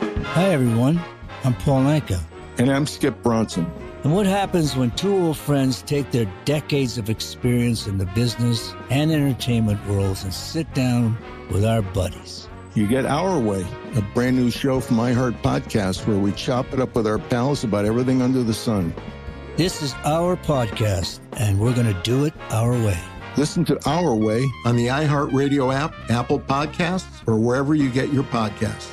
Hi, 0.00 0.50
everyone. 0.50 1.00
I'm 1.42 1.54
Paul 1.54 1.82
Anka. 1.82 2.20
And 2.58 2.70
I'm 2.70 2.86
Skip 2.86 3.20
Bronson. 3.20 3.68
And 4.04 4.14
what 4.14 4.26
happens 4.26 4.76
when 4.76 4.92
two 4.92 5.12
old 5.12 5.36
friends 5.36 5.82
take 5.82 6.12
their 6.12 6.32
decades 6.44 6.98
of 6.98 7.10
experience 7.10 7.88
in 7.88 7.98
the 7.98 8.06
business 8.06 8.74
and 8.90 9.10
entertainment 9.10 9.84
worlds 9.88 10.22
and 10.22 10.32
sit 10.32 10.72
down 10.72 11.18
with 11.50 11.64
our 11.64 11.82
buddies? 11.82 12.48
You 12.74 12.86
get 12.86 13.06
Our 13.06 13.40
Way, 13.40 13.66
a 13.96 14.02
brand 14.14 14.36
new 14.36 14.52
show 14.52 14.78
from 14.78 14.98
iHeart 14.98 15.42
Podcast 15.42 16.06
where 16.06 16.18
we 16.18 16.30
chop 16.30 16.72
it 16.72 16.78
up 16.78 16.94
with 16.94 17.08
our 17.08 17.18
pals 17.18 17.64
about 17.64 17.84
everything 17.84 18.22
under 18.22 18.44
the 18.44 18.54
sun. 18.54 18.94
This 19.56 19.82
is 19.82 19.94
our 20.04 20.36
podcast, 20.36 21.18
and 21.38 21.58
we're 21.58 21.74
going 21.74 21.92
to 21.92 22.02
do 22.02 22.24
it 22.24 22.34
our 22.50 22.70
way. 22.70 22.98
Listen 23.36 23.64
to 23.64 23.78
Our 23.88 24.14
Way 24.14 24.44
on 24.64 24.76
the 24.76 24.86
iHeartRadio 24.86 25.74
app, 25.74 25.92
Apple 26.08 26.38
Podcasts, 26.38 27.26
or 27.26 27.36
wherever 27.36 27.74
you 27.74 27.90
get 27.90 28.12
your 28.12 28.24
podcasts 28.24 28.92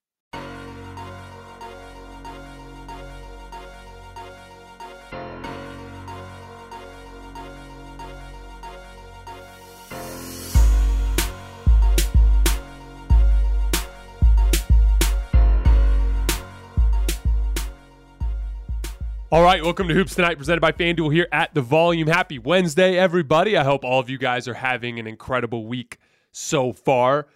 All 19.33 19.43
right, 19.43 19.63
welcome 19.63 19.87
to 19.87 19.93
Hoops 19.93 20.13
Tonight, 20.13 20.37
presented 20.37 20.59
by 20.59 20.73
FanDuel 20.73 21.13
here 21.13 21.29
at 21.31 21.53
the 21.53 21.61
Volume. 21.61 22.09
Happy 22.09 22.37
Wednesday, 22.37 22.97
everybody. 22.97 23.55
I 23.55 23.63
hope 23.63 23.85
all 23.85 23.97
of 23.97 24.09
you 24.09 24.17
guys 24.17 24.45
are 24.45 24.55
having 24.55 24.99
an 24.99 25.07
incredible 25.07 25.67
week 25.67 25.99
so 26.33 26.73
far. 26.73 27.27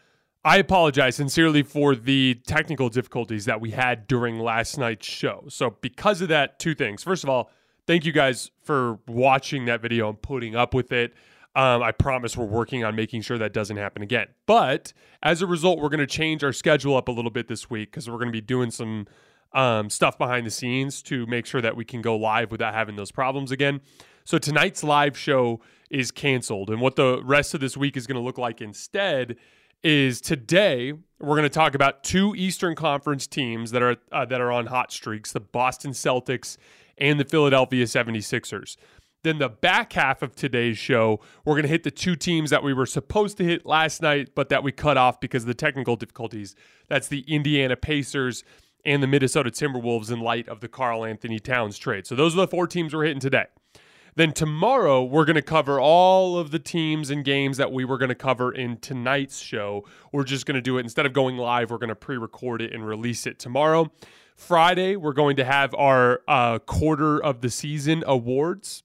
I 0.43 0.57
apologize 0.57 1.15
sincerely 1.15 1.63
for 1.63 1.95
the 1.95 2.41
technical 2.45 2.89
difficulties 2.89 3.45
that 3.45 3.61
we 3.61 3.71
had 3.71 4.07
during 4.07 4.39
last 4.39 4.77
night's 4.77 5.07
show. 5.07 5.45
So, 5.47 5.77
because 5.79 6.19
of 6.19 6.27
that, 6.27 6.59
two 6.59 6.75
things. 6.75 7.01
First 7.01 7.23
of 7.23 7.29
all, 7.29 7.49
thank 7.87 8.03
you 8.03 8.11
guys 8.11 8.51
for 8.61 8.99
watching 9.07 9.63
that 9.67 9.81
video 9.81 10.09
and 10.09 10.21
putting 10.21 10.53
up 10.53 10.73
with 10.73 10.91
it. 10.91 11.13
Um, 11.55 11.81
I 11.81 11.93
promise 11.93 12.35
we're 12.35 12.43
working 12.43 12.83
on 12.83 12.97
making 12.97 13.21
sure 13.21 13.37
that 13.37 13.53
doesn't 13.53 13.77
happen 13.77 14.03
again. 14.03 14.27
But 14.47 14.91
as 15.23 15.41
a 15.41 15.47
result, 15.47 15.79
we're 15.79 15.87
going 15.87 15.99
to 16.01 16.07
change 16.07 16.43
our 16.43 16.51
schedule 16.51 16.97
up 16.97 17.07
a 17.07 17.13
little 17.13 17.31
bit 17.31 17.47
this 17.47 17.69
week 17.69 17.91
because 17.91 18.09
we're 18.09 18.17
going 18.17 18.27
to 18.27 18.33
be 18.33 18.41
doing 18.41 18.69
some 18.69 19.07
um, 19.55 19.89
stuff 19.89 20.17
behind 20.17 20.45
the 20.45 20.51
scenes 20.51 21.01
to 21.03 21.25
make 21.25 21.45
sure 21.45 21.61
that 21.61 21.75
we 21.75 21.85
can 21.85 22.01
go 22.01 22.15
live 22.15 22.51
without 22.51 22.73
having 22.73 22.97
those 22.97 23.11
problems 23.11 23.51
again. 23.51 23.81
So 24.25 24.37
tonight's 24.37 24.83
live 24.83 25.17
show 25.17 25.61
is 25.89 26.11
canceled. 26.11 26.69
And 26.69 26.81
what 26.81 26.95
the 26.95 27.21
rest 27.23 27.53
of 27.53 27.61
this 27.61 27.77
week 27.77 27.95
is 27.95 28.05
going 28.05 28.17
to 28.17 28.21
look 28.21 28.37
like 28.37 28.61
instead 28.61 29.37
is 29.81 30.19
today 30.19 30.93
we're 31.19 31.35
going 31.35 31.43
to 31.43 31.49
talk 31.49 31.73
about 31.73 32.03
two 32.03 32.35
Eastern 32.35 32.75
Conference 32.75 33.27
teams 33.27 33.71
that 33.71 33.81
are 33.81 33.95
uh, 34.11 34.25
that 34.25 34.41
are 34.41 34.51
on 34.51 34.65
hot 34.65 34.91
streaks, 34.91 35.31
the 35.31 35.39
Boston 35.39 35.91
Celtics 35.91 36.57
and 36.97 37.19
the 37.19 37.25
Philadelphia 37.25 37.85
76ers. 37.85 38.77
Then 39.23 39.39
the 39.39 39.49
back 39.49 39.93
half 39.93 40.21
of 40.21 40.35
today's 40.35 40.77
show, 40.77 41.19
we're 41.43 41.55
going 41.55 41.63
to 41.63 41.69
hit 41.69 41.83
the 41.83 41.91
two 41.91 42.15
teams 42.15 42.51
that 42.51 42.63
we 42.63 42.73
were 42.73 42.85
supposed 42.85 43.37
to 43.37 43.43
hit 43.43 43.65
last 43.65 44.01
night 44.01 44.29
but 44.35 44.49
that 44.49 44.63
we 44.63 44.71
cut 44.71 44.97
off 44.97 45.19
because 45.19 45.43
of 45.43 45.47
the 45.47 45.55
technical 45.55 45.95
difficulties. 45.95 46.55
That's 46.89 47.07
the 47.07 47.21
Indiana 47.21 47.75
Pacers 47.75 48.43
and 48.85 49.01
the 49.01 49.07
Minnesota 49.07 49.49
Timberwolves 49.49 50.11
in 50.11 50.19
light 50.19 50.47
of 50.47 50.59
the 50.59 50.67
Karl-Anthony 50.67 51.39
Towns 51.39 51.77
trade. 51.77 52.05
So 52.07 52.15
those 52.15 52.33
are 52.33 52.41
the 52.41 52.47
four 52.47 52.67
teams 52.67 52.93
we're 52.93 53.05
hitting 53.05 53.19
today. 53.19 53.45
Then 54.15 54.31
tomorrow, 54.31 55.03
we're 55.03 55.25
going 55.25 55.35
to 55.35 55.41
cover 55.41 55.77
all 55.77 56.37
of 56.37 56.51
the 56.51 56.59
teams 56.59 57.09
and 57.09 57.25
games 57.25 57.57
that 57.57 57.73
we 57.73 57.83
were 57.83 57.97
going 57.97 58.09
to 58.09 58.15
cover 58.15 58.49
in 58.49 58.77
tonight's 58.77 59.39
show. 59.39 59.85
We're 60.13 60.23
just 60.23 60.45
going 60.45 60.55
to 60.55 60.61
do 60.61 60.77
it 60.77 60.81
instead 60.81 61.05
of 61.05 61.11
going 61.11 61.35
live, 61.35 61.69
we're 61.69 61.79
going 61.79 61.89
to 61.89 61.95
pre 61.95 62.15
record 62.15 62.61
it 62.61 62.73
and 62.73 62.87
release 62.87 63.27
it 63.27 63.39
tomorrow. 63.39 63.91
Friday, 64.37 64.95
we're 64.95 65.13
going 65.13 65.35
to 65.35 65.43
have 65.43 65.75
our 65.75 66.21
uh, 66.29 66.59
quarter 66.59 67.21
of 67.21 67.41
the 67.41 67.49
season 67.49 68.05
awards. 68.07 68.83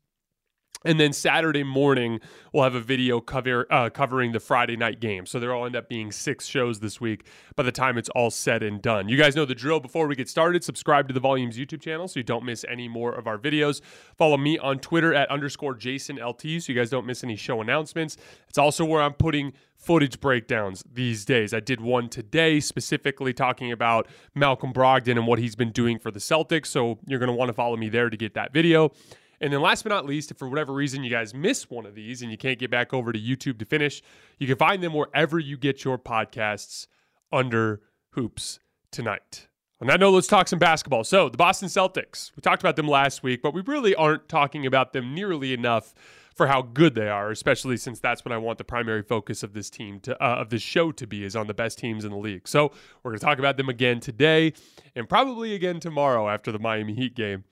And 0.84 0.98
then 0.98 1.12
Saturday 1.12 1.62
morning, 1.62 2.20
we'll 2.52 2.64
have 2.64 2.74
a 2.74 2.80
video 2.80 3.20
cover 3.20 3.66
uh, 3.70 3.90
covering 3.90 4.32
the 4.32 4.40
Friday 4.40 4.76
night 4.76 4.98
game. 4.98 5.26
So 5.26 5.38
there'll 5.38 5.66
end 5.66 5.76
up 5.76 5.90
being 5.90 6.10
six 6.10 6.46
shows 6.46 6.80
this 6.80 6.98
week 6.98 7.26
by 7.54 7.64
the 7.64 7.72
time 7.72 7.98
it's 7.98 8.08
all 8.10 8.30
said 8.30 8.62
and 8.62 8.80
done. 8.80 9.08
You 9.08 9.18
guys 9.18 9.36
know 9.36 9.44
the 9.44 9.54
drill. 9.54 9.80
Before 9.80 10.06
we 10.06 10.16
get 10.16 10.28
started, 10.28 10.64
subscribe 10.64 11.06
to 11.08 11.14
the 11.14 11.20
Volumes 11.20 11.58
YouTube 11.58 11.82
channel 11.82 12.08
so 12.08 12.18
you 12.18 12.24
don't 12.24 12.44
miss 12.44 12.64
any 12.66 12.88
more 12.88 13.12
of 13.12 13.26
our 13.26 13.36
videos. 13.36 13.82
Follow 14.16 14.38
me 14.38 14.58
on 14.58 14.78
Twitter 14.78 15.12
at 15.12 15.30
underscore 15.30 15.74
Jason 15.74 16.16
LT 16.16 16.40
so 16.40 16.72
you 16.72 16.74
guys 16.74 16.88
don't 16.88 17.04
miss 17.04 17.22
any 17.22 17.36
show 17.36 17.60
announcements. 17.60 18.16
It's 18.48 18.58
also 18.58 18.84
where 18.86 19.02
I'm 19.02 19.14
putting 19.14 19.52
footage 19.76 20.18
breakdowns 20.18 20.82
these 20.90 21.26
days. 21.26 21.52
I 21.52 21.60
did 21.60 21.82
one 21.82 22.08
today 22.08 22.58
specifically 22.58 23.34
talking 23.34 23.70
about 23.70 24.06
Malcolm 24.34 24.72
Brogdon 24.72 25.12
and 25.12 25.26
what 25.26 25.38
he's 25.38 25.56
been 25.56 25.72
doing 25.72 25.98
for 25.98 26.10
the 26.10 26.20
Celtics. 26.20 26.66
So 26.66 26.98
you're 27.06 27.18
going 27.18 27.30
to 27.30 27.36
want 27.36 27.50
to 27.50 27.54
follow 27.54 27.76
me 27.76 27.90
there 27.90 28.08
to 28.08 28.16
get 28.16 28.32
that 28.34 28.54
video. 28.54 28.92
And 29.40 29.52
then 29.52 29.60
last 29.62 29.82
but 29.82 29.88
not 29.90 30.04
least, 30.04 30.30
if 30.30 30.36
for 30.36 30.48
whatever 30.48 30.72
reason 30.72 31.02
you 31.02 31.10
guys 31.10 31.32
miss 31.32 31.70
one 31.70 31.86
of 31.86 31.94
these 31.94 32.20
and 32.20 32.30
you 32.30 32.36
can't 32.36 32.58
get 32.58 32.70
back 32.70 32.92
over 32.92 33.12
to 33.12 33.18
YouTube 33.18 33.58
to 33.58 33.64
finish, 33.64 34.02
you 34.38 34.46
can 34.46 34.56
find 34.56 34.82
them 34.82 34.92
wherever 34.92 35.38
you 35.38 35.56
get 35.56 35.84
your 35.84 35.98
podcasts 35.98 36.86
under 37.32 37.80
Hoops 38.10 38.60
Tonight. 38.90 39.46
On 39.80 39.86
that 39.86 39.98
note, 39.98 40.10
let's 40.10 40.26
talk 40.26 40.46
some 40.46 40.58
basketball. 40.58 41.04
So, 41.04 41.30
the 41.30 41.38
Boston 41.38 41.68
Celtics, 41.68 42.32
we 42.36 42.42
talked 42.42 42.62
about 42.62 42.76
them 42.76 42.86
last 42.86 43.22
week, 43.22 43.40
but 43.40 43.54
we 43.54 43.62
really 43.62 43.94
aren't 43.94 44.28
talking 44.28 44.66
about 44.66 44.92
them 44.92 45.14
nearly 45.14 45.54
enough 45.54 45.94
for 46.34 46.48
how 46.48 46.60
good 46.60 46.94
they 46.94 47.08
are, 47.08 47.30
especially 47.30 47.78
since 47.78 47.98
that's 47.98 48.22
what 48.22 48.32
I 48.32 48.36
want 48.36 48.58
the 48.58 48.64
primary 48.64 49.02
focus 49.02 49.42
of 49.42 49.54
this 49.54 49.70
team 49.70 49.98
to 50.00 50.22
uh, 50.22 50.36
of 50.36 50.50
this 50.50 50.60
show 50.60 50.92
to 50.92 51.06
be 51.06 51.24
is 51.24 51.34
on 51.34 51.46
the 51.46 51.54
best 51.54 51.78
teams 51.78 52.04
in 52.04 52.10
the 52.10 52.18
league. 52.18 52.46
So, 52.46 52.72
we're 53.02 53.12
going 53.12 53.20
to 53.20 53.24
talk 53.24 53.38
about 53.38 53.56
them 53.56 53.70
again 53.70 54.00
today 54.00 54.52
and 54.94 55.08
probably 55.08 55.54
again 55.54 55.80
tomorrow 55.80 56.28
after 56.28 56.52
the 56.52 56.58
Miami 56.58 56.92
Heat 56.92 57.14
game. 57.14 57.44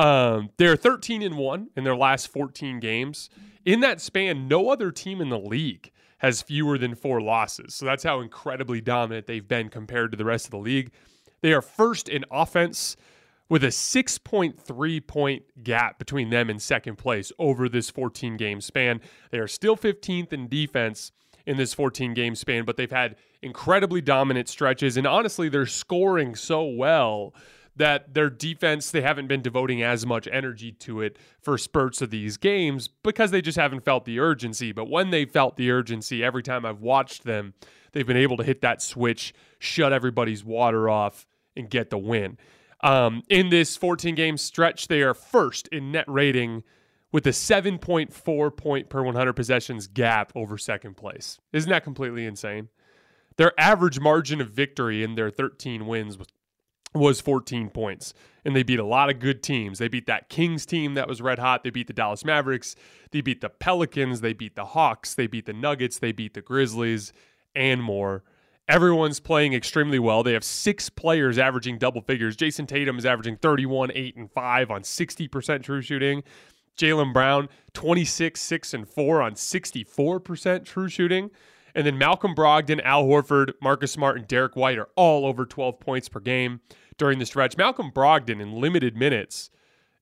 Um, 0.00 0.48
they're 0.56 0.76
13 0.76 1.20
and 1.20 1.36
1 1.36 1.68
in 1.76 1.84
their 1.84 1.94
last 1.94 2.28
14 2.28 2.80
games. 2.80 3.28
In 3.66 3.80
that 3.80 4.00
span, 4.00 4.48
no 4.48 4.70
other 4.70 4.90
team 4.90 5.20
in 5.20 5.28
the 5.28 5.38
league 5.38 5.90
has 6.18 6.40
fewer 6.40 6.78
than 6.78 6.94
four 6.94 7.20
losses. 7.20 7.74
So 7.74 7.84
that's 7.84 8.02
how 8.02 8.20
incredibly 8.20 8.80
dominant 8.80 9.26
they've 9.26 9.46
been 9.46 9.68
compared 9.68 10.10
to 10.12 10.16
the 10.16 10.24
rest 10.24 10.46
of 10.46 10.52
the 10.52 10.58
league. 10.58 10.90
They 11.42 11.52
are 11.52 11.60
first 11.60 12.08
in 12.08 12.24
offense 12.30 12.96
with 13.50 13.62
a 13.62 13.68
6.3 13.68 15.06
point 15.06 15.42
gap 15.62 15.98
between 15.98 16.30
them 16.30 16.48
and 16.48 16.62
second 16.62 16.96
place 16.96 17.30
over 17.38 17.68
this 17.68 17.90
14 17.90 18.38
game 18.38 18.62
span. 18.62 19.02
They 19.30 19.38
are 19.38 19.48
still 19.48 19.76
15th 19.76 20.32
in 20.32 20.48
defense 20.48 21.12
in 21.44 21.58
this 21.58 21.74
14 21.74 22.14
game 22.14 22.34
span, 22.34 22.64
but 22.64 22.78
they've 22.78 22.90
had 22.90 23.16
incredibly 23.42 24.00
dominant 24.00 24.48
stretches. 24.48 24.96
And 24.96 25.06
honestly, 25.06 25.50
they're 25.50 25.66
scoring 25.66 26.34
so 26.36 26.64
well 26.64 27.34
that 27.76 28.14
their 28.14 28.30
defense, 28.30 28.90
they 28.90 29.00
haven't 29.00 29.28
been 29.28 29.42
devoting 29.42 29.82
as 29.82 30.04
much 30.04 30.28
energy 30.30 30.72
to 30.72 31.00
it 31.00 31.16
for 31.40 31.56
spurts 31.56 32.02
of 32.02 32.10
these 32.10 32.36
games 32.36 32.88
because 32.88 33.30
they 33.30 33.40
just 33.40 33.58
haven't 33.58 33.84
felt 33.84 34.04
the 34.04 34.20
urgency. 34.20 34.72
But 34.72 34.90
when 34.90 35.10
they 35.10 35.24
felt 35.24 35.56
the 35.56 35.70
urgency, 35.70 36.22
every 36.22 36.42
time 36.42 36.66
I've 36.66 36.80
watched 36.80 37.24
them, 37.24 37.54
they've 37.92 38.06
been 38.06 38.16
able 38.16 38.36
to 38.38 38.44
hit 38.44 38.60
that 38.62 38.82
switch, 38.82 39.32
shut 39.58 39.92
everybody's 39.92 40.44
water 40.44 40.88
off, 40.88 41.26
and 41.56 41.70
get 41.70 41.90
the 41.90 41.98
win. 41.98 42.38
Um, 42.82 43.22
in 43.28 43.50
this 43.50 43.76
14 43.76 44.14
game 44.14 44.36
stretch, 44.36 44.88
they 44.88 45.02
are 45.02 45.14
first 45.14 45.68
in 45.68 45.92
net 45.92 46.06
rating 46.08 46.62
with 47.12 47.26
a 47.26 47.30
7.4 47.30 48.56
point 48.56 48.88
per 48.88 49.02
100 49.02 49.32
possessions 49.34 49.86
gap 49.86 50.32
over 50.34 50.56
second 50.56 50.96
place. 50.96 51.38
Isn't 51.52 51.70
that 51.70 51.84
completely 51.84 52.24
insane? 52.24 52.68
Their 53.36 53.58
average 53.58 54.00
margin 54.00 54.40
of 54.40 54.50
victory 54.50 55.02
in 55.02 55.14
their 55.14 55.30
13 55.30 55.86
wins 55.86 56.18
was 56.18 56.28
was 56.94 57.20
14 57.20 57.70
points. 57.70 58.14
And 58.44 58.56
they 58.56 58.62
beat 58.62 58.78
a 58.78 58.84
lot 58.84 59.10
of 59.10 59.18
good 59.18 59.42
teams. 59.42 59.78
They 59.78 59.88
beat 59.88 60.06
that 60.06 60.28
Kings 60.28 60.64
team 60.64 60.94
that 60.94 61.08
was 61.08 61.20
red 61.20 61.38
hot. 61.38 61.62
They 61.62 61.70
beat 61.70 61.86
the 61.86 61.92
Dallas 61.92 62.24
Mavericks. 62.24 62.74
They 63.10 63.20
beat 63.20 63.40
the 63.40 63.50
Pelicans. 63.50 64.22
They 64.22 64.32
beat 64.32 64.56
the 64.56 64.64
Hawks. 64.64 65.14
They 65.14 65.26
beat 65.26 65.46
the 65.46 65.52
Nuggets. 65.52 65.98
They 65.98 66.12
beat 66.12 66.34
the 66.34 66.40
Grizzlies 66.40 67.12
and 67.54 67.82
more. 67.82 68.24
Everyone's 68.66 69.20
playing 69.20 69.52
extremely 69.52 69.98
well. 69.98 70.22
They 70.22 70.32
have 70.32 70.44
six 70.44 70.88
players 70.88 71.38
averaging 71.38 71.78
double 71.78 72.00
figures. 72.00 72.36
Jayson 72.36 72.66
Tatum 72.66 72.98
is 72.98 73.04
averaging 73.04 73.36
31, 73.36 73.90
8, 73.92 74.16
and 74.16 74.30
5 74.30 74.70
on 74.70 74.82
60% 74.82 75.62
true 75.62 75.82
shooting. 75.82 76.22
Jaylen 76.76 77.12
Brown, 77.12 77.48
26, 77.74 78.40
6, 78.40 78.74
and 78.74 78.88
4 78.88 79.22
on 79.22 79.34
64% 79.34 80.64
true 80.64 80.88
shooting. 80.88 81.30
And 81.74 81.86
then 81.86 81.98
Malcolm 81.98 82.34
Brogdon, 82.34 82.82
Al 82.82 83.04
Horford, 83.04 83.52
Marcus 83.62 83.92
Smart, 83.92 84.16
and 84.16 84.28
Derek 84.28 84.56
White 84.56 84.78
are 84.78 84.88
all 84.96 85.26
over 85.26 85.46
12 85.46 85.80
points 85.80 86.08
per 86.08 86.20
game 86.20 86.60
during 86.98 87.18
the 87.18 87.26
stretch. 87.26 87.56
Malcolm 87.56 87.90
Brogdon, 87.90 88.40
in 88.40 88.52
limited 88.52 88.96
minutes, 88.96 89.50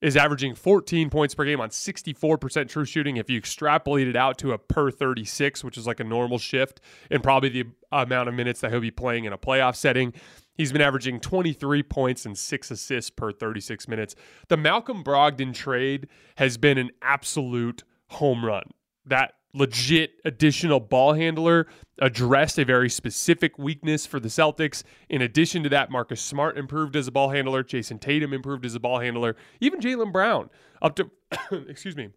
is 0.01 0.17
averaging 0.17 0.55
14 0.55 1.11
points 1.11 1.35
per 1.35 1.45
game 1.45 1.61
on 1.61 1.71
64% 1.71 2.69
true 2.69 2.85
shooting. 2.85 3.17
If 3.17 3.29
you 3.29 3.37
extrapolate 3.37 4.07
it 4.07 4.17
out 4.17 4.39
to 4.39 4.53
a 4.53 4.59
per 4.59 4.91
36, 4.91 5.65
which 5.65 5.77
is 5.77 5.87
like 5.87 6.01
a 6.01 6.05
normal 6.05 6.39
shift, 6.39 6.81
and 7.11 7.23
probably 7.23 7.49
the 7.49 7.65
amount 7.91 8.29
of 8.29 8.35
minutes 8.35 8.61
that 8.61 8.71
he'll 8.71 8.81
be 8.81 8.91
playing 8.91 9.25
in 9.25 9.33
a 9.33 9.39
playoff 9.39 9.75
setting, 9.75 10.13
he's 10.55 10.73
been 10.73 10.83
averaging 10.83 11.19
23 11.19 11.83
points 11.83 12.27
and 12.27 12.39
six 12.39 12.71
assists 12.71 13.11
per 13.11 13.33
36 13.33 13.89
minutes. 13.89 14.15
The 14.49 14.57
Malcolm 14.57 15.03
Brogdon 15.03 15.53
trade 15.53 16.09
has 16.37 16.59
been 16.59 16.79
an 16.79 16.91
absolute 17.03 17.83
home 18.09 18.45
run. 18.45 18.71
That 19.05 19.35
legit 19.55 20.13
additional 20.25 20.81
ball 20.81 21.15
handler 21.15 21.67
addressed 22.01 22.59
a 22.59 22.65
very 22.65 22.89
specific 22.89 23.59
weakness 23.59 24.07
for 24.07 24.21
the 24.21 24.29
Celtics. 24.29 24.83
In 25.09 25.23
addition 25.23 25.63
to 25.63 25.69
that, 25.71 25.91
Marcus 25.91 26.21
Smart 26.21 26.57
improved 26.57 26.95
as 26.97 27.09
a 27.09 27.13
ball 27.13 27.31
handler, 27.31 27.63
Jayson 27.63 27.99
Tatum 27.99 28.33
improved 28.33 28.65
as 28.65 28.75
a 28.75 28.81
ball 28.81 29.01
handler, 29.01 29.37
even 29.61 29.81
Jaylen 29.81 30.13
Brown 30.13 30.51
up 30.81 30.97
to 30.97 31.11
excuse 31.69 31.97
me, 31.97 32.11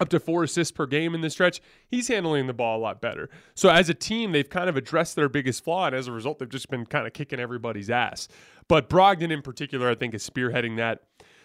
up 0.00 0.08
to 0.08 0.18
four 0.18 0.44
assists 0.44 0.72
per 0.72 0.86
game 0.86 1.14
in 1.14 1.20
this 1.20 1.34
stretch. 1.34 1.60
He's 1.88 2.08
handling 2.08 2.46
the 2.46 2.52
ball 2.52 2.78
a 2.78 2.82
lot 2.82 3.00
better. 3.00 3.28
So 3.54 3.68
as 3.68 3.88
a 3.88 3.94
team, 3.94 4.32
they've 4.32 4.48
kind 4.48 4.68
of 4.68 4.76
addressed 4.76 5.16
their 5.16 5.28
biggest 5.28 5.64
flaw, 5.64 5.86
and 5.86 5.94
as 5.94 6.08
a 6.08 6.12
result, 6.12 6.38
they've 6.38 6.48
just 6.48 6.70
been 6.70 6.86
kind 6.86 7.06
of 7.06 7.12
kicking 7.12 7.40
everybody's 7.40 7.90
ass. 7.90 8.28
But 8.68 8.88
Brogdon 8.88 9.30
in 9.30 9.42
particular, 9.42 9.90
I 9.90 9.94
think, 9.94 10.14
is 10.14 10.28
spearheading 10.28 10.76
that. 10.76 11.02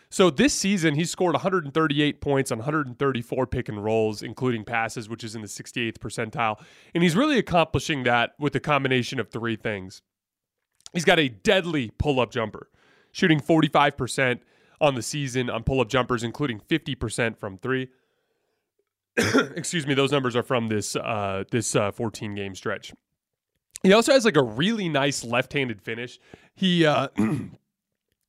So 0.09 0.29
this 0.29 0.53
season, 0.53 0.95
he 0.95 1.03
scored 1.03 1.33
138 1.33 2.21
points 2.21 2.51
on 2.51 2.59
134 2.59 3.47
pick 3.47 3.67
and 3.67 3.83
rolls, 3.83 4.21
including 4.21 4.63
passes, 4.63 5.09
which 5.09 5.23
is 5.23 5.35
in 5.35 5.41
the 5.41 5.47
68th 5.47 5.97
percentile. 5.97 6.61
And 6.93 7.03
he's 7.03 7.15
really 7.15 7.37
accomplishing 7.37 8.03
that 8.03 8.33
with 8.39 8.55
a 8.55 8.59
combination 8.59 9.19
of 9.19 9.29
three 9.29 9.57
things. 9.57 10.01
He's 10.93 11.05
got 11.05 11.19
a 11.19 11.27
deadly 11.27 11.91
pull 11.97 12.19
up 12.19 12.31
jumper, 12.31 12.69
shooting 13.11 13.41
45% 13.41 14.39
on 14.79 14.95
the 14.95 15.01
season 15.01 15.49
on 15.49 15.63
pull 15.63 15.81
up 15.81 15.89
jumpers, 15.89 16.23
including 16.23 16.59
50% 16.59 17.37
from 17.37 17.57
three. 17.57 17.89
Excuse 19.55 19.85
me, 19.85 19.93
those 19.93 20.11
numbers 20.11 20.35
are 20.35 20.43
from 20.43 20.67
this 20.67 20.95
uh, 20.95 21.43
this 21.51 21.75
uh, 21.75 21.91
14 21.91 22.35
game 22.35 22.55
stretch. 22.55 22.93
He 23.83 23.93
also 23.93 24.13
has 24.13 24.25
like 24.25 24.37
a 24.37 24.43
really 24.43 24.89
nice 24.89 25.23
left 25.23 25.53
handed 25.53 25.81
finish. 25.81 26.19
He 26.55 26.85
uh, 26.85 27.09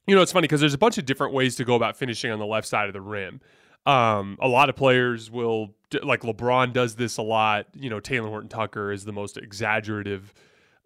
you 0.08 0.14
know, 0.14 0.22
it's 0.22 0.32
funny 0.32 0.44
because 0.44 0.60
there's 0.60 0.74
a 0.74 0.78
bunch 0.78 0.98
of 0.98 1.04
different 1.04 1.34
ways 1.34 1.56
to 1.56 1.64
go 1.64 1.74
about 1.74 1.96
finishing 1.96 2.30
on 2.30 2.38
the 2.38 2.46
left 2.46 2.66
side 2.66 2.88
of 2.88 2.94
the 2.94 3.00
rim. 3.00 3.40
Um, 3.84 4.38
a 4.40 4.48
lot 4.48 4.68
of 4.68 4.76
players 4.76 5.30
will, 5.30 5.74
like 6.02 6.22
LeBron 6.22 6.72
does 6.72 6.96
this 6.96 7.18
a 7.18 7.22
lot. 7.22 7.66
You 7.74 7.90
know, 7.90 8.00
Talen 8.00 8.28
Horton 8.28 8.48
Tucker 8.48 8.90
is 8.90 9.04
the 9.04 9.12
most 9.12 9.36
exaggerative 9.36 10.32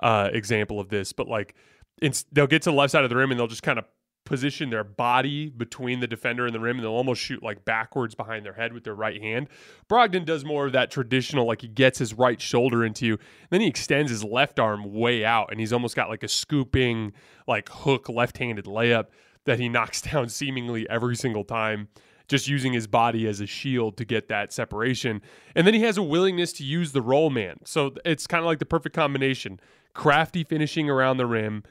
uh, 0.01 0.29
example 0.33 0.81
of 0.81 0.89
this, 0.89 1.13
but 1.13 1.29
like 1.29 1.55
they'll 2.33 2.49
get 2.49 2.63
to 2.63 2.71
the 2.71 2.77
left 2.77 2.91
side 2.91 3.05
of 3.05 3.11
the 3.11 3.17
rim 3.17 3.31
and 3.31 3.39
they'll 3.39 3.47
just 3.47 3.63
kind 3.63 3.79
of 3.79 3.85
position 4.25 4.71
their 4.71 4.85
body 4.85 5.49
between 5.49 6.01
the 6.01 6.07
defender 6.07 6.47
and 6.47 6.55
the 6.55 6.61
rim 6.61 6.77
and 6.77 6.85
they'll 6.85 6.93
almost 6.93 7.21
shoot 7.21 7.43
like 7.43 7.65
backwards 7.65 8.15
behind 8.15 8.45
their 8.45 8.53
head 8.53 8.73
with 8.73 8.85
their 8.85 8.95
right 8.95 9.21
hand. 9.21 9.49
Brogdon 9.89 10.25
does 10.25 10.45
more 10.45 10.67
of 10.67 10.73
that 10.73 10.91
traditional, 10.91 11.47
like 11.47 11.63
he 11.63 11.69
gets 11.69 11.99
his 11.99 12.15
right 12.15 12.41
shoulder 12.41 12.85
into 12.85 13.07
you, 13.07 13.19
then 13.51 13.61
he 13.61 13.67
extends 13.67 14.11
his 14.11 14.23
left 14.23 14.59
arm 14.59 14.93
way 14.93 15.25
out 15.25 15.51
and 15.51 15.59
he's 15.59 15.73
almost 15.73 15.97
got 15.97 16.09
like 16.09 16.23
a 16.23 16.29
scooping, 16.29 17.13
like 17.49 17.69
hook 17.69 18.09
left 18.09 18.39
handed 18.39 18.67
layup 18.67 19.07
that 19.45 19.59
he 19.59 19.69
knocks 19.71 20.01
down 20.03 20.29
seemingly 20.29 20.89
every 20.89 21.17
single 21.17 21.45
time. 21.45 21.89
Just 22.29 22.49
using 22.49 22.73
his 22.73 22.87
body 22.87 23.27
as 23.27 23.41
a 23.41 23.47
shield 23.47 23.99
to 23.99 24.07
get 24.07 24.29
that 24.29 24.53
separation. 24.53 25.21
And 25.55 25.67
then 25.67 25.75
he 25.75 25.83
has 25.83 25.99
a 25.99 26.03
willingness 26.03 26.53
to 26.55 26.65
use 26.65 26.93
the 26.93 27.03
roll 27.03 27.29
man. 27.29 27.59
So 27.65 27.95
it's 28.07 28.27
kind 28.27 28.41
of 28.41 28.47
like 28.47 28.59
the 28.59 28.65
perfect 28.65 28.95
combination 28.95 29.61
crafty 29.95 30.45
finishing 30.45 30.89
around 30.89 31.19
the 31.19 31.27
rim, 31.27 31.63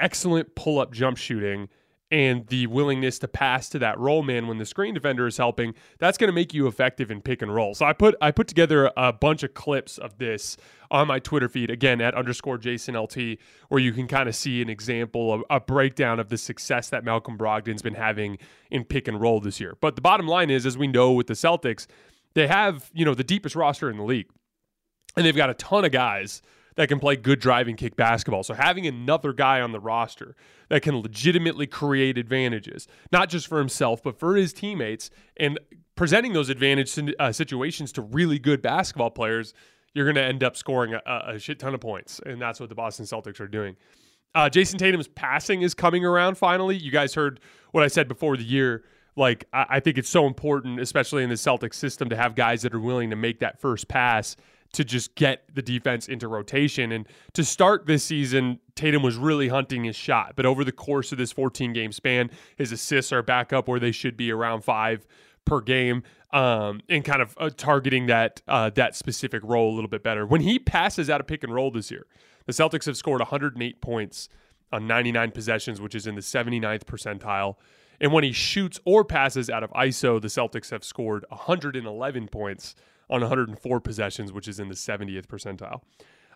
excellent 0.00 0.54
pull 0.54 0.78
up 0.78 0.92
jump 0.92 1.16
shooting, 1.16 1.68
and 2.10 2.46
the 2.46 2.66
willingness 2.68 3.18
to 3.18 3.28
pass 3.28 3.68
to 3.68 3.78
that 3.80 3.98
roll 3.98 4.22
man 4.22 4.46
when 4.46 4.58
the 4.58 4.66
screen 4.66 4.94
defender 4.94 5.26
is 5.26 5.36
helping, 5.36 5.74
that's 5.98 6.16
going 6.16 6.28
to 6.28 6.34
make 6.34 6.54
you 6.54 6.66
effective 6.66 7.10
in 7.10 7.20
pick 7.20 7.42
and 7.42 7.52
roll. 7.52 7.74
So 7.74 7.84
I 7.84 7.92
put 7.92 8.14
I 8.20 8.30
put 8.30 8.46
together 8.46 8.90
a 8.96 9.12
bunch 9.12 9.42
of 9.42 9.54
clips 9.54 9.98
of 9.98 10.18
this 10.18 10.56
on 10.90 11.08
my 11.08 11.18
Twitter 11.18 11.48
feed 11.48 11.70
again 11.70 12.00
at 12.00 12.14
underscore 12.14 12.58
Jason 12.58 12.96
LT, 12.96 13.38
where 13.68 13.80
you 13.80 13.92
can 13.92 14.06
kind 14.06 14.28
of 14.28 14.36
see 14.36 14.62
an 14.62 14.68
example 14.68 15.32
of 15.32 15.42
a 15.50 15.58
breakdown 15.58 16.20
of 16.20 16.28
the 16.28 16.38
success 16.38 16.90
that 16.90 17.04
Malcolm 17.04 17.36
Brogdon's 17.36 17.82
been 17.82 17.94
having 17.94 18.38
in 18.70 18.84
pick 18.84 19.08
and 19.08 19.20
roll 19.20 19.40
this 19.40 19.58
year. 19.58 19.76
But 19.80 19.96
the 19.96 20.02
bottom 20.02 20.28
line 20.28 20.50
is, 20.50 20.64
as 20.64 20.78
we 20.78 20.86
know 20.86 21.12
with 21.12 21.26
the 21.26 21.34
Celtics, 21.34 21.86
they 22.34 22.46
have 22.46 22.90
you 22.94 23.04
know 23.04 23.14
the 23.14 23.24
deepest 23.24 23.56
roster 23.56 23.90
in 23.90 23.96
the 23.96 24.04
league, 24.04 24.28
and 25.16 25.26
they've 25.26 25.36
got 25.36 25.50
a 25.50 25.54
ton 25.54 25.84
of 25.84 25.90
guys 25.90 26.40
that 26.76 26.88
can 26.88 27.00
play 27.00 27.16
good 27.16 27.40
driving 27.40 27.74
kick 27.74 27.96
basketball. 27.96 28.42
So 28.42 28.54
having 28.54 28.86
another 28.86 29.32
guy 29.32 29.60
on 29.60 29.72
the 29.72 29.80
roster 29.80 30.36
that 30.68 30.82
can 30.82 30.96
legitimately 30.98 31.66
create 31.66 32.18
advantages, 32.18 32.86
not 33.10 33.28
just 33.28 33.46
for 33.46 33.58
himself, 33.58 34.02
but 34.02 34.18
for 34.18 34.36
his 34.36 34.52
teammates, 34.52 35.10
and 35.36 35.58
presenting 35.96 36.34
those 36.34 36.50
advantage 36.50 36.98
uh, 37.18 37.32
situations 37.32 37.92
to 37.92 38.02
really 38.02 38.38
good 38.38 38.62
basketball 38.62 39.10
players, 39.10 39.54
you're 39.94 40.04
going 40.04 40.16
to 40.16 40.22
end 40.22 40.44
up 40.44 40.56
scoring 40.56 40.94
a, 40.94 41.00
a, 41.06 41.38
shit 41.38 41.58
ton 41.58 41.74
of 41.74 41.80
points. 41.80 42.20
And 42.24 42.40
that's 42.40 42.60
what 42.60 42.68
the 42.68 42.74
Boston 42.74 43.06
Celtics 43.06 43.40
are 43.40 43.48
doing. 43.48 43.76
Uh, 44.34 44.50
Jayson 44.50 44.78
Tatum's 44.78 45.08
passing 45.08 45.62
is 45.62 45.72
coming 45.72 46.04
around 46.04 46.36
finally. 46.36 46.76
You 46.76 46.90
guys 46.90 47.14
heard 47.14 47.40
what 47.72 47.82
I 47.82 47.88
said 47.88 48.06
before 48.06 48.36
the 48.36 48.44
year. 48.44 48.84
Like, 49.18 49.46
I 49.54 49.80
think 49.80 49.96
it's 49.96 50.10
so 50.10 50.26
important, 50.26 50.78
especially 50.78 51.22
in 51.22 51.30
the 51.30 51.36
Celtics 51.36 51.76
system, 51.76 52.10
to 52.10 52.16
have 52.16 52.34
guys 52.34 52.60
that 52.60 52.74
are 52.74 52.80
willing 52.80 53.08
to 53.08 53.16
make 53.16 53.40
that 53.40 53.58
first 53.58 53.88
pass 53.88 54.36
to 54.72 54.84
just 54.84 55.14
get 55.14 55.44
the 55.54 55.62
defense 55.62 56.08
into 56.08 56.28
rotation. 56.28 56.92
And 56.92 57.06
to 57.34 57.44
start 57.44 57.86
this 57.86 58.04
season, 58.04 58.60
Tatum 58.74 59.02
was 59.02 59.16
really 59.16 59.48
hunting 59.48 59.84
his 59.84 59.96
shot. 59.96 60.34
But 60.36 60.46
over 60.46 60.64
the 60.64 60.72
course 60.72 61.12
of 61.12 61.18
this 61.18 61.32
14 61.32 61.72
game 61.72 61.92
span, 61.92 62.30
his 62.56 62.72
assists 62.72 63.12
are 63.12 63.22
back 63.22 63.52
up 63.52 63.68
where 63.68 63.80
they 63.80 63.92
should 63.92 64.16
be 64.16 64.30
around 64.30 64.62
five 64.62 65.06
per 65.44 65.60
game 65.60 66.02
um, 66.32 66.80
and 66.88 67.04
kind 67.04 67.22
of 67.22 67.34
uh, 67.38 67.50
targeting 67.56 68.06
that 68.06 68.42
uh, 68.48 68.70
that 68.70 68.94
specific 68.94 69.42
role 69.44 69.72
a 69.72 69.74
little 69.74 69.88
bit 69.88 70.02
better. 70.02 70.26
When 70.26 70.42
he 70.42 70.58
passes 70.58 71.08
out 71.08 71.20
of 71.20 71.26
pick 71.26 71.44
and 71.44 71.54
roll 71.54 71.70
this 71.70 71.90
year, 71.90 72.06
the 72.46 72.52
Celtics 72.52 72.84
have 72.86 72.96
scored 72.96 73.20
108 73.20 73.80
points 73.80 74.28
on 74.72 74.86
99 74.86 75.30
possessions, 75.30 75.80
which 75.80 75.94
is 75.94 76.06
in 76.06 76.14
the 76.14 76.20
79th 76.20 76.84
percentile. 76.84 77.56
And 78.00 78.12
when 78.12 78.24
he 78.24 78.32
shoots 78.32 78.78
or 78.84 79.04
passes 79.04 79.48
out 79.48 79.62
of 79.62 79.70
ISO, 79.70 80.20
the 80.20 80.28
Celtics 80.28 80.70
have 80.70 80.84
scored 80.84 81.24
111 81.30 82.28
points 82.28 82.74
on 83.08 83.20
104 83.20 83.80
possessions, 83.80 84.32
which 84.32 84.48
is 84.48 84.58
in 84.58 84.68
the 84.68 84.74
70th 84.74 85.26
percentile. 85.26 85.82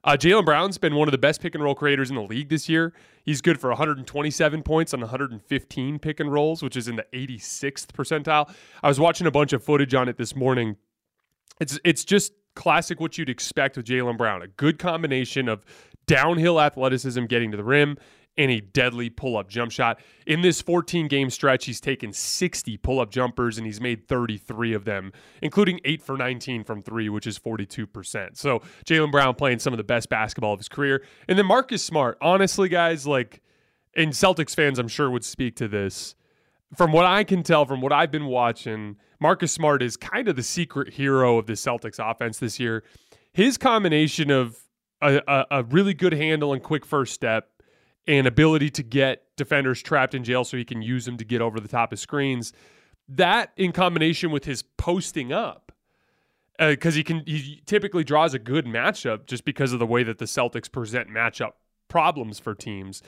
Uh, 0.02 0.12
Jaylen 0.12 0.46
Brown's 0.46 0.78
been 0.78 0.94
one 0.94 1.08
of 1.08 1.12
the 1.12 1.18
best 1.18 1.42
pick 1.42 1.54
and 1.54 1.62
roll 1.62 1.74
creators 1.74 2.08
in 2.08 2.16
the 2.16 2.22
league 2.22 2.48
this 2.48 2.68
year. 2.68 2.94
He's 3.22 3.42
good 3.42 3.60
for 3.60 3.68
127 3.68 4.62
points 4.62 4.94
on 4.94 5.00
115 5.00 5.98
pick 5.98 6.20
and 6.20 6.32
rolls, 6.32 6.62
which 6.62 6.76
is 6.76 6.88
in 6.88 6.96
the 6.96 7.04
86th 7.12 7.88
percentile. 7.88 8.50
I 8.82 8.88
was 8.88 8.98
watching 8.98 9.26
a 9.26 9.30
bunch 9.30 9.52
of 9.52 9.62
footage 9.62 9.94
on 9.94 10.08
it 10.08 10.16
this 10.16 10.34
morning. 10.34 10.76
It's 11.60 11.78
it's 11.84 12.04
just 12.04 12.32
classic 12.54 12.98
what 12.98 13.18
you'd 13.18 13.28
expect 13.28 13.76
with 13.76 13.86
Jaylen 13.86 14.16
Brown. 14.16 14.40
A 14.40 14.48
good 14.48 14.78
combination 14.78 15.48
of 15.48 15.66
downhill 16.06 16.60
athleticism 16.60 17.26
getting 17.26 17.50
to 17.50 17.58
the 17.58 17.64
rim 17.64 17.98
and 18.40 18.50
a 18.50 18.58
deadly 18.58 19.10
pull 19.10 19.36
up 19.36 19.50
jump 19.50 19.70
shot. 19.70 20.00
In 20.26 20.40
this 20.40 20.62
14 20.62 21.08
game 21.08 21.28
stretch, 21.28 21.66
he's 21.66 21.78
taken 21.78 22.10
60 22.10 22.78
pull 22.78 22.98
up 22.98 23.10
jumpers 23.10 23.58
and 23.58 23.66
he's 23.66 23.82
made 23.82 24.08
33 24.08 24.72
of 24.72 24.86
them, 24.86 25.12
including 25.42 25.78
8 25.84 26.00
for 26.00 26.16
19 26.16 26.64
from 26.64 26.80
three, 26.80 27.10
which 27.10 27.26
is 27.26 27.38
42%. 27.38 28.38
So 28.38 28.60
Jaylen 28.86 29.12
Brown 29.12 29.34
playing 29.34 29.58
some 29.58 29.74
of 29.74 29.76
the 29.76 29.84
best 29.84 30.08
basketball 30.08 30.54
of 30.54 30.58
his 30.58 30.70
career. 30.70 31.04
And 31.28 31.38
then 31.38 31.44
Marcus 31.44 31.84
Smart, 31.84 32.16
honestly, 32.22 32.70
guys, 32.70 33.06
like, 33.06 33.42
and 33.94 34.12
Celtics 34.12 34.54
fans, 34.54 34.78
I'm 34.78 34.88
sure, 34.88 35.10
would 35.10 35.24
speak 35.24 35.56
to 35.56 35.68
this. 35.68 36.14
From 36.76 36.92
what 36.92 37.04
I 37.04 37.24
can 37.24 37.42
tell, 37.42 37.66
from 37.66 37.82
what 37.82 37.92
I've 37.92 38.10
been 38.10 38.26
watching, 38.26 38.96
Marcus 39.20 39.52
Smart 39.52 39.82
is 39.82 39.98
kind 39.98 40.28
of 40.28 40.36
the 40.36 40.42
secret 40.42 40.94
hero 40.94 41.36
of 41.36 41.46
the 41.46 41.54
Celtics 41.54 41.98
offense 41.98 42.38
this 42.38 42.58
year. 42.58 42.84
His 43.34 43.58
combination 43.58 44.30
of 44.30 44.56
a, 45.02 45.20
a, 45.28 45.46
a 45.50 45.62
really 45.64 45.92
good 45.92 46.14
handle 46.14 46.54
and 46.54 46.62
quick 46.62 46.86
first 46.86 47.12
step, 47.12 47.49
and 48.18 48.26
ability 48.26 48.70
to 48.70 48.82
get 48.82 49.22
defenders 49.36 49.80
trapped 49.80 50.16
in 50.16 50.24
jail 50.24 50.42
so 50.42 50.56
he 50.56 50.64
can 50.64 50.82
use 50.82 51.04
them 51.04 51.16
to 51.16 51.24
get 51.24 51.40
over 51.40 51.60
the 51.60 51.68
top 51.68 51.92
of 51.92 51.98
screens. 52.00 52.52
That 53.08 53.52
in 53.56 53.70
combination 53.70 54.32
with 54.32 54.44
his 54.44 54.62
posting 54.62 55.32
up, 55.32 55.70
because 56.58 56.94
uh, 56.94 56.96
he 56.96 57.04
can 57.04 57.22
he 57.24 57.62
typically 57.66 58.02
draws 58.02 58.34
a 58.34 58.38
good 58.40 58.66
matchup 58.66 59.26
just 59.26 59.44
because 59.44 59.72
of 59.72 59.78
the 59.78 59.86
way 59.86 60.02
that 60.02 60.18
the 60.18 60.24
Celtics 60.24 60.70
present 60.70 61.08
matchup 61.08 61.52
problems 61.88 62.40
for 62.40 62.54
teams. 62.54 63.00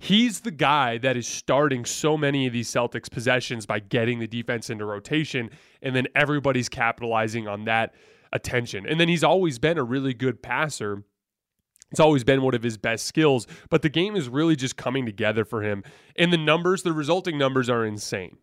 He's 0.00 0.40
the 0.40 0.50
guy 0.50 0.98
that 0.98 1.16
is 1.16 1.26
starting 1.26 1.84
so 1.84 2.16
many 2.16 2.46
of 2.48 2.52
these 2.52 2.68
Celtics 2.68 3.10
possessions 3.10 3.64
by 3.64 3.78
getting 3.78 4.18
the 4.18 4.28
defense 4.28 4.70
into 4.70 4.84
rotation, 4.84 5.50
and 5.82 5.94
then 5.94 6.08
everybody's 6.16 6.68
capitalizing 6.68 7.46
on 7.46 7.64
that 7.64 7.94
attention. 8.32 8.86
And 8.86 8.98
then 8.98 9.08
he's 9.08 9.24
always 9.24 9.58
been 9.58 9.78
a 9.78 9.84
really 9.84 10.14
good 10.14 10.42
passer 10.42 11.04
it's 11.90 12.00
always 12.00 12.24
been 12.24 12.42
one 12.42 12.54
of 12.54 12.62
his 12.62 12.76
best 12.76 13.06
skills, 13.06 13.46
but 13.70 13.82
the 13.82 13.88
game 13.88 14.16
is 14.16 14.28
really 14.28 14.56
just 14.56 14.76
coming 14.76 15.06
together 15.06 15.44
for 15.44 15.62
him. 15.62 15.82
And 16.16 16.32
the 16.32 16.38
numbers, 16.38 16.82
the 16.82 16.92
resulting 16.92 17.38
numbers 17.38 17.70
are 17.70 17.84
insane. 17.84 18.38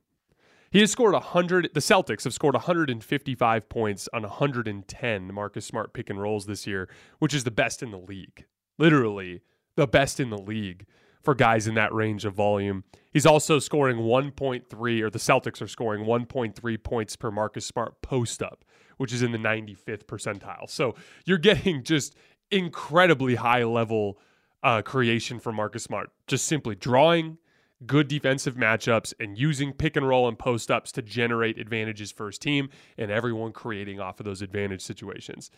He 0.72 0.80
has 0.82 0.92
scored 0.92 1.14
100, 1.14 1.70
the 1.74 1.80
Celtics 1.80 2.24
have 2.24 2.34
scored 2.34 2.56
155 2.56 3.70
points 3.70 4.10
on 4.14 4.24
110 4.24 5.34
Marcus 5.34 5.66
Smart 5.66 5.94
pick 5.94 6.10
and 6.10 6.22
rolls 6.22 6.48
this 6.48 6.68
year, 6.68 6.90
which 7.20 7.34
is 7.34 7.44
the 7.44 7.52
best 7.52 7.82
in 7.82 7.92
the 7.92 7.98
league. 7.98 8.46
Literally, 8.78 9.42
the 9.75 9.88
best 9.88 10.20
in 10.20 10.32
the 10.32 10.38
league 10.38 10.86
for 11.25 11.34
guys 11.34 11.68
in 11.68 11.75
that 11.75 11.94
range 11.94 12.25
of 12.25 12.34
volume. 12.34 12.84
He's 13.12 13.25
also 13.25 13.60
scoring 13.60 13.98
1.3, 13.98 15.02
or 15.02 15.10
the 15.10 15.20
Celtics 15.20 15.62
are 15.62 15.68
scoring 15.68 16.06
1.3 16.06 16.84
points 16.84 17.16
per 17.16 17.32
Marcus 17.32 17.66
Smart 17.66 18.02
post 18.02 18.44
up, 18.44 18.66
which 18.98 19.14
is 19.14 19.24
in 19.24 19.32
the 19.32 19.38
95th 19.38 20.06
percentile. 20.06 20.70
So 20.70 20.96
you're 21.25 21.38
getting 21.40 21.84
just 21.84 22.16
incredibly 22.52 23.36
high 23.36 23.64
level 23.64 24.20
uh, 24.64 24.82
creation 24.82 25.40
from 25.40 25.56
Marcus 25.56 25.84
Smart. 25.84 26.10
Just 26.28 26.46
simply 26.46 26.75
drawing 26.75 27.38
good 27.86 28.08
defensive 28.08 28.56
matchups 28.56 29.14
and 29.20 29.38
using 29.38 29.74
pick 29.74 29.96
and 29.96 30.08
roll 30.08 30.28
and 30.28 30.40
post 30.40 30.72
ups 30.72 30.92
to 30.94 31.02
generate 31.02 31.60
advantages 31.60 32.12
for 32.12 32.28
his 32.28 32.40
team 32.40 32.70
and 32.98 33.12
everyone 33.12 33.52
creating 33.52 34.00
off 34.00 34.20
of 34.20 34.25
those 34.25 34.42
advantage 34.42 34.82
situations. 34.82 35.52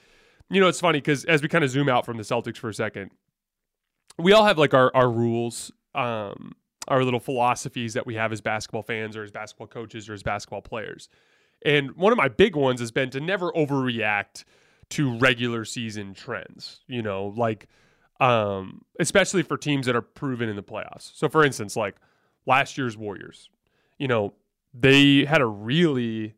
You 0.50 0.62
know, 0.62 0.68
it's 0.68 0.80
funny 0.80 1.00
because 1.00 1.26
as 1.26 1.42
we 1.42 1.48
kind 1.48 1.64
of 1.64 1.70
zoom 1.70 1.90
out 1.90 2.06
from 2.06 2.18
the 2.18 2.24
Celtics 2.24 2.58
for 2.58 2.70
a 2.70 2.74
second, 2.74 3.12
we 4.18 4.34
all 4.34 4.46
have 4.46 4.58
like 4.58 4.74
our, 4.74 4.92
our 4.96 5.10
rules, 5.10 5.72
um, 5.94 6.54
our 6.88 7.04
little 7.04 7.20
philosophies 7.20 7.94
that 7.94 8.06
we 8.06 8.16
have 8.16 8.32
as 8.32 8.42
basketball 8.42 8.84
fans 8.84 9.16
or 9.16 9.24
as 9.24 9.32
basketball 9.32 9.68
coaches 9.68 10.10
or 10.10 10.14
as 10.14 10.24
basketball 10.24 10.62
players. 10.62 11.10
And 11.64 11.92
one 11.96 12.12
of 12.12 12.18
my 12.18 12.30
big 12.30 12.56
ones 12.56 12.80
has 12.80 12.92
been 12.92 13.10
to 13.12 13.20
never 13.20 13.52
overreact 13.52 14.44
to 14.92 15.18
regular 15.18 15.66
season 15.66 16.14
trends, 16.14 16.80
you 16.88 17.02
know, 17.02 17.34
like 17.36 17.68
um 18.20 18.82
especially 19.00 19.44
for 19.44 19.58
teams 19.58 19.86
that 19.86 19.96
are 19.96 20.02
proven 20.02 20.50
in 20.50 20.56
the 20.56 20.64
playoffs. 20.64 21.12
So 21.16 21.30
for 21.30 21.44
instance, 21.44 21.76
like 21.76 21.96
last 22.46 22.78
year's 22.78 22.98
Warriors, 22.98 23.50
you 23.98 24.08
know, 24.08 24.34
they 24.74 25.26
had 25.26 25.42
a 25.42 25.46
really 25.46 26.36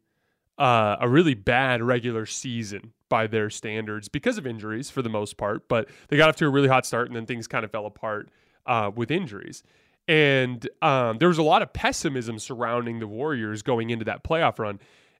uh, 0.57 0.97
a 0.99 1.07
really 1.07 1.33
bad 1.33 1.81
regular 1.81 2.25
season 2.25 2.91
by 3.07 3.25
their 3.27 3.49
standards 3.49 4.09
because 4.09 4.37
of 4.37 4.45
injuries 4.45 4.89
for 4.89 5.01
the 5.01 5.09
most 5.09 5.37
part, 5.37 5.67
but 5.69 5.89
they 6.09 6.17
got 6.17 6.29
off 6.29 6.35
to 6.35 6.45
a 6.45 6.49
really 6.49 6.67
hot 6.67 6.85
start 6.85 7.07
and 7.07 7.15
then 7.15 7.25
things 7.25 7.47
kind 7.47 7.63
of 7.63 7.71
fell 7.71 7.85
apart 7.85 8.29
uh, 8.65 8.91
with 8.93 9.09
injuries. 9.09 9.63
And 10.07 10.67
um, 10.81 11.17
there 11.19 11.29
was 11.29 11.37
a 11.37 11.43
lot 11.43 11.61
of 11.61 11.71
pessimism 11.71 12.39
surrounding 12.39 12.99
the 12.99 13.07
Warriors 13.07 13.61
going 13.61 13.89
into 13.89 14.05
that 14.05 14.23
playoff 14.23 14.59
run 14.59 14.79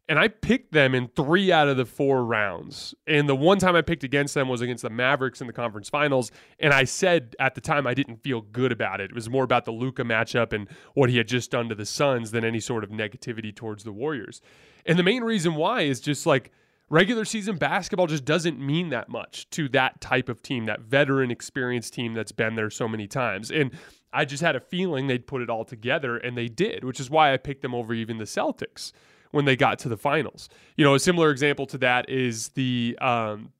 and 0.10 0.18
I 0.18 0.28
picked 0.28 0.72
them 0.72 0.96
in 0.96 1.08
three 1.10 1.52
out 1.52 1.68
of 1.68 1.78
the 1.78 1.86
four 1.86 2.26
rounds. 2.26 2.96
And 3.06 3.30
the 3.30 3.36
one 3.36 3.60
time 3.60 3.76
I 3.76 3.84
picked 3.84 4.04
against 4.04 4.34
them 4.34 4.50
was 4.50 4.60
against 4.60 4.82
the 4.82 4.90
Mavericks 4.90 5.40
in 5.40 5.46
the 5.46 5.54
conference 5.54 5.88
finals. 5.88 6.32
And 6.60 6.74
I 6.74 6.86
said 6.86 7.36
at 7.40 7.54
the 7.54 7.62
time 7.62 7.86
I 7.86 7.94
didn't 7.94 8.24
feel 8.24 8.42
good 8.42 8.72
about 8.72 9.02
it. 9.02 9.12
It 9.12 9.16
was 9.16 9.30
more 9.30 9.44
about 9.44 9.66
the 9.66 9.72
Luka 9.72 10.04
matchup 10.04 10.52
and 10.52 10.68
what 10.96 11.12
he 11.12 11.18
had 11.18 11.28
just 11.28 11.52
done 11.52 11.70
to 11.70 11.76
the 11.76 11.86
Suns 11.86 12.32
than 12.32 12.44
any 12.44 12.60
sort 12.60 12.84
of 12.84 12.90
negativity 12.90 13.56
towards 13.56 13.84
the 13.84 13.92
Warriors. 13.92 14.42
And 14.84 14.98
the 14.98 15.04
main 15.04 15.24
reason 15.24 15.54
why 15.54 15.82
is 15.82 16.00
just 16.00 16.26
like 16.26 16.52
regular 16.90 17.24
season 17.24 17.58
basketball 17.58 18.08
just 18.08 18.26
doesn't 18.26 18.60
mean 18.60 18.90
that 18.90 19.10
much 19.10 19.48
to 19.52 19.70
that 19.70 20.02
type 20.02 20.28
of 20.28 20.42
team, 20.42 20.66
that 20.66 20.82
veteran 20.82 21.30
experienced 21.30 21.94
team 21.94 22.16
that's 22.16 22.32
been 22.32 22.56
there 22.56 22.72
so 22.72 22.88
many 22.88 23.06
times. 23.06 23.52
And 23.52 23.78
I 24.12 24.26
just 24.26 24.42
had 24.42 24.56
a 24.56 24.60
feeling 24.60 25.06
they'd 25.06 25.28
put 25.28 25.44
it 25.44 25.52
all 25.52 25.66
together, 25.66 26.18
and 26.18 26.36
they 26.36 26.48
did, 26.48 26.84
which 26.84 27.00
is 27.00 27.12
why 27.12 27.32
I 27.32 27.38
picked 27.38 27.62
them 27.62 27.76
over 27.76 27.94
even 27.94 28.18
the 28.18 28.24
Celtics 28.24 28.92
when 29.32 29.46
they 29.46 29.56
got 29.56 29.80
to 29.80 29.90
the 29.90 29.98
finals. 29.98 30.50
You 30.76 30.86
know, 30.86 30.96
a 30.96 31.00
similar 31.00 31.32
example 31.32 31.66
to 31.68 31.78
that 31.80 32.10
is 32.10 32.50
the 32.50 32.98
um, 33.02 33.52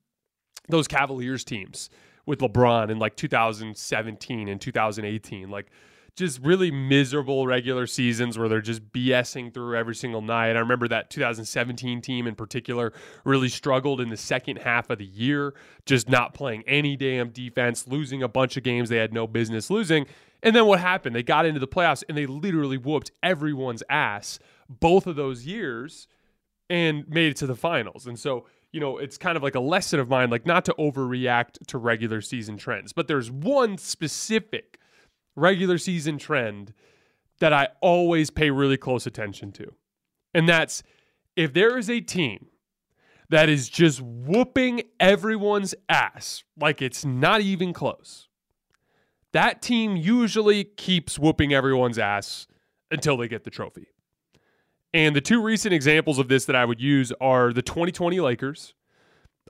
those 0.68 0.88
Cavaliers 0.88 1.44
teams 1.44 1.90
with 2.26 2.40
LeBron 2.40 2.90
in 2.90 2.98
like 2.98 3.16
2017 3.16 4.48
and 4.48 4.60
2018, 4.60 5.50
like 5.50 5.66
just 6.16 6.40
really 6.42 6.70
miserable 6.70 7.46
regular 7.46 7.86
seasons 7.86 8.36
where 8.36 8.48
they're 8.48 8.60
just 8.60 8.92
BSing 8.92 9.52
through 9.54 9.76
every 9.76 9.94
single 9.94 10.20
night. 10.20 10.56
I 10.56 10.60
remember 10.60 10.88
that 10.88 11.10
2017 11.10 12.00
team 12.02 12.26
in 12.26 12.34
particular 12.34 12.92
really 13.24 13.48
struggled 13.48 14.00
in 14.00 14.10
the 14.10 14.16
second 14.16 14.58
half 14.58 14.90
of 14.90 14.98
the 14.98 15.04
year, 15.04 15.54
just 15.86 16.08
not 16.08 16.34
playing 16.34 16.62
any 16.66 16.96
damn 16.96 17.30
defense, 17.30 17.86
losing 17.86 18.22
a 18.22 18.28
bunch 18.28 18.56
of 18.56 18.62
games 18.62 18.88
they 18.88 18.98
had 18.98 19.12
no 19.12 19.26
business 19.26 19.70
losing. 19.70 20.06
And 20.42 20.54
then 20.56 20.66
what 20.66 20.80
happened? 20.80 21.14
They 21.14 21.22
got 21.22 21.46
into 21.46 21.60
the 21.60 21.68
playoffs 21.68 22.02
and 22.08 22.16
they 22.16 22.26
literally 22.26 22.78
whooped 22.78 23.12
everyone's 23.22 23.82
ass 23.88 24.38
both 24.78 25.06
of 25.06 25.16
those 25.16 25.44
years 25.44 26.06
and 26.68 27.08
made 27.08 27.32
it 27.32 27.36
to 27.38 27.46
the 27.46 27.56
finals. 27.56 28.06
And 28.06 28.18
so, 28.18 28.46
you 28.72 28.80
know, 28.80 28.98
it's 28.98 29.18
kind 29.18 29.36
of 29.36 29.42
like 29.42 29.56
a 29.56 29.60
lesson 29.60 29.98
of 29.98 30.08
mine, 30.08 30.30
like 30.30 30.46
not 30.46 30.64
to 30.66 30.74
overreact 30.78 31.66
to 31.66 31.78
regular 31.78 32.20
season 32.20 32.56
trends. 32.56 32.92
But 32.92 33.08
there's 33.08 33.30
one 33.30 33.76
specific 33.76 34.78
regular 35.34 35.78
season 35.78 36.18
trend 36.18 36.72
that 37.40 37.52
I 37.52 37.68
always 37.80 38.30
pay 38.30 38.50
really 38.50 38.76
close 38.76 39.06
attention 39.06 39.50
to. 39.52 39.74
And 40.32 40.48
that's 40.48 40.82
if 41.34 41.52
there 41.52 41.76
is 41.76 41.90
a 41.90 42.00
team 42.00 42.46
that 43.30 43.48
is 43.48 43.68
just 43.68 44.00
whooping 44.00 44.82
everyone's 44.98 45.74
ass 45.88 46.44
like 46.60 46.82
it's 46.82 47.04
not 47.04 47.40
even 47.40 47.72
close. 47.72 48.28
That 49.32 49.62
team 49.62 49.96
usually 49.96 50.64
keeps 50.64 51.18
whooping 51.18 51.52
everyone's 51.52 51.98
ass 51.98 52.46
until 52.90 53.16
they 53.16 53.28
get 53.28 53.44
the 53.44 53.50
trophy. 53.50 53.88
And 54.92 55.14
the 55.14 55.20
two 55.20 55.40
recent 55.40 55.72
examples 55.72 56.18
of 56.18 56.28
this 56.28 56.44
that 56.46 56.56
I 56.56 56.64
would 56.64 56.80
use 56.80 57.12
are 57.20 57.52
the 57.52 57.62
2020 57.62 58.18
Lakers. 58.20 58.74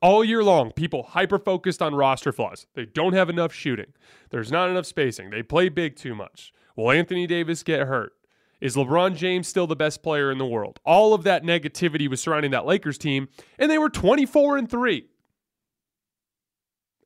All 0.03 0.25
year 0.25 0.43
long, 0.43 0.73
people 0.73 1.03
hyper 1.03 1.39
focused 1.39 1.83
on 1.83 1.95
roster 1.95 2.33
flaws. 2.33 2.67
They 2.75 2.87
don't 2.87 3.13
have 3.13 3.29
enough 3.29 3.53
shooting. 3.53 3.93
There's 4.31 4.53
not 4.53 4.71
enough 4.71 4.87
spacing. 4.87 5.31
They 5.31 5.43
play 5.43 5.69
big 5.69 5.97
too 5.97 6.15
much. 6.15 6.53
Will 6.77 6.91
Anthony 6.91 7.27
Davis 7.27 7.63
get 7.63 7.87
hurt? 7.87 8.13
Is 8.61 8.77
LeBron 8.77 9.17
James 9.17 9.49
still 9.49 9.67
the 9.67 9.77
best 9.77 10.03
player 10.03 10.31
in 10.31 10.39
the 10.39 10.47
world? 10.47 10.81
All 10.85 11.15
of 11.15 11.25
that 11.25 11.43
negativity 11.43 12.09
was 12.09 12.21
surrounding 12.21 12.51
that 12.51 12.67
Lakers 12.67 12.99
team, 12.99 13.29
and 13.59 13.71
they 13.71 13.79
were 13.79 13.89
24 13.89 14.59
and 14.59 14.71
3. 14.71 15.07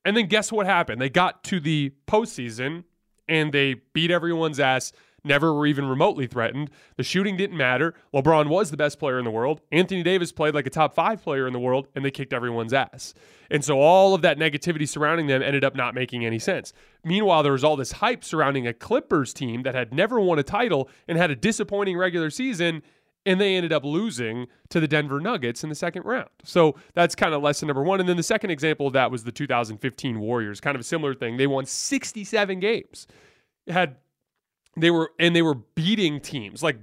And 0.05 0.17
then 0.17 0.27
guess 0.27 0.53
what 0.53 0.67
happened? 0.67 1.01
They 1.01 1.09
got 1.09 1.43
to 1.45 1.61
the 1.61 1.93
postseason 2.07 2.85
and 3.27 3.53
they 3.53 3.77
beat 3.95 4.11
everyone's 4.11 4.61
ass 4.61 4.93
never 5.25 5.53
were 5.53 5.67
even 5.67 5.87
remotely 5.87 6.27
threatened. 6.27 6.71
The 6.97 7.03
shooting 7.03 7.37
didn't 7.37 7.57
matter. 7.57 7.95
LeBron 8.13 8.49
was 8.49 8.71
the 8.71 8.77
best 8.77 8.99
player 8.99 9.19
in 9.19 9.25
the 9.25 9.31
world. 9.31 9.61
Anthony 9.73 10.03
Davis 10.03 10.33
played 10.33 10.55
like 10.55 10.67
a 10.67 10.71
top 10.71 10.95
five 10.95 11.23
player 11.23 11.47
in 11.47 11.53
the 11.53 11.59
world, 11.59 11.89
and 11.95 12.05
they 12.05 12.11
kicked 12.11 12.33
everyone's 12.33 12.73
ass. 12.73 13.15
And 13.51 13.65
so 13.65 13.81
all 13.81 14.15
of 14.15 14.23
that 14.23 14.39
negativity 14.39 14.89
surrounding 14.89 15.27
them 15.27 15.43
ended 15.43 15.65
up 15.65 15.75
not 15.75 15.95
making 15.95 16.25
any 16.25 16.39
sense. 16.39 16.73
Meanwhile, 17.05 17.43
there 17.43 17.53
was 17.53 17.65
all 17.65 17.77
this 17.77 17.93
hype 17.93 18.25
surrounding 18.25 18.67
a 18.67 18.73
Clippers 18.73 19.33
team 19.35 19.63
that 19.63 19.75
had 19.75 19.93
never 19.93 20.21
won 20.21 20.39
a 20.39 20.43
title 20.43 20.89
and 21.09 21.19
had 21.19 21.31
a 21.31 21.37
disappointing 21.37 21.97
regular 21.97 22.31
season. 22.31 22.83
And 23.27 23.41
they 23.41 23.57
ended 23.57 23.73
up 23.73 23.85
losing 23.85 24.49
to 24.69 24.81
the 24.81 24.89
Denver 24.89 25.19
Nuggets 25.19 25.63
in 25.63 25.71
the 25.71 25.75
second 25.75 26.05
round. 26.05 26.29
So 26.43 26.75
that's 26.93 27.15
kind 27.15 27.33
of 27.33 27.43
lesson 27.43 27.69
number 27.69 27.83
one. 27.83 27.99
And 27.99 28.07
then 28.07 28.19
the 28.19 28.23
second 28.23 28.51
example 28.51 28.87
of 28.87 28.93
that 28.93 29.11
was 29.11 29.25
the 29.25 29.33
2015 29.33 30.21
Warriors, 30.21 30.61
kind 30.61 30.75
of 30.75 30.83
a 30.83 30.85
similar 30.85 31.15
thing. 31.15 31.39
They 31.39 31.47
won 31.47 31.65
67 31.65 32.61
games, 32.61 33.07
had 33.67 33.97
they 34.77 34.91
were 34.91 35.11
and 35.19 35.35
they 35.35 35.43
were 35.43 35.55
beating 35.55 36.21
teams, 36.21 36.63
like 36.63 36.79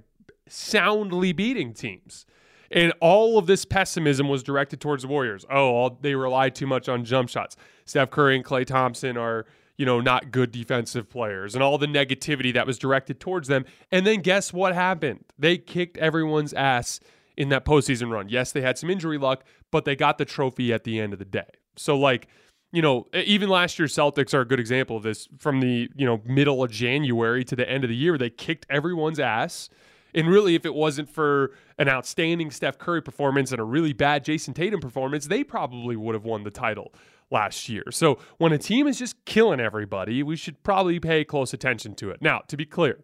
soundly 0.47 1.33
beating 1.33 1.73
teams. 1.73 2.25
And 2.71 2.93
all 3.01 3.37
of 3.37 3.47
this 3.47 3.65
pessimism 3.65 4.29
was 4.29 4.43
directed 4.43 4.79
towards 4.79 5.03
the 5.03 5.09
Warriors. 5.09 5.45
Oh, 5.49 5.69
all, 5.71 5.97
they 6.01 6.15
rely 6.15 6.49
too 6.49 6.65
much 6.65 6.87
on 6.87 7.03
jump 7.03 7.27
shots. 7.27 7.57
Steph 7.83 8.11
Curry 8.11 8.37
and 8.37 8.45
Klay 8.45 8.65
Thompson 8.65 9.17
are, 9.17 9.45
you 9.75 9.85
know, 9.85 9.99
not 9.99 10.31
good 10.31 10.51
defensive 10.53 11.09
players, 11.09 11.53
and 11.53 11.61
all 11.61 11.77
the 11.77 11.87
negativity 11.87 12.53
that 12.53 12.65
was 12.65 12.77
directed 12.77 13.19
towards 13.19 13.49
them. 13.49 13.65
And 13.91 14.07
then 14.07 14.21
guess 14.21 14.53
what 14.53 14.73
happened? 14.73 15.25
They 15.37 15.57
kicked 15.57 15.97
everyone's 15.97 16.53
ass 16.53 17.01
in 17.35 17.49
that 17.49 17.65
postseason 17.65 18.09
run. 18.09 18.29
Yes, 18.29 18.53
they 18.53 18.61
had 18.61 18.77
some 18.77 18.89
injury 18.89 19.17
luck, 19.17 19.43
but 19.69 19.83
they 19.83 19.95
got 19.95 20.17
the 20.17 20.25
trophy 20.25 20.71
at 20.71 20.85
the 20.85 20.99
end 20.99 21.11
of 21.11 21.19
the 21.19 21.25
day. 21.25 21.49
So, 21.75 21.97
like, 21.97 22.27
you 22.71 22.81
know, 22.81 23.07
even 23.13 23.49
last 23.49 23.77
year 23.77 23.87
Celtics 23.87 24.33
are 24.33 24.41
a 24.41 24.45
good 24.45 24.59
example 24.59 24.97
of 24.97 25.03
this. 25.03 25.27
From 25.37 25.59
the 25.59 25.89
you 25.95 26.05
know 26.05 26.21
middle 26.25 26.63
of 26.63 26.71
January 26.71 27.43
to 27.45 27.55
the 27.55 27.69
end 27.69 27.83
of 27.83 27.89
the 27.89 27.95
year, 27.95 28.17
they 28.17 28.29
kicked 28.29 28.65
everyone's 28.69 29.19
ass. 29.19 29.69
And 30.13 30.27
really, 30.27 30.55
if 30.55 30.65
it 30.65 30.73
wasn't 30.73 31.09
for 31.09 31.51
an 31.77 31.87
outstanding 31.87 32.51
Steph 32.51 32.77
Curry 32.77 33.01
performance 33.01 33.51
and 33.51 33.61
a 33.61 33.63
really 33.63 33.93
bad 33.93 34.25
Jayson 34.25 34.53
Tatum 34.53 34.81
performance, 34.81 35.27
they 35.27 35.43
probably 35.43 35.95
would 35.95 36.15
have 36.15 36.25
won 36.25 36.43
the 36.43 36.51
title 36.51 36.93
last 37.29 37.69
year. 37.69 37.85
So 37.91 38.19
when 38.37 38.51
a 38.51 38.57
team 38.57 38.87
is 38.87 38.99
just 38.99 39.23
killing 39.23 39.61
everybody, 39.61 40.21
we 40.21 40.35
should 40.35 40.61
probably 40.63 40.99
pay 40.99 41.23
close 41.23 41.53
attention 41.53 41.95
to 41.95 42.09
it. 42.09 42.21
Now, 42.21 42.41
to 42.49 42.57
be 42.57 42.65
clear, 42.65 42.99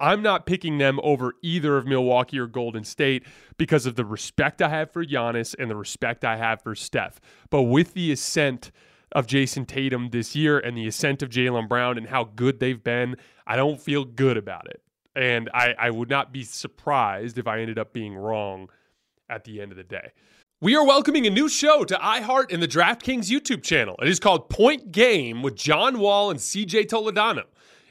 I'm 0.00 0.22
not 0.22 0.46
picking 0.46 0.78
them 0.78 1.00
over 1.02 1.34
either 1.42 1.76
of 1.76 1.86
Milwaukee 1.86 2.38
or 2.38 2.46
Golden 2.46 2.84
State 2.84 3.24
because 3.56 3.86
of 3.86 3.96
the 3.96 4.04
respect 4.04 4.62
I 4.62 4.68
have 4.68 4.92
for 4.92 5.04
Giannis 5.04 5.54
and 5.58 5.70
the 5.70 5.76
respect 5.76 6.24
I 6.24 6.36
have 6.36 6.62
for 6.62 6.74
Steph. 6.74 7.20
But 7.50 7.62
with 7.62 7.94
the 7.94 8.12
ascent 8.12 8.70
of 9.12 9.26
Jayson 9.26 9.66
Tatum 9.66 10.10
this 10.10 10.36
year 10.36 10.58
and 10.58 10.76
the 10.76 10.86
ascent 10.86 11.22
of 11.22 11.30
Jaylen 11.30 11.68
Brown 11.68 11.98
and 11.98 12.08
how 12.08 12.24
good 12.24 12.60
they've 12.60 12.82
been, 12.82 13.16
I 13.46 13.56
don't 13.56 13.80
feel 13.80 14.04
good 14.04 14.36
about 14.36 14.68
it. 14.68 14.82
And 15.14 15.50
I, 15.52 15.74
I 15.78 15.90
would 15.90 16.10
not 16.10 16.32
be 16.32 16.44
surprised 16.44 17.38
if 17.38 17.46
I 17.46 17.60
ended 17.60 17.78
up 17.78 17.92
being 17.92 18.14
wrong 18.14 18.68
at 19.28 19.44
the 19.44 19.60
end 19.60 19.72
of 19.72 19.76
the 19.76 19.84
day. 19.84 20.12
We 20.60 20.74
are 20.74 20.84
welcoming 20.84 21.26
a 21.26 21.30
new 21.30 21.48
show 21.48 21.84
to 21.84 21.94
iHeart 21.94 22.52
and 22.52 22.62
the 22.62 22.68
DraftKings 22.68 23.30
YouTube 23.30 23.62
channel. 23.62 23.96
It 24.02 24.08
is 24.08 24.18
called 24.18 24.48
Point 24.48 24.90
Game 24.90 25.42
with 25.42 25.54
John 25.54 26.00
Wall 26.00 26.30
and 26.30 26.40
CJ 26.40 26.86
Toledano. 26.86 27.44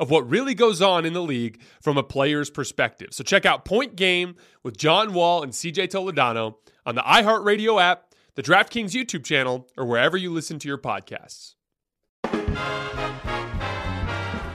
of 0.00 0.10
what 0.10 0.28
really 0.28 0.54
goes 0.54 0.80
on 0.82 1.04
in 1.04 1.12
the 1.12 1.22
league 1.22 1.60
from 1.82 1.98
a 1.98 2.02
player's 2.02 2.50
perspective. 2.50 3.10
So 3.12 3.22
check 3.22 3.44
out 3.44 3.66
Point 3.66 3.94
Game 3.94 4.34
with 4.64 4.76
John 4.76 5.12
Wall 5.12 5.42
and 5.42 5.52
CJ 5.52 5.88
Toledano 5.88 6.54
on 6.86 6.94
the 6.94 7.02
iHeartRadio 7.02 7.80
app, 7.80 8.14
the 8.34 8.42
DraftKings 8.42 8.92
YouTube 8.92 9.24
channel, 9.24 9.68
or 9.76 9.84
wherever 9.84 10.16
you 10.16 10.32
listen 10.32 10.58
to 10.60 10.68
your 10.68 10.78
podcasts. 10.78 11.54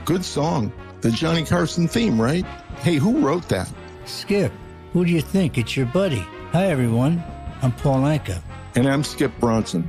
Good 0.04 0.24
song. 0.24 0.72
The 1.00 1.10
Johnny 1.10 1.44
Carson 1.44 1.86
theme, 1.86 2.20
right? 2.20 2.44
Hey, 2.80 2.96
who 2.96 3.20
wrote 3.20 3.48
that? 3.48 3.72
Skip, 4.04 4.52
who 4.92 5.04
do 5.04 5.12
you 5.12 5.20
think? 5.20 5.58
It's 5.58 5.76
your 5.76 5.86
buddy. 5.86 6.24
Hi, 6.52 6.66
everyone. 6.66 7.22
I'm 7.62 7.72
Paul 7.72 8.00
Anka. 8.00 8.42
And 8.74 8.88
I'm 8.88 9.04
Skip 9.04 9.32
Bronson. 9.38 9.88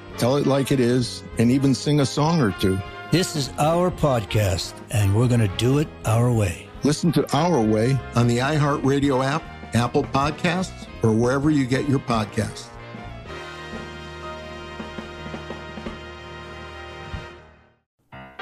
tell 0.17 0.37
it 0.37 0.45
like 0.45 0.71
it 0.71 0.79
is, 0.79 1.23
and 1.37 1.51
even 1.51 1.73
sing 1.73 1.99
a 1.99 2.05
song 2.05 2.41
or 2.41 2.51
two. 2.59 2.79
This 3.11 3.35
is 3.35 3.51
our 3.59 3.91
podcast, 3.91 4.73
and 4.89 5.15
we're 5.15 5.27
going 5.27 5.41
to 5.41 5.57
do 5.57 5.79
it 5.79 5.87
our 6.05 6.31
way. 6.31 6.67
Listen 6.83 7.11
to 7.11 7.37
Our 7.37 7.61
Way 7.61 7.99
on 8.15 8.27
the 8.27 8.37
iHeartRadio 8.39 9.23
app, 9.23 9.43
Apple 9.75 10.03
Podcasts, 10.03 10.87
or 11.03 11.11
wherever 11.11 11.49
you 11.49 11.65
get 11.65 11.87
your 11.87 11.99
podcasts. 11.99 12.67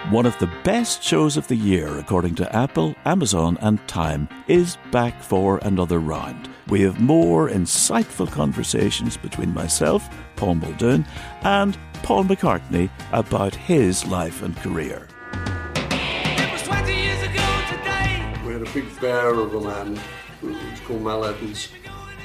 One 0.09 0.25
of 0.25 0.35
the 0.39 0.51
best 0.63 1.03
shows 1.03 1.37
of 1.37 1.47
the 1.47 1.55
year, 1.55 1.99
according 1.99 2.33
to 2.35 2.55
Apple, 2.55 2.95
Amazon, 3.05 3.59
and 3.61 3.85
Time, 3.87 4.27
is 4.47 4.75
back 4.91 5.21
for 5.21 5.59
another 5.59 5.99
round. 5.99 6.49
We 6.67 6.81
have 6.81 6.99
more 6.99 7.47
insightful 7.47 8.31
conversations 8.31 9.17
between 9.17 9.53
myself, 9.53 10.09
Paul 10.39 10.55
Muldoon, 10.55 11.05
and 11.41 11.77
Paul 12.01 12.23
McCartney 12.23 12.89
about 13.11 13.53
his 13.53 14.05
life 14.07 14.41
and 14.41 14.55
career. 14.55 15.05
It 15.33 16.51
was 16.53 16.61
20 16.61 16.95
years 16.95 17.21
ago 17.23 17.61
today. 17.69 18.33
We 18.45 18.53
had 18.53 18.61
a 18.61 18.71
big 18.71 19.01
bear 19.01 19.33
of 19.33 19.53
a 19.53 19.59
man, 19.59 19.99
who 20.39 20.53
was 20.53 20.79
called 20.87 21.01
Mal 21.01 21.25
Evans, 21.25 21.67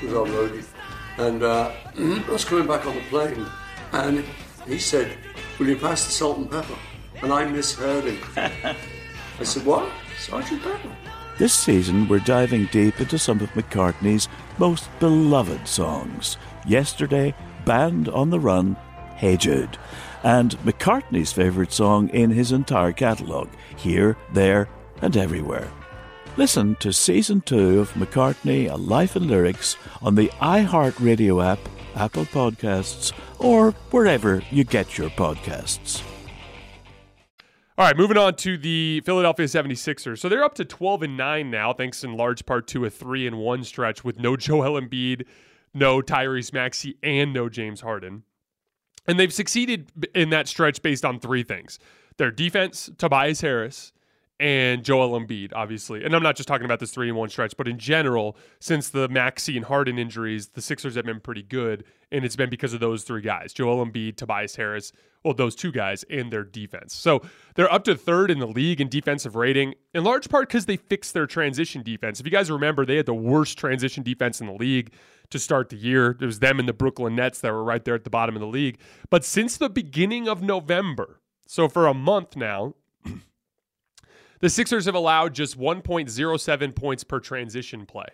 who 0.00 0.06
was 0.06 0.14
our 0.14 0.26
roadie. 0.26 0.64
And 1.18 1.42
uh, 1.42 1.72
I 1.98 2.30
was 2.30 2.44
coming 2.44 2.68
back 2.68 2.86
on 2.86 2.94
the 2.94 3.00
plane, 3.02 3.46
and 3.92 4.24
he 4.64 4.78
said, 4.78 5.18
Will 5.58 5.66
you 5.66 5.76
pass 5.76 6.06
the 6.06 6.12
salt 6.12 6.38
and 6.38 6.48
pepper? 6.48 6.78
And 7.20 7.32
I 7.32 7.44
misheard 7.46 8.04
him. 8.04 8.18
I 8.36 9.42
said, 9.42 9.66
What? 9.66 9.90
Sergeant 10.20 10.62
Pepper? 10.62 10.96
This 11.36 11.52
season, 11.52 12.06
we're 12.06 12.20
diving 12.20 12.66
deep 12.66 13.00
into 13.00 13.18
some 13.18 13.40
of 13.40 13.50
McCartney's 13.54 14.28
most 14.58 14.88
beloved 15.00 15.66
songs. 15.66 16.36
Yesterday, 16.64 17.34
Band 17.64 18.08
on 18.08 18.30
the 18.30 18.40
Run, 18.40 18.76
Hey 19.16 19.36
Jude, 19.36 19.78
and 20.22 20.56
McCartney's 20.58 21.32
favourite 21.32 21.72
song 21.72 22.08
in 22.10 22.30
his 22.30 22.52
entire 22.52 22.92
catalogue, 22.92 23.50
Here, 23.76 24.16
There, 24.32 24.68
and 25.02 25.16
Everywhere. 25.16 25.70
Listen 26.36 26.74
to 26.76 26.92
season 26.92 27.40
two 27.42 27.80
of 27.80 27.92
McCartney, 27.92 28.70
A 28.70 28.76
Life 28.76 29.14
in 29.14 29.28
Lyrics 29.28 29.76
on 30.02 30.14
the 30.16 30.28
iHeartRadio 30.40 31.44
app, 31.44 31.60
Apple 31.94 32.24
Podcasts, 32.24 33.12
or 33.38 33.70
wherever 33.90 34.42
you 34.50 34.64
get 34.64 34.98
your 34.98 35.10
podcasts. 35.10 36.02
All 37.76 37.84
right, 37.84 37.96
moving 37.96 38.16
on 38.16 38.36
to 38.36 38.56
the 38.56 39.02
Philadelphia 39.04 39.46
76ers. 39.46 40.18
So 40.18 40.28
they're 40.28 40.44
up 40.44 40.54
to 40.54 40.64
12 40.64 41.02
and 41.02 41.16
9 41.16 41.50
now, 41.50 41.72
thanks 41.72 42.04
in 42.04 42.16
large 42.16 42.46
part 42.46 42.68
to 42.68 42.84
a 42.84 42.90
3 42.90 43.26
and 43.26 43.38
1 43.38 43.64
stretch 43.64 44.04
with 44.04 44.20
no 44.20 44.36
Joel 44.36 44.80
Embiid, 44.80 45.26
no 45.74 46.00
Tyrese 46.00 46.52
Maxey, 46.52 46.96
and 47.02 47.32
no 47.32 47.48
James 47.48 47.80
Harden. 47.80 48.22
And 49.06 49.18
they've 49.18 49.32
succeeded 49.32 49.90
in 50.14 50.30
that 50.30 50.48
stretch 50.48 50.80
based 50.80 51.04
on 51.04 51.20
three 51.20 51.42
things 51.42 51.78
their 52.16 52.30
defense, 52.30 52.90
Tobias 52.96 53.40
Harris, 53.40 53.92
and 54.40 54.84
Joel 54.84 55.18
Embiid, 55.18 55.52
obviously. 55.54 56.04
And 56.04 56.14
I'm 56.14 56.22
not 56.22 56.36
just 56.36 56.48
talking 56.48 56.64
about 56.64 56.80
this 56.80 56.90
three 56.90 57.08
and 57.08 57.16
one 57.16 57.28
stretch, 57.28 57.56
but 57.56 57.68
in 57.68 57.78
general, 57.78 58.36
since 58.60 58.88
the 58.88 59.08
Maxey 59.08 59.56
and 59.56 59.64
Harden 59.64 59.98
injuries, 59.98 60.48
the 60.48 60.62
Sixers 60.62 60.96
have 60.96 61.04
been 61.04 61.20
pretty 61.20 61.42
good. 61.42 61.84
And 62.10 62.24
it's 62.24 62.36
been 62.36 62.50
because 62.50 62.72
of 62.72 62.80
those 62.80 63.04
three 63.04 63.22
guys 63.22 63.52
Joel 63.52 63.84
Embiid, 63.84 64.16
Tobias 64.16 64.56
Harris, 64.56 64.92
well, 65.24 65.34
those 65.34 65.54
two 65.54 65.72
guys, 65.72 66.04
and 66.10 66.32
their 66.32 66.44
defense. 66.44 66.94
So 66.94 67.22
they're 67.54 67.72
up 67.72 67.84
to 67.84 67.94
third 67.94 68.30
in 68.30 68.38
the 68.38 68.46
league 68.46 68.80
in 68.80 68.88
defensive 68.88 69.36
rating, 69.36 69.74
in 69.94 70.04
large 70.04 70.28
part 70.28 70.48
because 70.48 70.66
they 70.66 70.76
fixed 70.76 71.14
their 71.14 71.26
transition 71.26 71.82
defense. 71.82 72.20
If 72.20 72.26
you 72.26 72.32
guys 72.32 72.50
remember, 72.50 72.84
they 72.84 72.96
had 72.96 73.06
the 73.06 73.14
worst 73.14 73.56
transition 73.56 74.02
defense 74.02 74.40
in 74.40 74.46
the 74.46 74.52
league 74.52 74.92
to 75.34 75.38
start 75.40 75.68
the 75.68 75.76
year. 75.76 76.16
It 76.20 76.24
was 76.24 76.38
them 76.38 76.60
and 76.60 76.68
the 76.68 76.72
Brooklyn 76.72 77.16
Nets 77.16 77.40
that 77.40 77.52
were 77.52 77.64
right 77.64 77.84
there 77.84 77.96
at 77.96 78.04
the 78.04 78.10
bottom 78.10 78.36
of 78.36 78.40
the 78.40 78.46
league. 78.46 78.78
But 79.10 79.24
since 79.24 79.56
the 79.56 79.68
beginning 79.68 80.28
of 80.28 80.42
November, 80.42 81.20
so 81.44 81.68
for 81.68 81.88
a 81.88 81.92
month 81.92 82.36
now, 82.36 82.74
the 84.40 84.48
Sixers 84.48 84.86
have 84.86 84.94
allowed 84.94 85.34
just 85.34 85.58
1.07 85.58 86.74
points 86.76 87.02
per 87.02 87.18
transition 87.18 87.84
play, 87.84 88.06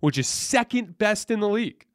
which 0.00 0.18
is 0.18 0.26
second 0.26 0.98
best 0.98 1.30
in 1.30 1.38
the 1.38 1.48
league. 1.48 1.86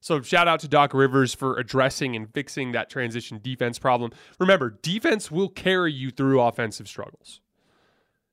So 0.00 0.22
shout 0.22 0.48
out 0.48 0.60
to 0.60 0.68
Doc 0.68 0.94
Rivers 0.94 1.34
for 1.34 1.58
addressing 1.58 2.16
and 2.16 2.32
fixing 2.32 2.72
that 2.72 2.88
transition 2.88 3.40
defense 3.42 3.78
problem. 3.78 4.10
Remember, 4.38 4.70
defense 4.70 5.30
will 5.30 5.50
carry 5.50 5.92
you 5.92 6.10
through 6.10 6.40
offensive 6.40 6.88
struggles. 6.88 7.40